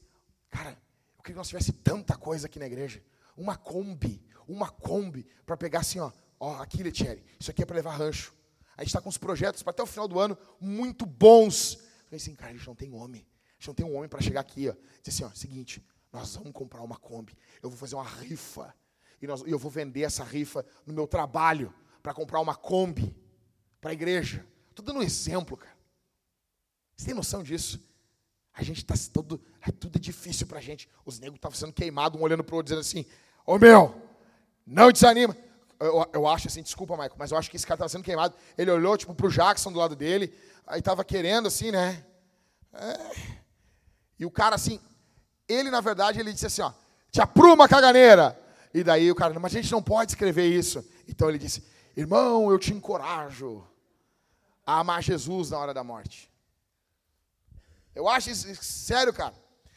cara, 0.48 0.70
eu 0.70 1.22
queria 1.24 1.34
que 1.34 1.38
nós 1.38 1.48
tivesse 1.48 1.72
tanta 1.72 2.16
coisa 2.16 2.46
aqui 2.46 2.60
na 2.60 2.66
igreja 2.66 3.02
uma 3.36 3.56
Kombi, 3.56 4.24
uma 4.46 4.68
Kombi, 4.68 5.26
para 5.44 5.56
pegar 5.56 5.80
assim, 5.80 5.98
ó, 5.98 6.12
ó, 6.38 6.62
aqui, 6.62 6.80
Letieri, 6.80 7.24
isso 7.40 7.50
aqui 7.50 7.62
é 7.62 7.66
para 7.66 7.74
levar 7.74 7.96
rancho. 7.96 8.32
A 8.76 8.82
gente 8.82 8.90
está 8.90 9.00
com 9.00 9.08
os 9.08 9.18
projetos 9.18 9.64
para 9.64 9.72
até 9.72 9.82
o 9.82 9.86
final 9.86 10.06
do 10.06 10.20
ano 10.20 10.38
muito 10.60 11.04
bons. 11.04 11.74
Eu 11.74 11.80
falei 12.04 12.16
assim, 12.16 12.36
cara, 12.36 12.52
a 12.52 12.54
gente 12.54 12.68
não 12.68 12.76
tem 12.76 12.92
homem. 12.92 13.26
A 13.50 13.54
gente 13.54 13.66
não 13.66 13.74
tem 13.74 13.84
um 13.84 13.96
homem 13.96 14.08
para 14.08 14.20
chegar 14.20 14.40
aqui, 14.40 14.68
ó. 14.68 14.74
Dizer 15.02 15.24
assim, 15.24 15.24
ó, 15.24 15.30
seguinte, 15.34 15.84
nós 16.14 16.36
vamos 16.36 16.52
comprar 16.52 16.80
uma 16.82 16.96
Kombi. 16.96 17.36
Eu 17.60 17.68
vou 17.68 17.76
fazer 17.76 17.96
uma 17.96 18.04
rifa. 18.04 18.72
E 19.20 19.26
nós, 19.26 19.42
eu 19.46 19.58
vou 19.58 19.70
vender 19.70 20.02
essa 20.02 20.22
rifa 20.22 20.64
no 20.86 20.94
meu 20.94 21.08
trabalho 21.08 21.74
para 22.00 22.14
comprar 22.14 22.38
uma 22.38 22.54
Kombi 22.54 23.14
para 23.80 23.90
a 23.90 23.94
igreja. 23.94 24.46
Estou 24.70 24.84
dando 24.84 25.00
um 25.00 25.02
exemplo, 25.02 25.56
cara. 25.56 25.76
Você 26.96 27.06
tem 27.06 27.14
noção 27.14 27.42
disso? 27.42 27.82
A 28.52 28.62
gente 28.62 28.78
está 28.78 28.94
todo. 29.12 29.42
É 29.60 29.72
tudo 29.72 29.98
difícil 29.98 30.46
para 30.46 30.58
a 30.58 30.62
gente. 30.62 30.88
Os 31.04 31.18
negros 31.18 31.38
estavam 31.38 31.58
sendo 31.58 31.72
queimados, 31.72 32.18
um 32.18 32.22
olhando 32.22 32.44
para 32.44 32.54
o 32.54 32.56
outro, 32.58 32.72
dizendo 32.72 32.80
assim: 32.80 33.04
Ô 33.44 33.58
meu, 33.58 34.00
não 34.64 34.92
desanima. 34.92 35.36
Eu, 35.80 36.08
eu, 36.12 36.28
acho 36.28 36.46
assim, 36.46 36.62
desculpa, 36.62 36.94
Michael, 36.94 37.16
mas 37.18 37.32
eu 37.32 37.36
acho 37.36 37.50
que 37.50 37.56
esse 37.56 37.66
cara 37.66 37.74
estava 37.74 37.88
sendo 37.88 38.04
queimado. 38.04 38.36
Ele 38.56 38.70
olhou, 38.70 38.96
tipo, 38.96 39.12
pro 39.14 39.28
Jackson 39.28 39.72
do 39.72 39.80
lado 39.80 39.96
dele, 39.96 40.32
aí 40.64 40.78
estava 40.78 41.04
querendo, 41.04 41.48
assim, 41.48 41.72
né? 41.72 42.06
É. 42.72 43.40
E 44.16 44.24
o 44.24 44.30
cara, 44.30 44.54
assim, 44.54 44.80
ele, 45.48 45.70
na 45.70 45.80
verdade, 45.80 46.20
ele 46.20 46.32
disse 46.32 46.46
assim, 46.46 46.62
ó, 46.62 46.72
te 47.10 47.20
apruma, 47.20 47.68
caganeira. 47.68 48.38
E 48.72 48.82
daí 48.82 49.10
o 49.10 49.14
cara, 49.14 49.38
mas 49.38 49.54
a 49.54 49.60
gente 49.60 49.70
não 49.70 49.82
pode 49.82 50.12
escrever 50.12 50.46
isso. 50.46 50.84
Então 51.08 51.28
ele 51.28 51.38
disse, 51.38 51.64
irmão, 51.96 52.50
eu 52.50 52.58
te 52.58 52.72
encorajo 52.72 53.64
a 54.66 54.80
amar 54.80 55.02
Jesus 55.02 55.50
na 55.50 55.58
hora 55.58 55.74
da 55.74 55.84
morte. 55.84 56.30
Eu 57.94 58.08
acho 58.08 58.30
isso, 58.30 58.52
sério, 58.62 59.12
cara. 59.12 59.34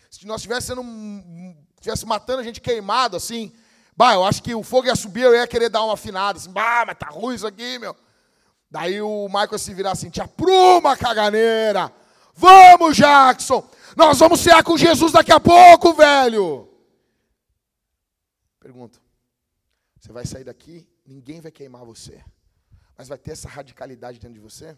Se 0.10 0.26
nós 0.26 0.42
estivéssemos 0.42 0.86
tivesse 1.80 2.06
matando 2.06 2.42
a 2.42 2.44
gente 2.44 2.60
queimado, 2.60 3.16
assim, 3.16 3.54
bah, 3.96 4.14
eu 4.14 4.24
acho 4.24 4.42
que 4.42 4.56
o 4.56 4.64
fogo 4.64 4.88
ia 4.88 4.96
subir, 4.96 5.22
eu 5.22 5.36
ia 5.36 5.46
querer 5.46 5.70
dar 5.70 5.84
uma 5.84 5.94
afinada, 5.94 6.40
assim, 6.40 6.52
bah, 6.52 6.84
mas 6.88 6.98
tá 6.98 7.08
ruim 7.08 7.36
isso 7.36 7.46
aqui, 7.46 7.78
meu. 7.78 7.96
Daí 8.70 9.02
o 9.02 9.28
Michael 9.28 9.60
se 9.60 9.74
virar 9.74 9.92
assim, 9.92 10.10
te 10.10 10.22
apruma, 10.22 10.98
caganeira. 10.98 11.92
Vamos, 12.34 12.98
Jackson. 12.98 13.68
Nós 13.98 14.20
vamos 14.20 14.42
cear 14.42 14.64
com 14.64 14.78
Jesus 14.78 15.12
daqui 15.12 15.32
a 15.32 15.40
pouco, 15.40 15.92
velho. 15.92 16.72
Pergunta. 18.60 19.02
Você 20.00 20.12
vai 20.12 20.24
sair 20.24 20.44
daqui, 20.44 20.88
ninguém 21.04 21.42
vai 21.42 21.52
queimar 21.52 21.84
você. 21.84 22.24
Mas 22.96 23.08
vai 23.08 23.18
ter 23.18 23.32
essa 23.32 23.50
radicalidade 23.50 24.20
dentro 24.20 24.36
de 24.36 24.40
você? 24.40 24.78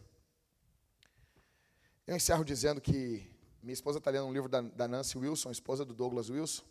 Eu 2.08 2.16
encerro 2.16 2.46
dizendo 2.46 2.80
que 2.80 3.30
minha 3.62 3.74
esposa 3.74 3.98
está 3.98 4.10
lendo 4.10 4.26
um 4.26 4.32
livro 4.32 4.48
da, 4.48 4.62
da 4.62 4.88
Nancy 4.88 5.18
Wilson, 5.18 5.52
esposa 5.52 5.84
do 5.84 5.94
Douglas 5.94 6.30
Wilson. 6.30 6.64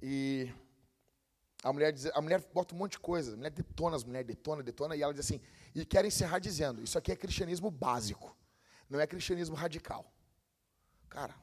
E 0.00 0.48
a 1.60 1.72
mulher, 1.72 1.92
diz, 1.92 2.06
a 2.06 2.22
mulher 2.22 2.40
bota 2.54 2.72
um 2.72 2.78
monte 2.78 2.92
de 2.92 3.00
coisa, 3.00 3.32
a 3.32 3.36
mulher 3.36 3.50
detona 3.50 3.96
as 3.96 4.04
mulheres, 4.04 4.28
detona, 4.28 4.62
detona, 4.62 4.94
e 4.94 5.02
ela 5.02 5.12
diz 5.12 5.26
assim, 5.26 5.40
e 5.74 5.84
quer 5.84 6.04
encerrar 6.04 6.38
dizendo, 6.38 6.84
isso 6.84 6.96
aqui 6.96 7.10
é 7.10 7.16
cristianismo 7.16 7.68
básico, 7.68 8.36
não 8.88 9.00
é 9.00 9.08
cristianismo 9.08 9.56
radical. 9.56 10.12
Cara, 11.16 11.34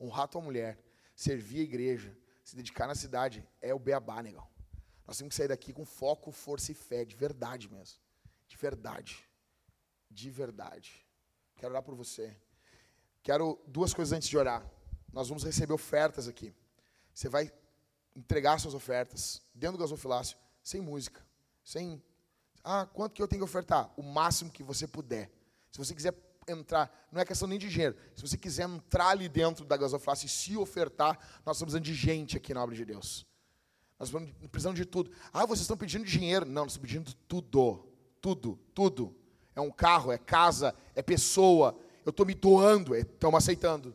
honrar 0.00 0.26
tua 0.26 0.40
mulher, 0.40 0.82
servir 1.14 1.60
a 1.60 1.64
igreja, 1.64 2.16
se 2.42 2.56
dedicar 2.56 2.86
na 2.86 2.94
cidade, 2.94 3.46
é 3.60 3.74
o 3.74 3.78
beabá, 3.78 4.22
negão. 4.22 4.48
Nós 5.06 5.18
temos 5.18 5.32
que 5.32 5.36
sair 5.36 5.48
daqui 5.48 5.70
com 5.70 5.84
foco, 5.84 6.32
força 6.32 6.72
e 6.72 6.74
fé, 6.74 7.04
de 7.04 7.14
verdade 7.14 7.68
mesmo. 7.68 8.00
De 8.48 8.56
verdade. 8.56 9.22
De 10.10 10.30
verdade. 10.30 11.06
Quero 11.56 11.72
orar 11.72 11.82
por 11.82 11.94
você. 11.94 12.34
Quero 13.22 13.60
duas 13.66 13.92
coisas 13.92 14.16
antes 14.16 14.30
de 14.30 14.38
orar. 14.38 14.66
Nós 15.12 15.28
vamos 15.28 15.44
receber 15.44 15.74
ofertas 15.74 16.26
aqui. 16.26 16.54
Você 17.12 17.28
vai 17.28 17.52
entregar 18.16 18.58
suas 18.58 18.72
ofertas 18.72 19.42
dentro 19.54 19.76
do 19.76 19.82
gasofilácio, 19.82 20.38
sem 20.62 20.80
música, 20.80 21.22
sem. 21.62 22.02
Ah, 22.64 22.86
quanto 22.86 23.12
que 23.12 23.20
eu 23.20 23.28
tenho 23.28 23.40
que 23.40 23.44
ofertar? 23.44 23.92
O 23.94 24.02
máximo 24.02 24.50
que 24.50 24.62
você 24.62 24.86
puder. 24.86 25.30
Se 25.70 25.76
você 25.76 25.94
quiser 25.94 26.31
entrar, 26.48 26.90
não 27.10 27.20
é 27.20 27.24
questão 27.24 27.46
nem 27.46 27.58
de 27.58 27.68
dinheiro. 27.68 27.96
Se 28.14 28.22
você 28.22 28.36
quiser 28.36 28.68
entrar 28.68 29.08
ali 29.08 29.28
dentro 29.28 29.64
da 29.64 29.76
gasofilácio 29.76 30.26
e 30.26 30.28
se 30.28 30.56
ofertar, 30.56 31.18
nós 31.44 31.56
estamos 31.56 31.72
precisando 31.72 31.84
de 31.84 31.94
gente 31.94 32.36
aqui 32.36 32.52
na 32.52 32.62
obra 32.62 32.74
de 32.74 32.84
Deus. 32.84 33.26
Nós 33.98 34.10
precisamos 34.50 34.76
de 34.76 34.84
tudo. 34.84 35.12
Ah, 35.32 35.46
vocês 35.46 35.60
estão 35.60 35.76
pedindo 35.76 36.04
dinheiro. 36.04 36.44
Não, 36.44 36.64
nós 36.64 36.72
estamos 36.72 36.90
pedindo 36.90 37.14
tudo. 37.28 37.86
Tudo, 38.20 38.58
tudo. 38.74 39.16
É 39.54 39.60
um 39.60 39.70
carro, 39.70 40.10
é 40.10 40.18
casa, 40.18 40.74
é 40.94 41.02
pessoa. 41.02 41.78
Eu 42.04 42.10
estou 42.10 42.26
me 42.26 42.34
doando, 42.34 42.96
estamos 42.96 43.38
aceitando. 43.38 43.94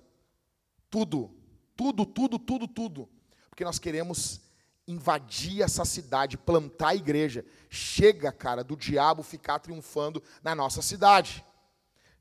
Tudo. 0.89 1.31
Tudo, 1.75 2.05
tudo, 2.05 2.39
tudo, 2.39 2.67
tudo. 2.67 3.09
Porque 3.49 3.65
nós 3.65 3.79
queremos 3.79 4.39
invadir 4.87 5.61
essa 5.61 5.83
cidade, 5.83 6.37
plantar 6.37 6.89
a 6.89 6.95
igreja. 6.95 7.45
Chega, 7.69 8.31
cara, 8.31 8.63
do 8.63 8.77
diabo 8.77 9.21
ficar 9.23 9.59
triunfando 9.59 10.23
na 10.41 10.55
nossa 10.55 10.81
cidade. 10.81 11.43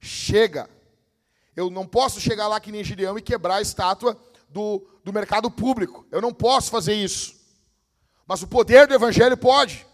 Chega. 0.00 0.68
Eu 1.54 1.70
não 1.70 1.86
posso 1.86 2.20
chegar 2.20 2.48
lá 2.48 2.60
que 2.60 2.72
nem 2.72 2.84
Gideão 2.84 3.18
e 3.18 3.22
quebrar 3.22 3.56
a 3.56 3.62
estátua 3.62 4.16
do, 4.48 4.86
do 5.02 5.12
mercado 5.12 5.50
público. 5.50 6.06
Eu 6.10 6.20
não 6.20 6.32
posso 6.32 6.70
fazer 6.70 6.94
isso. 6.94 7.34
Mas 8.26 8.42
o 8.42 8.46
poder 8.46 8.86
do 8.86 8.94
evangelho 8.94 9.36
pode. 9.36 9.86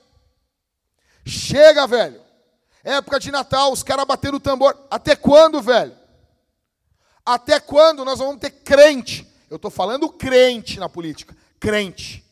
Chega, 1.25 1.87
velho. 1.87 2.21
Época 2.83 3.21
de 3.21 3.31
Natal, 3.31 3.73
os 3.73 3.83
caras 3.83 4.05
batendo 4.05 4.39
o 4.39 4.41
tambor. 4.41 4.77
Até 4.91 5.15
quando, 5.15 5.63
velho? 5.63 5.97
Até 7.25 7.61
quando 7.61 8.05
nós 8.05 8.19
vamos 8.19 8.41
ter 8.41 8.51
crente 8.51 9.33
eu 9.53 9.57
estou 9.57 9.71
falando 9.71 10.09
crente 10.09 10.81
na 10.81 10.89
política. 10.89 11.37
Crente. 11.61 12.25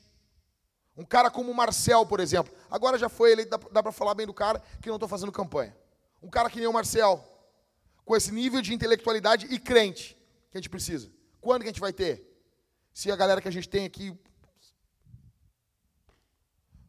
Um 0.97 1.05
cara 1.05 1.31
como 1.31 1.51
o 1.51 1.55
Marcel, 1.55 2.07
por 2.07 2.19
exemplo. 2.19 2.51
Agora 2.71 2.97
já 2.97 3.11
foi 3.11 3.33
eleito, 3.33 3.51
dá, 3.51 3.61
dá 3.71 3.83
para 3.83 3.93
falar 3.93 4.15
bem 4.15 4.27
do 4.27 4.33
cara 4.33 4.63
que 4.81 4.89
não 4.89 4.97
estou 4.97 5.07
fazendo 5.07 5.31
campanha. 5.31 5.77
Um 6.23 6.31
cara 6.31 6.49
que 6.49 6.59
nem 6.59 6.67
o 6.67 6.73
Marcel. 6.73 7.23
Com 8.05 8.17
esse 8.17 8.33
nível 8.33 8.61
de 8.61 8.75
intelectualidade 8.75 9.47
e 9.47 9.59
crente 9.59 10.17
que 10.51 10.59
a 10.59 10.61
gente 10.61 10.71
precisa. 10.71 11.11
Quando 11.41 11.63
que 11.63 11.69
a 11.69 11.73
gente 11.73 11.81
vai 11.81 11.93
ter? 11.93 12.27
Se 12.93 13.11
a 13.11 13.17
galera 13.17 13.41
que 13.41 13.49
a 13.49 13.53
gente 13.53 13.69
tem 13.69 13.85
aqui. 13.87 14.17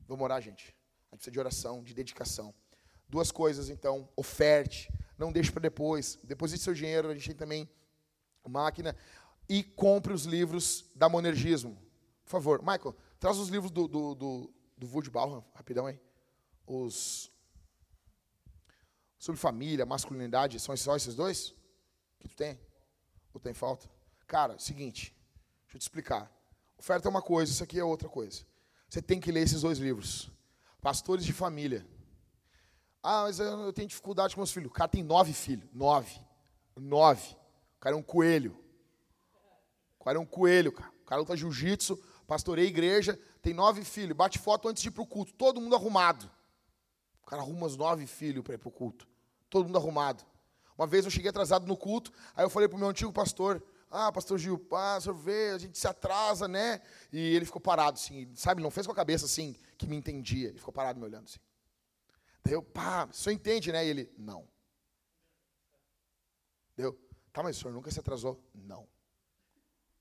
Vamos 0.08 0.24
orar, 0.24 0.42
gente. 0.42 0.76
A 1.12 1.16
gente 1.16 1.18
precisa 1.18 1.32
de 1.32 1.40
oração, 1.40 1.84
de 1.84 1.94
dedicação. 1.94 2.54
Duas 3.08 3.32
coisas, 3.32 3.70
então. 3.70 4.10
Oferte. 4.16 4.92
Não 5.18 5.32
deixe 5.32 5.52
para 5.52 5.62
depois. 5.62 6.18
Deposite 6.24 6.64
seu 6.64 6.74
dinheiro. 6.74 7.10
A 7.10 7.14
gente 7.14 7.28
tem 7.28 7.36
também 7.36 7.70
máquina 8.48 8.96
e 9.48 9.64
compre 9.64 10.14
os 10.14 10.26
livros 10.26 10.86
da 10.96 11.10
Monergismo. 11.10 11.78
Por 12.24 12.30
favor, 12.30 12.60
Michael, 12.62 12.96
traz 13.20 13.38
os 13.38 13.50
livros 13.50 13.72
do, 13.72 13.88
do, 13.88 14.16
do, 14.16 14.54
do 14.78 14.88
Wood 14.88 15.10
Bauer, 15.10 15.44
rapidão 15.54 15.86
aí. 15.86 16.00
Os, 16.66 17.30
Sobre 19.22 19.40
família, 19.40 19.86
masculinidade, 19.86 20.60
são 20.60 20.76
só 20.76 20.96
esses 20.96 21.14
dois? 21.14 21.54
Que 22.20 22.28
tu 22.28 22.36
tem? 22.36 22.60
Ou 23.32 23.40
tem 23.40 23.54
falta? 23.54 23.88
Cara, 24.26 24.58
seguinte, 24.58 25.16
deixa 25.62 25.78
eu 25.78 25.80
te 25.80 25.84
explicar. 25.84 26.28
Oferta 26.76 27.08
é 27.08 27.12
uma 27.12 27.22
coisa, 27.22 27.52
isso 27.52 27.64
aqui 27.64 27.80
é 27.80 27.84
outra 27.84 28.10
coisa. 28.10 28.44
Você 28.90 29.00
tem 29.00 29.20
que 29.20 29.32
ler 29.32 29.42
esses 29.42 29.62
dois 29.62 29.78
livros. 29.78 30.32
Pastores 30.82 31.24
de 31.24 31.34
família. 31.34 31.86
Ah, 33.04 33.22
mas 33.22 33.40
eu 33.40 33.72
tenho 33.72 33.88
dificuldade 33.88 34.34
com 34.34 34.42
meus 34.42 34.52
filhos. 34.52 34.72
O 34.72 34.74
cara 34.74 34.88
tem 34.88 35.04
nove 35.04 35.34
filhos. 35.34 35.70
Nove. 35.72 36.20
Nove. 36.76 37.36
O 37.78 37.80
cara 37.80 37.96
é 37.96 38.00
um 38.00 38.02
coelho. 38.02 38.58
O 40.00 40.04
cara 40.04 40.18
é 40.18 40.22
um 40.22 40.26
coelho, 40.26 40.72
cara. 40.72 40.92
O 41.04 41.06
cara 41.06 41.22
luta 41.22 41.38
jiu-jitsu, 41.38 41.96
pastorei 42.26 42.66
igreja, 42.66 43.20
tem 43.40 43.54
nove 43.54 43.84
filhos. 43.84 44.18
Bate 44.18 44.40
foto 44.40 44.68
antes 44.68 44.82
de 44.82 44.90
ir 44.90 44.92
para 44.92 45.04
o 45.04 45.08
culto. 45.08 45.32
Todo 45.36 45.62
mundo 45.62 45.76
arrumado. 45.76 46.28
O 47.22 47.28
cara 47.28 47.44
arruma 47.44 47.68
os 47.68 47.78
nove 47.78 48.08
filhos 48.08 48.44
para 48.44 48.56
ir 48.56 48.58
para 48.58 48.70
o 48.70 48.72
culto. 48.72 49.11
Todo 49.52 49.66
mundo 49.66 49.78
arrumado. 49.78 50.26
Uma 50.76 50.88
vez 50.88 51.06
eu 51.06 51.12
cheguei 51.12 51.30
atrasado 51.30 51.68
no 51.68 51.78
culto, 51.78 52.12
aí 52.36 52.44
eu 52.44 52.50
falei 52.50 52.68
para 52.68 52.76
o 52.76 52.80
meu 52.80 52.90
antigo 52.90 53.14
pastor, 53.14 53.64
ah, 53.92 54.12
pastor 54.12 54.40
Gil, 54.40 54.66
ah, 54.72 54.96
o 54.98 55.02
senhor 55.02 55.14
vê, 55.14 55.50
a 55.52 55.58
gente 55.58 55.78
se 55.78 55.86
atrasa, 55.86 56.48
né? 56.48 56.82
E 57.12 57.20
ele 57.20 57.46
ficou 57.46 57.62
parado, 57.62 58.00
assim, 58.00 58.34
sabe, 58.34 58.64
não 58.64 58.72
fez 58.72 58.88
com 58.88 58.94
a 58.94 58.96
cabeça, 58.96 59.26
assim, 59.26 59.54
que 59.78 59.86
me 59.86 59.98
entendia. 59.98 60.48
Ele 60.48 60.58
ficou 60.58 60.74
parado 60.74 60.98
me 60.98 61.06
olhando, 61.06 61.26
assim. 61.26 61.40
Daí 62.44 62.54
eu, 62.54 62.64
pá, 62.64 63.06
o 63.06 63.14
senhor 63.14 63.36
entende, 63.36 63.72
né? 63.72 63.86
E 63.86 63.90
ele, 63.90 64.14
não. 64.18 64.48
Deu? 66.76 66.98
Tá, 67.34 67.44
mas 67.44 67.58
o 67.58 67.60
senhor 67.60 67.74
nunca 67.74 67.92
se 67.92 68.00
atrasou? 68.00 68.42
Não. 68.54 68.88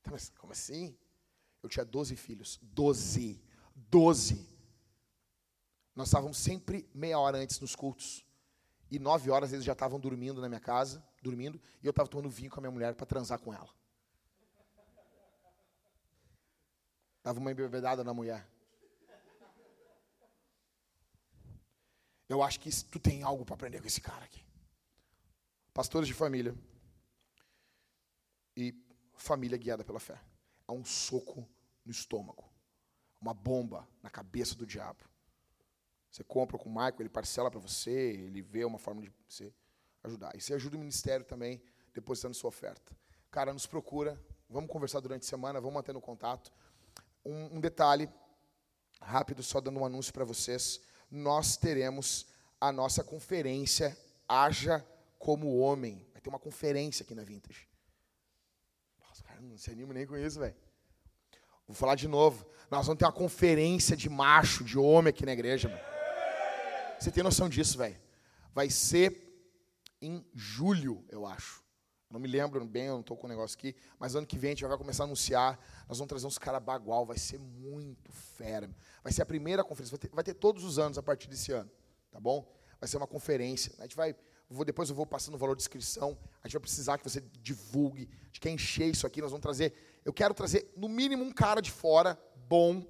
Tá, 0.03 0.13
mas 0.13 0.31
como 0.39 0.53
assim? 0.53 0.97
Eu 1.61 1.69
tinha 1.69 1.85
12 1.85 2.15
filhos. 2.15 2.59
12. 2.63 3.43
12. 3.75 4.49
Nós 5.95 6.09
estávamos 6.09 6.39
sempre 6.39 6.89
meia 6.95 7.19
hora 7.19 7.39
antes 7.39 7.59
nos 7.61 7.75
cultos. 7.75 8.25
E 8.91 8.99
nove 8.99 9.31
horas 9.31 9.53
eles 9.53 9.65
já 9.65 9.73
estavam 9.73 10.01
dormindo 10.01 10.41
na 10.41 10.49
minha 10.49 10.61
casa, 10.61 11.05
dormindo, 11.23 11.61
e 11.83 11.87
eu 11.87 11.91
estava 11.91 12.09
tomando 12.09 12.29
vinho 12.29 12.51
com 12.51 12.59
a 12.59 12.63
minha 12.63 12.71
mulher 12.71 12.95
para 12.95 13.07
transar 13.07 13.39
com 13.39 13.55
ela. 13.55 13.69
Dava 17.23 17.39
uma 17.39 17.53
embebedada 17.53 18.03
na 18.03 18.13
mulher. 18.13 18.49
Eu 22.29 22.43
acho 22.43 22.61
que 22.61 22.71
tu 22.85 22.99
tem 22.99 23.23
algo 23.23 23.45
para 23.45 23.55
aprender 23.55 23.81
com 23.81 23.87
esse 23.87 24.01
cara 24.01 24.25
aqui. 24.25 24.43
Pastores 25.75 26.07
de 26.07 26.15
família. 26.15 26.55
E 28.57 28.75
família 29.15 29.59
guiada 29.59 29.85
pela 29.85 30.01
fé. 30.01 30.21
É 30.67 30.73
um 30.73 30.85
soco 30.85 31.49
no 31.85 31.91
estômago. 31.91 32.45
Uma 33.21 33.35
bomba 33.35 33.87
na 34.03 34.09
cabeça 34.09 34.55
do 34.55 34.67
diabo. 34.67 35.10
Você 36.11 36.25
compra 36.25 36.59
com 36.59 36.69
o 36.69 36.73
Michael, 36.73 36.97
ele 37.01 37.09
parcela 37.09 37.51
para 37.51 37.61
você, 37.61 37.91
ele 37.91 38.43
vê 38.43 38.65
uma 38.65 38.79
forma 38.79 39.03
de 39.03 39.13
você 39.29 39.53
ajudar. 40.03 40.35
E 40.35 40.41
você 40.41 40.55
ajuda 40.55 40.77
o 40.77 40.81
ministério 40.81 41.25
também, 41.25 41.63
depositando 41.95 42.35
sua 42.35 42.49
oferta. 42.49 42.97
Cara, 43.31 43.53
nos 43.53 43.67
procura, 43.67 44.21
vamos 44.49 44.71
conversar 44.71 45.01
durante 45.01 45.23
a 45.23 45.29
semana, 45.29 45.61
vamos 45.61 45.75
mantendo 45.75 46.01
contato. 46.01 46.53
Um, 47.25 47.57
um 47.57 47.61
detalhe 47.61 48.09
rápido, 49.01 49.43
só 49.43 49.61
dando 49.61 49.79
um 49.79 49.85
anúncio 49.85 50.13
para 50.13 50.25
vocês 50.25 50.81
nós 51.11 51.57
teremos 51.57 52.27
a 52.61 52.71
nossa 52.71 53.03
conferência 53.03 53.97
Haja 54.29 54.87
como 55.19 55.59
Homem. 55.59 56.07
Vai 56.13 56.23
ter 56.23 56.29
uma 56.29 56.39
conferência 56.39 57.03
aqui 57.03 57.15
na 57.15 57.25
Vintage. 57.25 57.69
Nossa, 59.01 59.25
cara, 59.25 59.41
não 59.41 59.59
se 59.59 59.71
anima 59.71 59.93
nem 59.93 60.07
com 60.07 60.17
isso, 60.17 60.39
velho. 60.39 60.55
Vou 61.67 61.75
falar 61.75 61.97
de 61.97 62.07
novo. 62.07 62.47
Nós 62.71 62.87
vamos 62.87 62.99
ter 62.99 63.05
uma 63.05 63.13
conferência 63.13 63.97
de 63.97 64.09
macho, 64.09 64.63
de 64.63 64.79
homem 64.79 65.11
aqui 65.11 65.27
na 65.27 65.33
igreja, 65.33 65.69
mano. 65.69 65.81
Você 67.01 67.11
tem 67.11 67.25
noção 67.25 67.49
disso, 67.49 67.79
velho? 67.79 67.99
Vai 68.55 68.69
ser 68.69 69.27
em 70.03 70.23
julho, 70.35 71.03
eu 71.09 71.25
acho. 71.25 71.65
Não 72.11 72.21
me 72.21 72.29
lembro 72.29 72.63
bem, 72.67 72.89
eu 72.89 72.93
não 72.93 73.01
estou 73.01 73.17
com 73.17 73.27
o 73.27 73.31
negócio 73.31 73.57
aqui. 73.57 73.75
Mas 73.99 74.15
ano 74.15 74.27
que 74.27 74.37
vem 74.37 74.51
a 74.51 74.53
gente 74.53 74.67
vai 74.67 74.77
começar 74.77 75.05
a 75.05 75.07
anunciar. 75.07 75.59
Nós 75.89 75.97
vamos 75.97 76.11
trazer 76.11 76.27
uns 76.27 76.37
caras 76.37 76.63
bagual, 76.63 77.07
vai 77.07 77.17
ser 77.17 77.39
muito 77.39 78.13
fera. 78.13 78.69
Vai 79.03 79.15
ser 79.15 79.23
a 79.23 79.27
primeira 79.27 79.65
conferência, 79.65 79.97
vai 79.97 79.99
ter, 79.99 80.15
vai 80.15 80.25
ter, 80.25 80.35
todos 80.35 80.63
os 80.63 80.79
anos 80.79 80.99
a 80.99 81.03
partir 81.03 81.27
desse 81.27 81.53
ano, 81.53 81.71
tá 82.11 82.21
bom? 82.21 82.47
Vai 82.79 82.87
ser 82.87 82.99
uma 82.99 83.07
conferência. 83.07 83.73
A 83.79 83.83
gente 83.85 83.97
vai, 83.97 84.15
vou, 84.51 84.63
depois 84.63 84.91
eu 84.91 84.95
vou 84.95 85.07
passando 85.07 85.37
o 85.37 85.39
valor 85.39 85.57
de 85.57 85.63
inscrição. 85.63 86.19
A 86.45 86.49
gente 86.49 86.53
vai 86.53 86.61
precisar 86.61 86.99
que 86.99 87.05
você 87.05 87.23
divulgue. 87.41 88.11
A 88.25 88.27
gente 88.27 88.41
quer 88.41 88.51
encher 88.51 88.91
isso 88.91 89.07
aqui. 89.07 89.23
Nós 89.23 89.31
vamos 89.31 89.43
trazer. 89.43 89.73
Eu 90.05 90.13
quero 90.13 90.35
trazer, 90.35 90.71
no 90.77 90.87
mínimo, 90.87 91.25
um 91.25 91.33
cara 91.33 91.63
de 91.63 91.71
fora 91.71 92.21
bom 92.47 92.85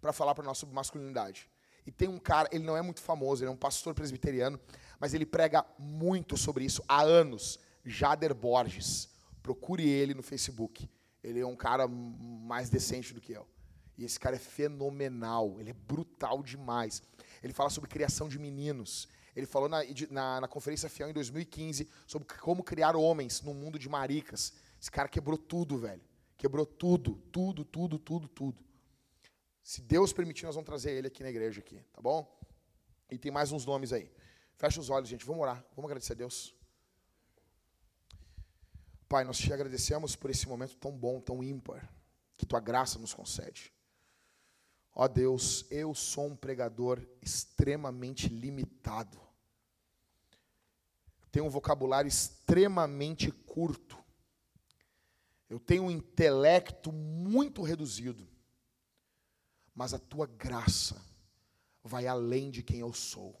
para 0.00 0.10
falar 0.10 0.34
para 0.34 0.44
nós 0.44 0.56
sobre 0.56 0.74
masculinidade. 0.74 1.51
E 1.86 1.90
tem 1.90 2.08
um 2.08 2.18
cara, 2.18 2.48
ele 2.52 2.64
não 2.64 2.76
é 2.76 2.82
muito 2.82 3.00
famoso, 3.00 3.42
ele 3.42 3.50
é 3.50 3.52
um 3.52 3.56
pastor 3.56 3.94
presbiteriano, 3.94 4.58
mas 5.00 5.14
ele 5.14 5.26
prega 5.26 5.64
muito 5.78 6.36
sobre 6.36 6.64
isso 6.64 6.82
há 6.88 7.02
anos. 7.02 7.58
Jader 7.84 8.34
Borges. 8.34 9.10
Procure 9.42 9.88
ele 9.88 10.14
no 10.14 10.22
Facebook. 10.22 10.88
Ele 11.22 11.40
é 11.40 11.46
um 11.46 11.56
cara 11.56 11.88
mais 11.88 12.70
decente 12.70 13.12
do 13.12 13.20
que 13.20 13.32
eu. 13.32 13.46
E 13.96 14.04
esse 14.04 14.18
cara 14.18 14.36
é 14.36 14.38
fenomenal, 14.38 15.60
ele 15.60 15.70
é 15.70 15.72
brutal 15.72 16.42
demais. 16.42 17.02
Ele 17.42 17.52
fala 17.52 17.70
sobre 17.70 17.90
criação 17.90 18.28
de 18.28 18.38
meninos. 18.38 19.08
Ele 19.34 19.46
falou 19.46 19.68
na, 19.68 19.78
na, 20.10 20.40
na, 20.42 20.48
Conferência 20.48 20.88
Fiel 20.88 21.10
em 21.10 21.12
2015 21.12 21.88
sobre 22.06 22.28
como 22.40 22.62
criar 22.62 22.96
homens 22.96 23.40
no 23.42 23.54
mundo 23.54 23.78
de 23.78 23.88
maricas. 23.88 24.52
Esse 24.80 24.90
cara 24.90 25.08
quebrou 25.08 25.38
tudo, 25.38 25.78
velho. 25.78 26.02
Quebrou 26.36 26.66
tudo, 26.66 27.14
tudo, 27.30 27.64
tudo, 27.64 27.98
tudo, 27.98 28.28
tudo. 28.28 28.64
Se 29.62 29.80
Deus 29.80 30.12
permitir, 30.12 30.44
nós 30.44 30.54
vamos 30.54 30.66
trazer 30.66 30.92
ele 30.92 31.06
aqui 31.06 31.22
na 31.22 31.30
igreja, 31.30 31.60
aqui, 31.60 31.80
tá 31.92 32.00
bom? 32.00 32.40
E 33.10 33.18
tem 33.18 33.30
mais 33.30 33.52
uns 33.52 33.64
nomes 33.64 33.92
aí. 33.92 34.10
Fecha 34.56 34.80
os 34.80 34.90
olhos, 34.90 35.08
gente. 35.08 35.24
Vamos 35.24 35.42
orar. 35.42 35.64
Vamos 35.76 35.90
agradecer 35.90 36.14
a 36.14 36.16
Deus. 36.16 36.54
Pai, 39.08 39.24
nós 39.24 39.38
te 39.38 39.52
agradecemos 39.52 40.16
por 40.16 40.30
esse 40.30 40.48
momento 40.48 40.76
tão 40.76 40.90
bom, 40.90 41.20
tão 41.20 41.44
ímpar, 41.44 41.92
que 42.36 42.46
tua 42.46 42.60
graça 42.60 42.98
nos 42.98 43.12
concede. 43.12 43.72
Ó 44.94 45.06
Deus, 45.06 45.66
eu 45.70 45.94
sou 45.94 46.26
um 46.26 46.36
pregador 46.36 47.06
extremamente 47.20 48.28
limitado. 48.28 49.20
Tenho 51.30 51.46
um 51.46 51.50
vocabulário 51.50 52.08
extremamente 52.08 53.30
curto. 53.30 53.98
Eu 55.48 55.60
tenho 55.60 55.84
um 55.84 55.90
intelecto 55.90 56.90
muito 56.92 57.62
reduzido. 57.62 58.31
Mas 59.74 59.94
a 59.94 59.98
tua 59.98 60.26
graça 60.26 61.00
vai 61.82 62.06
além 62.06 62.50
de 62.50 62.62
quem 62.62 62.80
eu 62.80 62.92
sou. 62.92 63.40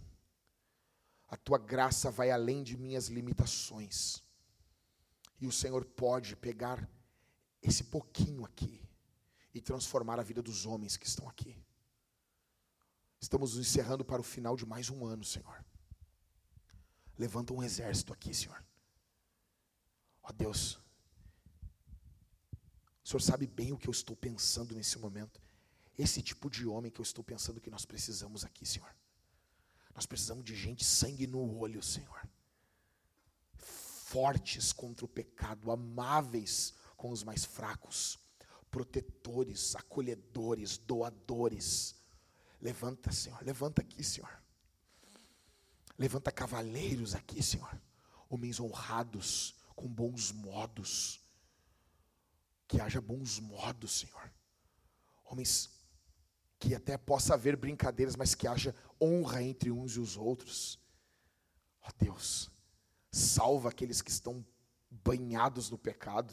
A 1.28 1.36
tua 1.36 1.58
graça 1.58 2.10
vai 2.10 2.30
além 2.30 2.62
de 2.62 2.76
minhas 2.76 3.08
limitações. 3.08 4.22
E 5.40 5.46
o 5.46 5.52
Senhor 5.52 5.84
pode 5.84 6.36
pegar 6.36 6.88
esse 7.60 7.84
pouquinho 7.84 8.44
aqui 8.44 8.86
e 9.54 9.60
transformar 9.60 10.18
a 10.18 10.22
vida 10.22 10.42
dos 10.42 10.66
homens 10.66 10.96
que 10.96 11.06
estão 11.06 11.28
aqui. 11.28 11.56
Estamos 13.20 13.56
encerrando 13.56 14.04
para 14.04 14.20
o 14.20 14.24
final 14.24 14.56
de 14.56 14.64
mais 14.64 14.88
um 14.88 15.04
ano, 15.04 15.24
Senhor. 15.24 15.64
Levanta 17.18 17.52
um 17.52 17.62
exército 17.62 18.12
aqui, 18.12 18.34
Senhor. 18.34 18.64
Ó 20.22 20.28
oh, 20.30 20.32
Deus, 20.32 20.80
o 23.04 23.08
Senhor 23.08 23.20
sabe 23.20 23.46
bem 23.46 23.72
o 23.72 23.78
que 23.78 23.88
eu 23.88 23.92
estou 23.92 24.16
pensando 24.16 24.74
nesse 24.74 24.98
momento. 24.98 25.41
Esse 25.98 26.22
tipo 26.22 26.50
de 26.50 26.66
homem 26.66 26.90
que 26.90 27.00
eu 27.00 27.04
estou 27.04 27.22
pensando 27.22 27.60
que 27.60 27.70
nós 27.70 27.84
precisamos 27.84 28.44
aqui, 28.44 28.66
Senhor. 28.66 28.94
Nós 29.94 30.06
precisamos 30.06 30.44
de 30.44 30.54
gente 30.54 30.84
sangue 30.84 31.26
no 31.26 31.58
olho, 31.58 31.82
Senhor 31.82 32.22
fortes 34.12 34.74
contra 34.74 35.06
o 35.06 35.08
pecado, 35.08 35.70
amáveis 35.70 36.74
com 36.98 37.10
os 37.10 37.22
mais 37.22 37.46
fracos, 37.46 38.18
protetores, 38.70 39.74
acolhedores, 39.74 40.76
doadores. 40.76 41.94
Levanta, 42.60 43.10
Senhor, 43.10 43.42
levanta 43.42 43.80
aqui, 43.80 44.04
Senhor. 44.04 44.30
Levanta 45.98 46.30
cavaleiros 46.30 47.14
aqui, 47.14 47.42
Senhor. 47.42 47.80
Homens 48.28 48.60
honrados, 48.60 49.54
com 49.74 49.88
bons 49.88 50.30
modos. 50.30 51.18
Que 52.68 52.82
haja 52.82 53.00
bons 53.00 53.38
modos, 53.38 53.92
Senhor. 54.00 54.30
Homens 55.24 55.70
que 56.62 56.76
até 56.76 56.96
possa 56.96 57.34
haver 57.34 57.56
brincadeiras, 57.56 58.14
mas 58.14 58.36
que 58.36 58.46
haja 58.46 58.72
honra 59.00 59.42
entre 59.42 59.72
uns 59.72 59.96
e 59.96 60.00
os 60.00 60.16
outros. 60.16 60.78
Ó 61.82 61.88
oh, 61.88 62.04
Deus, 62.04 62.52
salva 63.10 63.68
aqueles 63.68 64.00
que 64.00 64.12
estão 64.12 64.46
banhados 64.88 65.68
no 65.70 65.76
pecado, 65.76 66.32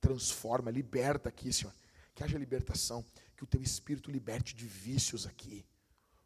transforma, 0.00 0.68
liberta 0.68 1.28
aqui, 1.28 1.52
Senhor. 1.52 1.72
Que 2.12 2.24
haja 2.24 2.36
libertação, 2.36 3.06
que 3.36 3.44
o 3.44 3.46
teu 3.46 3.62
espírito 3.62 4.10
liberte 4.10 4.56
de 4.56 4.66
vícios 4.66 5.28
aqui. 5.28 5.64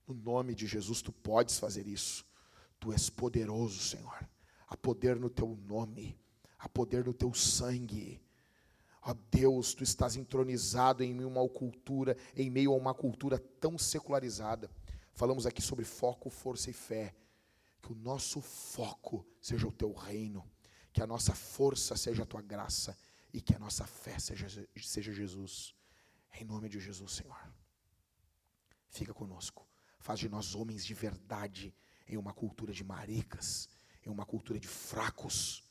No 0.09 0.15
nome 0.15 0.55
de 0.55 0.67
Jesus, 0.67 1.03
tu 1.03 1.13
podes 1.13 1.59
fazer 1.59 1.87
isso. 1.87 2.25
Tu 2.81 2.91
és 2.91 3.11
poderoso, 3.11 3.83
Senhor. 3.83 4.27
Há 4.67 4.79
poder 4.79 5.17
no 5.17 5.29
teu 5.29 5.55
nome, 5.67 6.19
há 6.59 6.71
poder 6.71 7.05
no 7.05 7.13
teu 7.13 7.35
sangue. 7.35 8.19
Ó 9.05 9.15
Deus, 9.31 9.75
tu 9.75 9.83
estás 9.83 10.15
entronizado 10.15 11.03
em 11.03 11.25
uma 11.25 11.47
cultura, 11.49 12.17
em 12.37 12.49
meio 12.49 12.73
a 12.73 12.77
uma 12.77 12.95
cultura 12.95 13.37
tão 13.37 13.77
secularizada. 13.77 14.71
Falamos 15.13 15.45
aqui 15.45 15.61
sobre 15.61 15.85
foco, 15.85 16.31
força 16.31 16.71
e 16.71 16.73
fé 16.73 17.15
Que 17.83 17.93
o 17.93 17.97
nosso 17.97 18.41
foco 18.41 19.27
seja 19.41 19.67
o 19.67 19.73
teu 19.73 19.93
reino, 19.93 20.49
que 20.93 21.03
a 21.03 21.07
nossa 21.07 21.35
força 21.35 21.97
seja 21.97 22.23
a 22.23 22.27
tua 22.27 22.41
graça 22.41 22.97
e 23.35 23.41
que 23.41 23.55
a 23.55 23.59
nossa 23.59 23.85
fé 23.85 24.21
seja, 24.21 24.47
seja 24.81 25.13
Jesus. 25.13 25.75
Em 26.41 26.45
nome 26.45 26.69
de 26.69 26.79
Jesus, 26.79 27.13
Senhor. 27.13 27.53
Fica 28.89 29.13
conosco. 29.13 29.67
Faz 29.99 30.21
de 30.21 30.29
nós 30.29 30.55
homens 30.55 30.85
de 30.85 30.95
verdade 30.95 31.75
em 32.07 32.17
uma 32.17 32.33
cultura 32.33 32.73
de 32.73 32.85
maricas, 32.85 33.69
em 34.07 34.11
uma 34.11 34.25
cultura 34.25 34.61
de 34.61 34.69
fracos. 34.69 35.65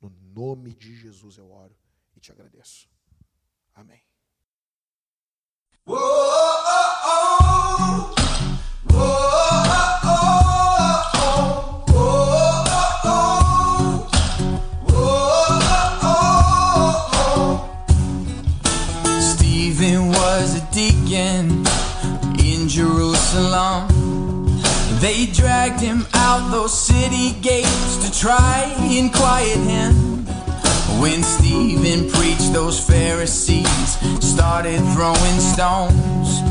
No 0.00 0.10
nome 0.10 0.74
de 0.74 0.96
Jesus 0.96 1.36
eu 1.38 1.48
oro 1.48 1.76
te 2.22 2.32
agradeço. 2.32 2.88
Amém. 3.74 4.00
Whoa, 5.84 5.98
oh, 5.98 7.00
oh. 7.04 7.42
Jerusalem. 22.72 23.86
They 25.00 25.26
dragged 25.26 25.80
him 25.80 26.06
out 26.14 26.50
those 26.50 26.72
city 26.72 27.38
gates 27.42 27.96
to 27.98 28.18
try 28.18 28.74
and 28.80 29.12
quiet 29.12 29.58
him. 29.58 30.21
When 31.00 31.22
Stephen 31.22 32.10
preached, 32.10 32.52
those 32.52 32.78
Pharisees 32.78 33.98
started 34.20 34.80
throwing 34.94 35.40
stones. 35.40 36.42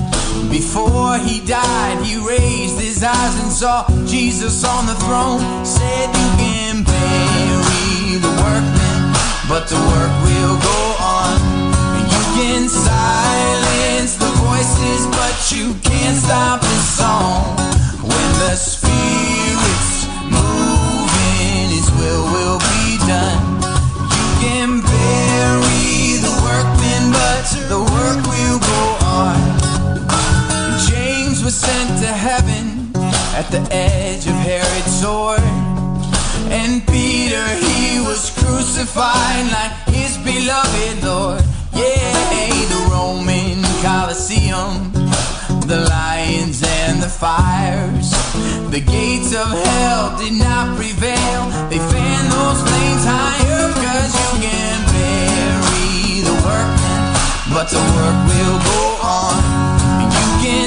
Before 0.49 1.17
he 1.17 1.39
died, 1.45 2.03
he 2.03 2.17
raised 2.17 2.79
his 2.79 3.03
eyes 3.03 3.35
and 3.41 3.51
saw 3.51 3.87
Jesus 4.05 4.63
on 4.63 4.85
the 4.85 4.95
throne. 4.95 5.65
Said, 5.65 6.07
You 6.09 6.29
can 6.37 6.83
bury 6.83 8.17
the 8.19 8.33
workmen, 8.43 9.13
but 9.47 9.67
the 9.67 9.79
work 9.91 10.13
will 10.27 10.57
go 10.59 10.81
on. 10.99 11.37
You 12.11 12.23
can 12.35 12.69
silence 12.69 14.15
the 14.15 14.31
voices, 14.43 15.07
but 15.07 15.35
you 15.51 15.73
can't 15.83 16.17
stop 16.17 16.61
the 16.61 16.79
song. 16.99 17.57
When 18.01 18.29
the 18.39 18.55
Spirit's 18.55 19.40
Was 31.43 31.55
sent 31.55 31.89
to 32.01 32.05
heaven 32.05 32.93
at 33.34 33.49
the 33.49 33.68
edge 33.72 34.27
of 34.27 34.35
Herod's 34.45 35.01
sword. 35.01 35.41
And 36.53 36.85
Peter, 36.85 37.43
he 37.65 37.99
was 37.99 38.30
crucified 38.38 39.49
like 39.51 39.73
his 39.89 40.18
beloved 40.22 41.03
Lord. 41.03 41.41
Yeah, 41.73 42.68
the 42.69 42.81
Roman 42.93 43.63
Colosseum, 43.81 44.93
the 45.65 45.84
lions 45.89 46.61
and 46.63 47.01
the 47.01 47.09
fires. 47.09 48.11
The 48.69 48.80
gates 48.80 49.34
of 49.34 49.49
hell 49.49 50.15
did 50.19 50.38
not 50.38 50.77
prevail. 50.77 51.41
They 51.73 51.81
fan 51.89 52.22
those 52.30 52.61
flames 52.61 53.03
higher, 53.03 53.73
cause 53.81 54.13
you 54.13 54.45
can 54.45 54.77
bury 54.93 56.22
the 56.22 56.38
workmen, 56.45 57.01
but 57.49 57.65
the 57.73 57.81
work 57.97 58.18
will 58.30 58.59
go 58.61 58.81
on. 59.01 59.70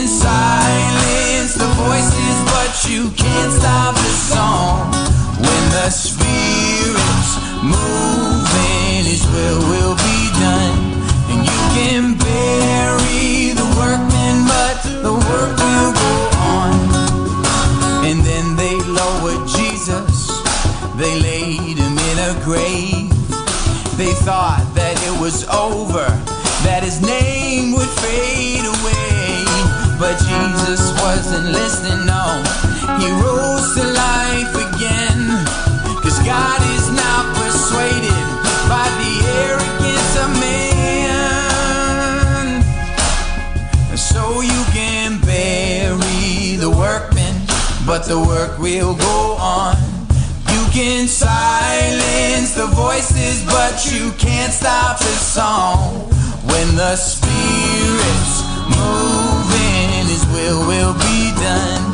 Can 0.05 0.13
silence 0.13 1.55
the 1.55 1.65
voices, 1.81 2.37
but 2.53 2.73
you 2.93 3.09
can't 3.17 3.53
stop 3.53 3.95
the 3.95 4.13
song. 4.29 4.93
When 5.41 5.63
the 5.73 5.89
Spirit's 5.89 7.33
moving, 7.65 9.09
His 9.09 9.25
will 9.33 9.61
will 9.73 9.97
be 9.97 10.21
done 10.45 10.77
And 11.33 11.41
you 11.49 11.61
can 11.73 12.03
bury 12.21 13.57
the 13.57 13.65
workmen, 13.81 14.45
but 14.45 14.77
the 15.01 15.15
work 15.15 15.57
will 15.57 15.93
go 15.97 16.13
on. 16.53 16.77
And 18.05 18.21
then 18.29 18.57
they 18.57 18.77
lowered 18.85 19.49
Jesus, 19.49 20.29
they 20.99 21.19
laid 21.19 21.79
him 21.79 21.97
in 21.97 22.19
a 22.29 22.45
grave. 22.45 23.09
They 23.97 24.13
thought 24.13 24.64
wasn't 31.25 31.53
listening, 31.53 32.05
no. 32.05 32.43
He 33.01 33.09
rose 33.25 33.75
to 33.77 33.85
life 33.97 34.55
again. 34.69 35.45
Cause 36.03 36.19
God 36.21 36.61
is 36.77 36.91
not 36.93 37.25
persuaded 37.35 38.25
by 38.69 38.85
the 39.01 39.15
arrogance 39.41 40.17
of 40.21 40.29
man. 40.39 41.65
And 43.89 43.99
so 43.99 44.43
you 44.43 44.65
can 44.75 45.19
bury 45.23 46.57
the 46.57 46.69
workmen, 46.69 47.35
but 47.87 48.05
the 48.05 48.19
work 48.19 48.59
will 48.59 48.95
go 48.95 49.37
on. 49.41 49.77
You 50.53 50.67
can 50.73 51.09
silence 51.09 52.53
the 52.55 52.67
voices, 52.67 53.43
but 53.47 53.87
you 53.91 54.13
can't 54.19 54.53
stop 54.53 54.99
the 54.99 55.17
song. 55.17 56.11
When 56.45 56.77
the 56.77 56.97
Spirit's 56.97 58.43
His 58.69 59.44
will, 60.35 60.67
will 60.67 60.93
be 60.95 61.33
done. 61.41 61.94